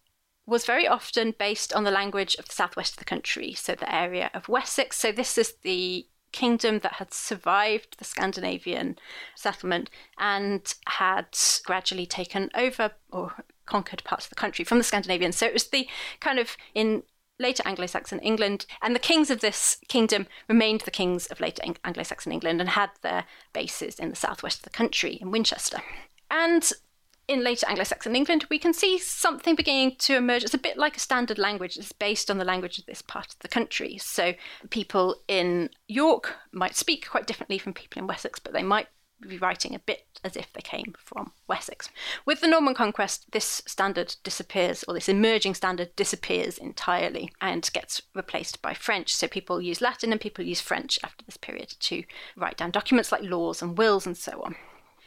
was 0.46 0.66
very 0.66 0.86
often 0.86 1.34
based 1.38 1.72
on 1.72 1.84
the 1.84 1.90
language 1.90 2.34
of 2.36 2.46
the 2.46 2.54
southwest 2.54 2.94
of 2.94 2.98
the 2.98 3.04
country, 3.04 3.54
so 3.54 3.74
the 3.74 3.92
area 3.92 4.30
of 4.34 4.48
Wessex. 4.48 4.98
So 4.98 5.10
this 5.10 5.38
is 5.38 5.54
the 5.62 6.06
kingdom 6.32 6.80
that 6.80 6.94
had 6.94 7.14
survived 7.14 7.96
the 7.96 8.04
Scandinavian 8.04 8.98
settlement 9.36 9.88
and 10.18 10.74
had 10.86 11.28
gradually 11.64 12.06
taken 12.06 12.50
over 12.54 12.90
or 13.10 13.44
conquered 13.66 14.04
parts 14.04 14.26
of 14.26 14.30
the 14.30 14.34
country 14.34 14.64
from 14.64 14.78
the 14.78 14.84
Scandinavians. 14.84 15.36
So 15.36 15.46
it 15.46 15.52
was 15.52 15.68
the 15.68 15.88
kind 16.20 16.38
of 16.38 16.56
in 16.74 17.04
later 17.38 17.62
Anglo 17.66 17.86
Saxon 17.86 18.20
England, 18.20 18.66
and 18.82 18.94
the 18.94 19.00
kings 19.00 19.30
of 19.30 19.40
this 19.40 19.78
kingdom 19.88 20.26
remained 20.48 20.82
the 20.82 20.90
kings 20.90 21.26
of 21.26 21.40
later 21.40 21.62
Anglo 21.84 22.02
Saxon 22.02 22.32
England 22.32 22.60
and 22.60 22.70
had 22.70 22.90
their 23.02 23.24
bases 23.52 23.98
in 23.98 24.10
the 24.10 24.16
southwest 24.16 24.58
of 24.58 24.64
the 24.64 24.70
country, 24.70 25.18
in 25.20 25.30
Winchester. 25.30 25.82
And 26.30 26.70
in 27.26 27.42
later 27.42 27.66
Anglo 27.68 27.84
Saxon 27.84 28.14
England, 28.14 28.46
we 28.50 28.58
can 28.58 28.74
see 28.74 28.98
something 28.98 29.54
beginning 29.54 29.96
to 30.00 30.16
emerge. 30.16 30.44
It's 30.44 30.54
a 30.54 30.58
bit 30.58 30.76
like 30.76 30.96
a 30.96 31.00
standard 31.00 31.38
language. 31.38 31.76
It's 31.76 31.92
based 31.92 32.30
on 32.30 32.38
the 32.38 32.44
language 32.44 32.78
of 32.78 32.86
this 32.86 33.02
part 33.02 33.32
of 33.32 33.38
the 33.38 33.48
country. 33.48 33.96
So 33.98 34.34
people 34.70 35.16
in 35.26 35.70
York 35.88 36.36
might 36.52 36.76
speak 36.76 37.08
quite 37.08 37.26
differently 37.26 37.58
from 37.58 37.72
people 37.72 38.00
in 38.00 38.06
Wessex, 38.06 38.38
but 38.38 38.52
they 38.52 38.62
might 38.62 38.88
be 39.28 39.38
writing 39.38 39.74
a 39.74 39.78
bit 39.78 40.06
as 40.22 40.36
if 40.36 40.52
they 40.52 40.60
came 40.60 40.94
from 40.98 41.32
Wessex. 41.48 41.88
With 42.24 42.40
the 42.40 42.48
Norman 42.48 42.74
conquest, 42.74 43.30
this 43.32 43.62
standard 43.66 44.16
disappears, 44.22 44.84
or 44.84 44.94
this 44.94 45.08
emerging 45.08 45.54
standard 45.54 45.94
disappears 45.96 46.58
entirely 46.58 47.30
and 47.40 47.68
gets 47.72 48.02
replaced 48.14 48.62
by 48.62 48.74
French. 48.74 49.14
So 49.14 49.28
people 49.28 49.60
use 49.60 49.80
Latin 49.80 50.12
and 50.12 50.20
people 50.20 50.44
use 50.44 50.60
French 50.60 50.98
after 51.04 51.24
this 51.24 51.36
period 51.36 51.74
to 51.80 52.04
write 52.36 52.56
down 52.56 52.70
documents 52.70 53.12
like 53.12 53.22
laws 53.22 53.62
and 53.62 53.76
wills 53.78 54.06
and 54.06 54.16
so 54.16 54.42
on. 54.42 54.56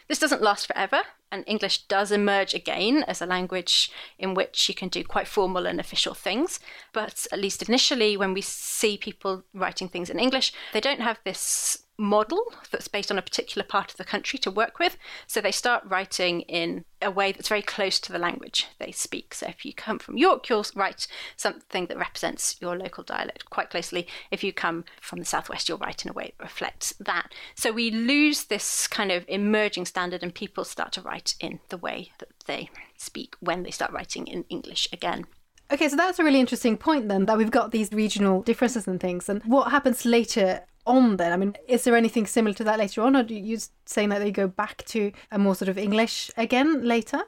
This 0.08 0.19
doesn't 0.19 0.41
last 0.41 0.67
forever, 0.67 1.01
and 1.32 1.43
English 1.47 1.84
does 1.88 2.13
emerge 2.13 2.53
again 2.53 3.03
as 3.10 3.21
a 3.21 3.25
language 3.25 3.91
in 4.17 4.34
which 4.34 4.69
you 4.69 4.75
can 4.75 4.88
do 4.88 5.03
quite 5.03 5.27
formal 5.27 5.65
and 5.65 5.82
official 5.82 6.13
things. 6.13 6.62
But 6.93 7.27
at 7.32 7.39
least 7.39 7.67
initially, 7.67 8.15
when 8.15 8.34
we 8.34 8.39
see 8.39 8.97
people 8.97 9.43
writing 9.53 9.89
things 9.89 10.10
in 10.10 10.17
English, 10.17 10.53
they 10.71 10.80
don't 10.80 11.01
have 11.01 11.19
this 11.25 11.84
model 11.98 12.54
that's 12.72 12.88
based 12.88 13.12
on 13.12 13.18
a 13.18 13.24
particular 13.24 13.66
part 13.66 13.91
of 13.91 13.98
the 13.98 14.04
country 14.04 14.38
to 14.39 14.52
work 14.52 14.80
with. 14.80 14.98
So 15.26 15.41
they 15.41 15.52
start 15.52 15.84
writing 15.86 16.41
in 16.41 16.86
a 17.02 17.10
way 17.10 17.32
that's 17.32 17.50
very 17.50 17.62
close 17.62 18.00
to 18.00 18.12
the 18.12 18.20
language 18.20 18.68
they 18.80 18.91
speak. 18.91 19.34
So 19.34 19.48
if 19.48 19.66
you 19.66 19.74
come 19.74 20.00
from 20.00 20.18
York, 20.18 20.50
you'll 20.50 20.66
write 20.76 21.08
something 21.36 21.88
that 21.88 21.98
represents 21.98 22.56
your 22.60 22.78
local 22.78 23.04
dialect 23.04 23.50
quite 23.50 23.70
closely. 23.70 24.08
If 24.32 24.43
you 24.43 24.54
come 24.54 24.86
from 25.02 25.20
the 25.20 25.26
southwest, 25.26 25.70
you'll 25.70 25.78
write 25.80 26.06
in 26.06 26.12
a 26.12 26.14
way 26.14 26.34
that 26.38 26.43
reflects 26.43 26.93
that. 27.00 27.34
So 27.56 27.72
we 27.72 27.89
lose 27.91 28.45
this 28.45 28.88
kind 28.88 29.12
of 29.12 29.26
emerging 29.28 29.86
standard, 29.86 30.24
and 30.24 30.34
people 30.34 30.64
start 30.64 30.91
to 30.93 31.02
write 31.02 31.36
in 31.39 31.60
the 31.70 31.78
way 31.78 32.12
that 32.20 32.30
they 32.45 32.70
speak 32.98 33.36
when 33.39 33.64
they 33.64 33.72
start 33.72 33.91
writing 33.91 34.28
in 34.28 34.43
English 34.50 34.88
again. 34.91 35.26
Okay, 35.70 35.89
so 35.89 35.98
that's 35.98 36.18
a 36.18 36.24
really 36.24 36.39
interesting 36.39 36.78
point 36.78 37.10
then 37.10 37.26
that 37.26 37.38
we've 37.38 37.52
got 37.52 37.72
these 37.72 37.91
regional 37.91 38.41
differences 38.41 38.88
and 38.88 39.00
things. 39.00 39.28
And 39.28 39.43
what 39.43 39.72
happens 39.72 40.06
later 40.06 40.62
on 40.88 41.18
then? 41.18 41.32
I 41.32 41.38
mean, 41.38 41.56
is 41.68 41.84
there 41.84 41.96
anything 41.96 42.26
similar 42.26 42.54
to 42.56 42.64
that 42.64 42.80
later 42.80 43.02
on, 43.04 43.16
or 43.16 43.24
do 43.24 43.36
you 43.36 43.60
saying 43.86 44.10
that 44.10 44.20
they 44.20 44.32
go 44.32 44.48
back 44.48 44.84
to 44.86 45.12
a 45.32 45.38
more 45.38 45.56
sort 45.56 45.70
of 45.70 45.78
English 45.78 46.32
again 46.38 46.84
later? 46.84 47.24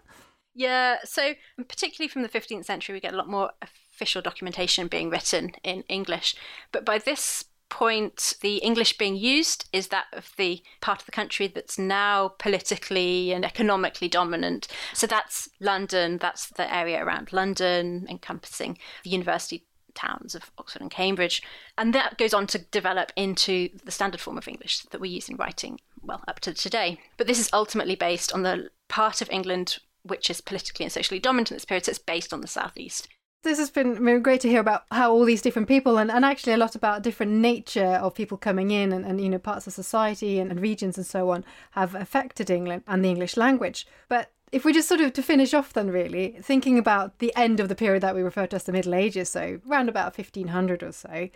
Yeah, 0.56 0.98
so 1.04 1.34
particularly 1.58 2.10
from 2.10 2.24
the 2.24 2.30
15th 2.30 2.66
century, 2.66 2.94
we 2.94 3.00
get 3.00 3.14
a 3.14 3.18
lot 3.18 3.30
more 3.30 3.52
official 3.62 4.22
documentation 4.22 4.88
being 4.88 5.10
written 5.10 5.52
in 5.64 5.84
English. 5.84 6.36
But 6.72 6.86
by 6.86 6.98
this 6.98 7.46
point, 7.70 8.34
the 8.42 8.58
English 8.58 8.98
being 8.98 9.16
used 9.16 9.70
is 9.72 9.88
that 9.90 10.06
of 10.12 10.32
the 10.38 10.62
part 10.82 11.00
of 11.00 11.06
the 11.06 11.12
country 11.12 11.48
that's 11.48 11.78
now 11.78 12.30
politically 12.40 13.32
and 13.32 13.46
economically 13.46 14.08
dominant. 14.08 14.68
So 14.94 15.08
that's 15.08 15.48
London, 15.60 16.18
that's 16.18 16.48
the 16.48 16.74
area 16.74 17.04
around 17.04 17.32
London, 17.32 18.08
encompassing 18.10 18.78
the 19.04 19.12
university 19.12 19.66
towns 19.96 20.36
of 20.36 20.52
Oxford 20.58 20.82
and 20.82 20.92
Cambridge. 20.92 21.42
And 21.78 21.94
that 21.94 22.18
goes 22.18 22.34
on 22.34 22.48
to 22.48 22.60
develop 22.60 23.12
into 23.16 23.70
the 23.84 23.92
standard 23.92 24.22
form 24.22 24.38
of 24.38 24.48
English 24.48 24.84
that 24.92 25.02
we 25.02 25.10
use 25.10 25.30
in 25.30 25.38
writing, 25.38 25.80
well, 26.02 26.24
up 26.28 26.40
to 26.42 26.54
today. 26.54 27.00
But 27.18 27.28
this 27.28 27.40
is 27.40 27.50
ultimately 27.54 27.96
based 27.96 28.34
on 28.34 28.44
the 28.44 28.70
part 28.88 29.22
of 29.22 29.30
England 29.30 29.80
which 30.04 30.30
is 30.30 30.42
politically 30.42 30.86
and 30.86 30.92
socially 30.92 31.20
dominant 31.20 31.52
in 31.52 31.56
this 31.56 31.66
period, 31.66 31.86
so 31.86 31.90
it's 31.90 32.00
based 32.00 32.34
on 32.34 32.42
the 32.42 32.48
southeast. 32.48 33.08
This 33.42 33.58
has 33.58 33.70
been 33.70 34.22
great 34.22 34.42
to 34.42 34.50
hear 34.50 34.60
about 34.60 34.84
how 34.92 35.14
all 35.14 35.24
these 35.24 35.42
different 35.42 35.70
people 35.70 35.98
and, 35.98 36.12
and 36.12 36.26
actually 36.26 36.52
a 36.52 36.58
lot 36.58 36.76
about 36.76 37.04
different 37.04 37.32
nature 37.32 37.86
of 37.86 38.14
people 38.14 38.38
coming 38.38 38.70
in 38.70 38.92
and, 38.92 39.06
and 39.06 39.22
you 39.22 39.30
know 39.30 39.38
parts 39.38 39.66
of 39.66 39.72
society 39.72 40.40
and, 40.40 40.52
and 40.52 40.60
regions 40.60 40.98
and 40.98 41.08
so 41.08 41.30
on 41.30 41.46
have 41.72 41.96
affected 41.96 42.50
England 42.50 42.84
and 42.86 43.04
the 43.04 43.08
English 43.10 43.38
language. 43.38 43.88
But 44.10 44.32
if 44.52 44.66
we 44.66 44.74
just 44.74 44.88
sort 44.88 45.02
of 45.02 45.14
to 45.14 45.24
finish 45.24 45.54
off 45.54 45.74
then 45.74 45.90
really 45.90 46.38
thinking 46.42 46.78
about 46.78 47.20
the 47.20 47.34
end 47.36 47.60
of 47.60 47.70
the 47.70 47.76
period 47.76 48.02
that 48.02 48.16
we 48.16 48.22
refer 48.22 48.48
to 48.48 48.56
as 48.56 48.64
the 48.64 48.72
middle 48.72 48.96
ages 48.96 49.30
so 49.30 49.60
around 49.70 49.90
about 49.90 50.18
1500 50.18 50.84
or 50.84 50.92
so 50.92 51.30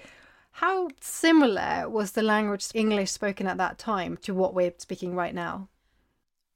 how 0.58 0.88
similar 1.00 1.90
was 1.90 2.12
the 2.12 2.24
language 2.24 2.66
english 2.74 3.12
spoken 3.12 3.48
at 3.48 3.58
that 3.58 3.78
time 3.78 4.18
to 4.18 4.34
what 4.34 4.54
we're 4.54 4.74
speaking 4.78 5.16
right 5.16 5.36
now 5.36 5.68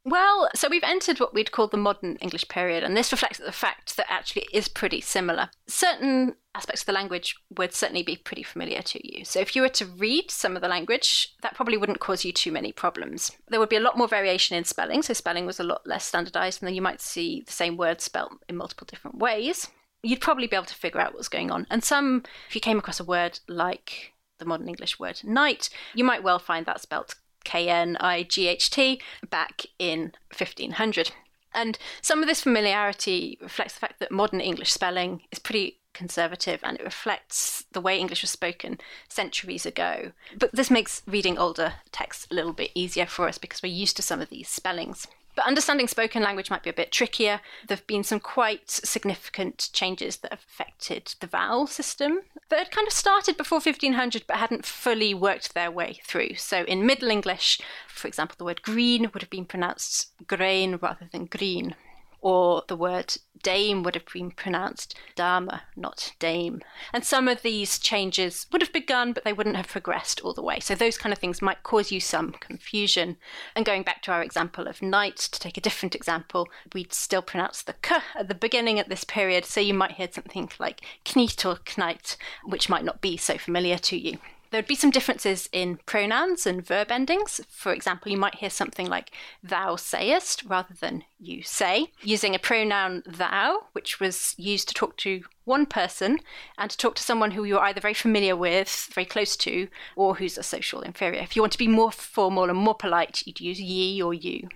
well, 0.07 0.49
so 0.55 0.69
we've 0.69 0.83
entered 0.83 1.19
what 1.19 1.33
we'd 1.33 1.51
call 1.51 1.67
the 1.67 1.77
modern 1.77 2.15
English 2.17 2.47
period, 2.47 2.83
and 2.83 2.95
this 2.95 3.11
reflects 3.11 3.39
the 3.39 3.51
fact 3.51 3.97
that 3.97 4.09
actually 4.09 4.47
is 4.53 4.69
pretty 4.69 5.01
similar. 5.01 5.49
Certain 5.67 6.35
aspects 6.55 6.81
of 6.81 6.85
the 6.85 6.93
language 6.93 7.35
would 7.57 7.73
certainly 7.73 8.03
be 8.03 8.15
pretty 8.15 8.41
familiar 8.41 8.81
to 8.81 8.99
you. 9.05 9.25
So 9.25 9.39
if 9.41 9.55
you 9.55 9.61
were 9.61 9.69
to 9.69 9.85
read 9.85 10.31
some 10.31 10.55
of 10.55 10.61
the 10.61 10.69
language, 10.69 11.35
that 11.41 11.55
probably 11.55 11.75
wouldn't 11.75 11.99
cause 11.99 12.23
you 12.23 12.31
too 12.31 12.53
many 12.53 12.71
problems. 12.71 13.31
There 13.49 13.59
would 13.59 13.69
be 13.69 13.75
a 13.75 13.81
lot 13.81 13.97
more 13.97 14.07
variation 14.07 14.55
in 14.55 14.63
spelling, 14.63 15.01
so 15.01 15.13
spelling 15.13 15.45
was 15.45 15.59
a 15.59 15.65
lot 15.65 15.85
less 15.85 16.05
standardized, 16.05 16.61
and 16.61 16.67
then 16.67 16.75
you 16.75 16.81
might 16.81 17.01
see 17.01 17.43
the 17.45 17.51
same 17.51 17.75
word 17.75 17.99
spelled 17.99 18.33
in 18.47 18.55
multiple 18.55 18.87
different 18.89 19.17
ways. 19.17 19.67
You'd 20.03 20.21
probably 20.21 20.47
be 20.47 20.55
able 20.55 20.65
to 20.67 20.75
figure 20.75 21.01
out 21.01 21.15
what's 21.15 21.27
going 21.27 21.51
on. 21.51 21.67
And 21.69 21.83
some, 21.83 22.23
if 22.47 22.55
you 22.55 22.61
came 22.61 22.79
across 22.79 23.01
a 23.01 23.03
word 23.03 23.39
like 23.49 24.13
the 24.39 24.45
modern 24.45 24.69
English 24.69 24.99
word 24.99 25.19
night, 25.23 25.69
you 25.93 26.03
might 26.03 26.23
well 26.23 26.39
find 26.39 26.65
that 26.65 26.79
spelt 26.79 27.15
K 27.47 27.69
N 27.69 27.95
I 28.01 28.23
G 28.23 28.47
H 28.49 28.69
T 28.69 29.01
back 29.29 29.65
in 29.79 30.11
1500. 30.37 31.11
And 31.53 31.79
some 32.01 32.19
of 32.21 32.27
this 32.27 32.41
familiarity 32.41 33.37
reflects 33.41 33.73
the 33.73 33.79
fact 33.79 33.99
that 33.99 34.11
modern 34.11 34.41
English 34.41 34.71
spelling 34.71 35.21
is 35.31 35.39
pretty 35.39 35.79
conservative 35.93 36.59
and 36.61 36.77
it 36.77 36.83
reflects 36.83 37.63
the 37.71 37.81
way 37.81 37.97
English 37.97 38.21
was 38.21 38.29
spoken 38.29 38.79
centuries 39.07 39.65
ago. 39.65 40.11
But 40.37 40.51
this 40.51 40.69
makes 40.69 41.01
reading 41.07 41.37
older 41.37 41.75
texts 41.91 42.27
a 42.29 42.35
little 42.35 42.53
bit 42.53 42.71
easier 42.75 43.05
for 43.05 43.29
us 43.29 43.37
because 43.37 43.63
we're 43.63 43.71
used 43.71 43.95
to 43.95 44.03
some 44.03 44.19
of 44.19 44.29
these 44.29 44.49
spellings. 44.49 45.07
But 45.37 45.45
understanding 45.45 45.87
spoken 45.87 46.23
language 46.23 46.49
might 46.49 46.63
be 46.63 46.71
a 46.71 46.73
bit 46.73 46.91
trickier. 46.91 47.41
There 47.67 47.77
have 47.77 47.85
been 47.85 48.03
some 48.03 48.19
quite 48.19 48.71
significant 48.71 49.69
changes 49.71 50.17
that 50.17 50.31
have 50.31 50.43
affected 50.49 51.13
the 51.19 51.27
vowel 51.27 51.67
system 51.67 52.21
that 52.49 52.57
had 52.57 52.71
kind 52.71 52.87
of 52.87 52.93
started 52.93 53.37
before 53.37 53.59
1500 53.59 54.23
but 54.25 54.37
hadn't 54.37 54.65
fully 54.65 55.13
worked 55.13 55.53
their 55.53 55.69
way 55.69 55.99
through. 56.03 56.35
So 56.37 56.63
in 56.63 56.87
Middle 56.87 57.11
English, 57.11 57.61
for 57.87 58.07
example, 58.07 58.33
the 58.39 58.45
word 58.45 58.63
green 58.63 59.11
would 59.13 59.21
have 59.21 59.29
been 59.29 59.45
pronounced 59.45 60.11
grain 60.25 60.79
rather 60.81 61.07
than 61.11 61.25
green 61.25 61.75
or 62.21 62.63
the 62.67 62.75
word 62.75 63.15
dame 63.43 63.83
would 63.83 63.95
have 63.95 64.05
been 64.11 64.31
pronounced 64.31 64.95
dama, 65.15 65.63
not 65.75 66.13
dame. 66.19 66.61
And 66.93 67.05
some 67.05 67.27
of 67.27 67.41
these 67.41 67.79
changes 67.79 68.47
would 68.51 68.61
have 68.61 68.73
begun, 68.73 69.13
but 69.13 69.23
they 69.23 69.33
wouldn't 69.33 69.55
have 69.55 69.67
progressed 69.67 70.21
all 70.21 70.33
the 70.33 70.41
way. 70.41 70.59
So 70.59 70.75
those 70.75 70.97
kind 70.97 71.13
of 71.13 71.19
things 71.19 71.41
might 71.41 71.63
cause 71.63 71.91
you 71.91 71.99
some 71.99 72.33
confusion. 72.33 73.17
And 73.55 73.65
going 73.65 73.83
back 73.83 74.01
to 74.03 74.11
our 74.11 74.21
example 74.21 74.67
of 74.67 74.81
night, 74.81 75.17
to 75.17 75.39
take 75.39 75.57
a 75.57 75.61
different 75.61 75.95
example, 75.95 76.47
we'd 76.73 76.93
still 76.93 77.21
pronounce 77.21 77.61
the 77.61 77.73
k 77.73 77.97
at 78.15 78.27
the 78.27 78.35
beginning 78.35 78.79
at 78.79 78.89
this 78.89 79.03
period, 79.03 79.45
so 79.45 79.59
you 79.61 79.73
might 79.73 79.93
hear 79.93 80.09
something 80.11 80.49
like 80.59 80.81
kniet 81.05 81.45
or 81.45 81.59
knite, 81.77 82.17
which 82.43 82.69
might 82.69 82.83
not 82.83 83.01
be 83.01 83.17
so 83.17 83.37
familiar 83.37 83.77
to 83.77 83.97
you. 83.97 84.17
There 84.49 84.59
would 84.59 84.67
be 84.67 84.75
some 84.75 84.91
differences 84.91 85.49
in 85.51 85.79
pronouns 85.85 86.45
and 86.45 86.65
verb 86.65 86.91
endings. 86.91 87.41
For 87.49 87.73
example, 87.73 88.11
you 88.11 88.17
might 88.17 88.35
hear 88.35 88.49
something 88.49 88.87
like 88.87 89.11
thou 89.43 89.75
sayest 89.75 90.43
rather 90.45 90.73
than 90.73 91.03
you 91.19 91.43
say, 91.43 91.87
using 92.01 92.33
a 92.33 92.39
pronoun 92.39 93.03
thou, 93.05 93.67
which 93.73 93.99
was 93.99 94.35
used 94.37 94.67
to 94.69 94.73
talk 94.73 94.97
to 94.97 95.23
one 95.43 95.65
person 95.65 96.19
and 96.57 96.71
to 96.71 96.77
talk 96.77 96.95
to 96.95 97.03
someone 97.03 97.31
who 97.31 97.43
you're 97.43 97.59
either 97.61 97.81
very 97.81 97.93
familiar 97.93 98.35
with, 98.35 98.89
very 98.93 99.05
close 99.05 99.35
to, 99.37 99.67
or 99.95 100.15
who's 100.15 100.37
a 100.37 100.43
social 100.43 100.81
inferior. 100.81 101.21
If 101.21 101.35
you 101.35 101.41
want 101.41 101.53
to 101.53 101.57
be 101.57 101.67
more 101.67 101.91
formal 101.91 102.49
and 102.49 102.57
more 102.57 102.75
polite, 102.75 103.23
you'd 103.25 103.41
use 103.41 103.59
ye 103.59 104.01
or 104.01 104.13
you. 104.13 104.47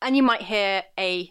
And 0.00 0.16
you 0.16 0.22
might 0.22 0.42
hear 0.42 0.84
a 0.98 1.30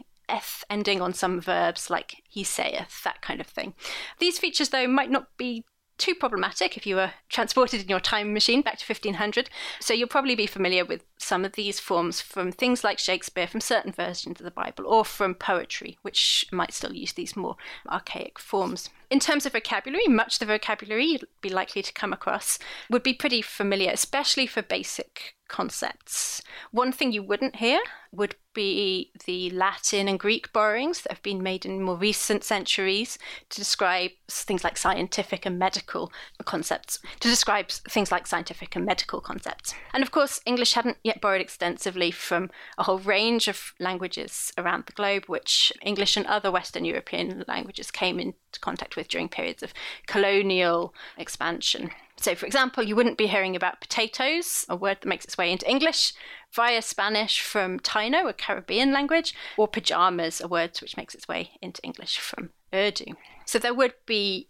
ending 0.70 1.02
on 1.02 1.14
some 1.14 1.40
verbs 1.40 1.90
like 1.90 2.22
he 2.28 2.44
saith, 2.44 3.02
that 3.04 3.22
kind 3.22 3.40
of 3.40 3.48
thing. 3.48 3.74
These 4.20 4.40
features, 4.40 4.70
though, 4.70 4.88
might 4.88 5.10
not 5.10 5.28
be 5.38 5.64
too 5.98 6.16
problematic 6.16 6.78
if 6.78 6.86
you 6.86 6.96
were 6.96 7.12
transported 7.30 7.82
in 7.82 7.90
your 7.90 8.00
time 8.00 8.34
machine 8.34 8.62
back 8.62 8.78
to 8.78 8.86
1500. 8.86 9.50
So 9.80 9.94
you'll 9.94 10.08
probably 10.08 10.36
be 10.36 10.48
familiar 10.48 10.86
with 10.86 11.04
some 11.18 11.46
of 11.46 11.54
these 11.54 11.80
forms 11.80 12.22
from 12.22 12.52
things 12.52 12.84
like 12.84 13.00
Shakespeare, 13.00 13.48
from 13.48 13.62
certain 13.62 13.92
versions 13.92 14.40
of 14.40 14.46
the 14.46 14.52
Bible, 14.52 14.86
or 14.88 15.04
from 15.04 15.36
poetry, 15.36 15.98
which 16.02 16.46
might 16.52 16.74
still 16.74 16.94
use 16.94 17.14
these 17.14 17.36
more 17.36 17.56
archaic 17.90 18.40
forms. 18.40 18.90
In 19.10 19.20
terms 19.20 19.46
of 19.46 19.54
vocabulary, 19.54 20.08
much 20.08 20.36
of 20.36 20.40
the 20.40 20.46
vocabulary 20.46 21.06
you'd 21.06 21.28
be 21.42 21.50
likely 21.50 21.82
to 21.82 21.94
come 21.94 22.14
across 22.14 22.60
would 22.90 23.04
be 23.04 23.14
pretty 23.14 23.42
familiar, 23.42 23.92
especially 23.92 24.48
for 24.48 24.62
basic 24.62 25.37
concepts. 25.48 26.42
One 26.72 26.92
thing 26.92 27.12
you 27.12 27.24
wouldn't 27.24 27.58
hear 27.58 27.80
would 28.12 28.36
be 28.54 29.12
the 29.26 29.50
Latin 29.52 30.08
and 30.08 30.20
Greek 30.20 30.52
borrowings 30.52 31.02
that 31.02 31.12
have 31.12 31.22
been 31.22 31.44
made 31.44 31.66
in 31.66 31.84
more 31.84 31.96
recent 31.98 32.44
centuries 32.44 33.20
to 33.50 33.60
describe 33.60 34.12
things 34.28 34.64
like 34.64 34.78
scientific 34.78 35.46
and 35.46 35.60
medical 35.60 36.12
concepts, 36.46 37.00
to 37.20 37.28
describe 37.28 37.70
things 37.70 38.12
like 38.12 38.26
scientific 38.26 38.76
and 38.76 38.86
medical 38.86 39.22
concepts. 39.22 39.76
And 39.94 40.02
of 40.02 40.12
course, 40.12 40.42
English 40.46 40.74
hadn't 40.74 40.98
yet 41.04 41.22
borrowed 41.22 41.42
extensively 41.42 42.10
from 42.12 42.50
a 42.78 42.84
whole 42.84 43.00
range 43.00 43.48
of 43.48 43.74
languages 43.80 44.52
around 44.58 44.86
the 44.86 44.94
globe, 44.94 45.26
which 45.28 45.72
English 45.82 46.18
and 46.18 46.26
other 46.26 46.50
Western 46.50 46.86
European 46.86 47.44
languages 47.48 47.92
came 47.92 48.20
into 48.20 48.60
contact 48.62 48.96
with 48.96 49.08
during 49.08 49.30
periods 49.30 49.62
of 49.62 49.74
colonial 50.08 50.94
expansion. 51.18 51.92
So, 52.20 52.36
for 52.36 52.46
example, 52.46 52.84
you 52.84 52.96
wouldn't 52.96 53.18
be 53.18 53.28
hearing 53.28 53.56
about 53.56 53.80
potatoes, 53.80 54.66
a 54.68 54.76
word 54.76 54.98
that 55.02 55.08
makes 55.08 55.26
its 55.26 55.38
way 55.38 55.52
into 55.52 55.70
English, 55.70 56.14
via 56.52 56.82
Spanish 56.82 57.42
from 57.42 57.80
Taino, 57.80 58.28
a 58.28 58.34
Caribbean 58.34 58.92
language, 58.92 59.36
or 59.56 59.68
pajamas, 59.68 60.42
a 60.42 60.48
word 60.48 60.78
which 60.82 60.98
makes 60.98 61.14
its 61.14 61.28
way 61.28 61.52
into 61.62 61.82
English 61.84 62.18
from 62.18 62.50
Urdu. 62.74 63.14
So, 63.46 63.60
there 63.60 63.74
would 63.74 63.94
be 64.06 64.48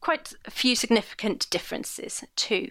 quite 0.00 0.32
a 0.44 0.50
few 0.50 0.76
significant 0.76 1.48
differences 1.50 2.24
too. 2.34 2.70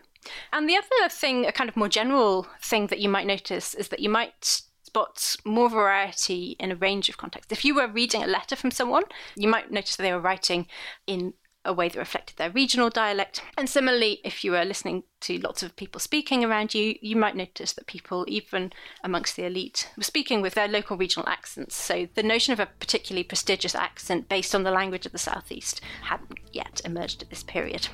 And 0.52 0.68
the 0.70 0.78
other 0.78 1.10
thing, 1.10 1.46
a 1.46 1.52
kind 1.52 1.70
of 1.70 1.78
more 1.78 1.90
general 1.90 2.48
thing 2.62 2.88
that 2.88 3.00
you 3.00 3.10
might 3.10 3.28
notice, 3.28 3.74
is 3.74 3.90
that 3.90 4.00
you 4.00 4.10
might 4.10 4.62
spot 4.84 5.36
more 5.44 5.70
variety 5.70 6.56
in 6.60 6.72
a 6.72 6.76
range 6.76 7.10
of 7.10 7.18
contexts. 7.18 7.52
If 7.52 7.66
you 7.66 7.76
were 7.76 7.88
reading 7.88 8.24
a 8.24 8.28
letter 8.28 8.56
from 8.56 8.72
someone, 8.72 9.04
you 9.36 9.48
might 9.48 9.72
notice 9.72 9.98
that 9.98 10.04
they 10.04 10.14
were 10.14 10.20
writing 10.20 10.68
in 11.06 11.34
a 11.66 11.74
way 11.74 11.90
that 11.90 11.98
reflected 11.98 12.38
their 12.38 12.52
regional 12.52 12.90
dialect. 12.90 13.42
And 13.58 13.70
similarly, 13.70 14.22
if 14.24 14.44
you 14.44 14.52
were 14.52 14.64
listening 14.64 15.04
to 15.22 15.40
lots 15.40 15.64
of 15.64 15.76
people 15.76 16.00
speaking 16.00 16.46
around 16.46 16.74
you, 16.74 16.96
you 17.02 17.16
might 17.16 17.36
notice 17.36 17.74
that 17.74 17.88
people, 17.88 18.26
even 18.28 18.72
amongst 19.04 19.36
the 19.36 19.46
elite, 19.46 19.90
were 19.98 20.04
speaking 20.04 20.42
with 20.42 20.54
their 20.54 20.68
local 20.68 20.98
regional 20.98 21.28
accents. 21.28 21.76
So 21.76 22.08
the 22.14 22.24
notion 22.24 22.54
of 22.54 22.60
a 22.60 22.70
particularly 22.80 23.24
prestigious 23.24 23.76
accent 23.76 24.30
based 24.30 24.54
on 24.54 24.64
the 24.64 24.72
language 24.72 25.06
of 25.06 25.12
the 25.12 25.18
Southeast 25.18 25.82
hadn't 26.04 26.40
yet 26.52 26.82
emerged 26.86 27.24
at 27.24 27.30
this 27.30 27.44
period. 27.44 27.88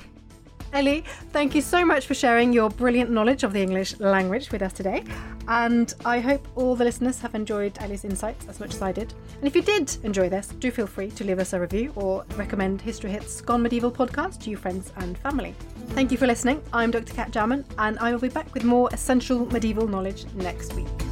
Ellie, 0.72 1.04
thank 1.32 1.54
you 1.54 1.60
so 1.60 1.84
much 1.84 2.06
for 2.06 2.14
sharing 2.14 2.50
your 2.50 2.70
brilliant 2.70 3.10
knowledge 3.10 3.44
of 3.44 3.52
the 3.52 3.60
English 3.60 4.00
language 4.00 4.50
with 4.50 4.62
us 4.62 4.72
today. 4.72 5.04
And 5.46 5.92
I 6.06 6.18
hope 6.18 6.46
all 6.56 6.74
the 6.74 6.84
listeners 6.84 7.20
have 7.20 7.34
enjoyed 7.34 7.76
Ellie's 7.78 8.06
insights 8.06 8.46
as 8.48 8.58
much 8.58 8.74
as 8.74 8.80
I 8.80 8.90
did. 8.90 9.12
And 9.36 9.46
if 9.46 9.54
you 9.54 9.60
did 9.60 9.94
enjoy 10.02 10.30
this, 10.30 10.48
do 10.48 10.70
feel 10.70 10.86
free 10.86 11.10
to 11.10 11.24
leave 11.24 11.38
us 11.38 11.52
a 11.52 11.60
review 11.60 11.92
or 11.94 12.24
recommend 12.36 12.80
History 12.80 13.10
Hits 13.10 13.42
Gone 13.42 13.62
Medieval 13.62 13.92
podcast 13.92 14.40
to 14.42 14.50
your 14.50 14.58
friends 14.58 14.92
and 14.96 15.18
family. 15.18 15.54
Thank 15.88 16.10
you 16.10 16.16
for 16.16 16.26
listening. 16.26 16.62
I'm 16.72 16.90
Dr. 16.90 17.12
Cat 17.12 17.32
Jarman, 17.32 17.66
and 17.76 17.98
I 17.98 18.10
will 18.12 18.20
be 18.20 18.30
back 18.30 18.54
with 18.54 18.64
more 18.64 18.88
essential 18.92 19.44
medieval 19.52 19.86
knowledge 19.86 20.24
next 20.34 20.72
week. 20.72 21.11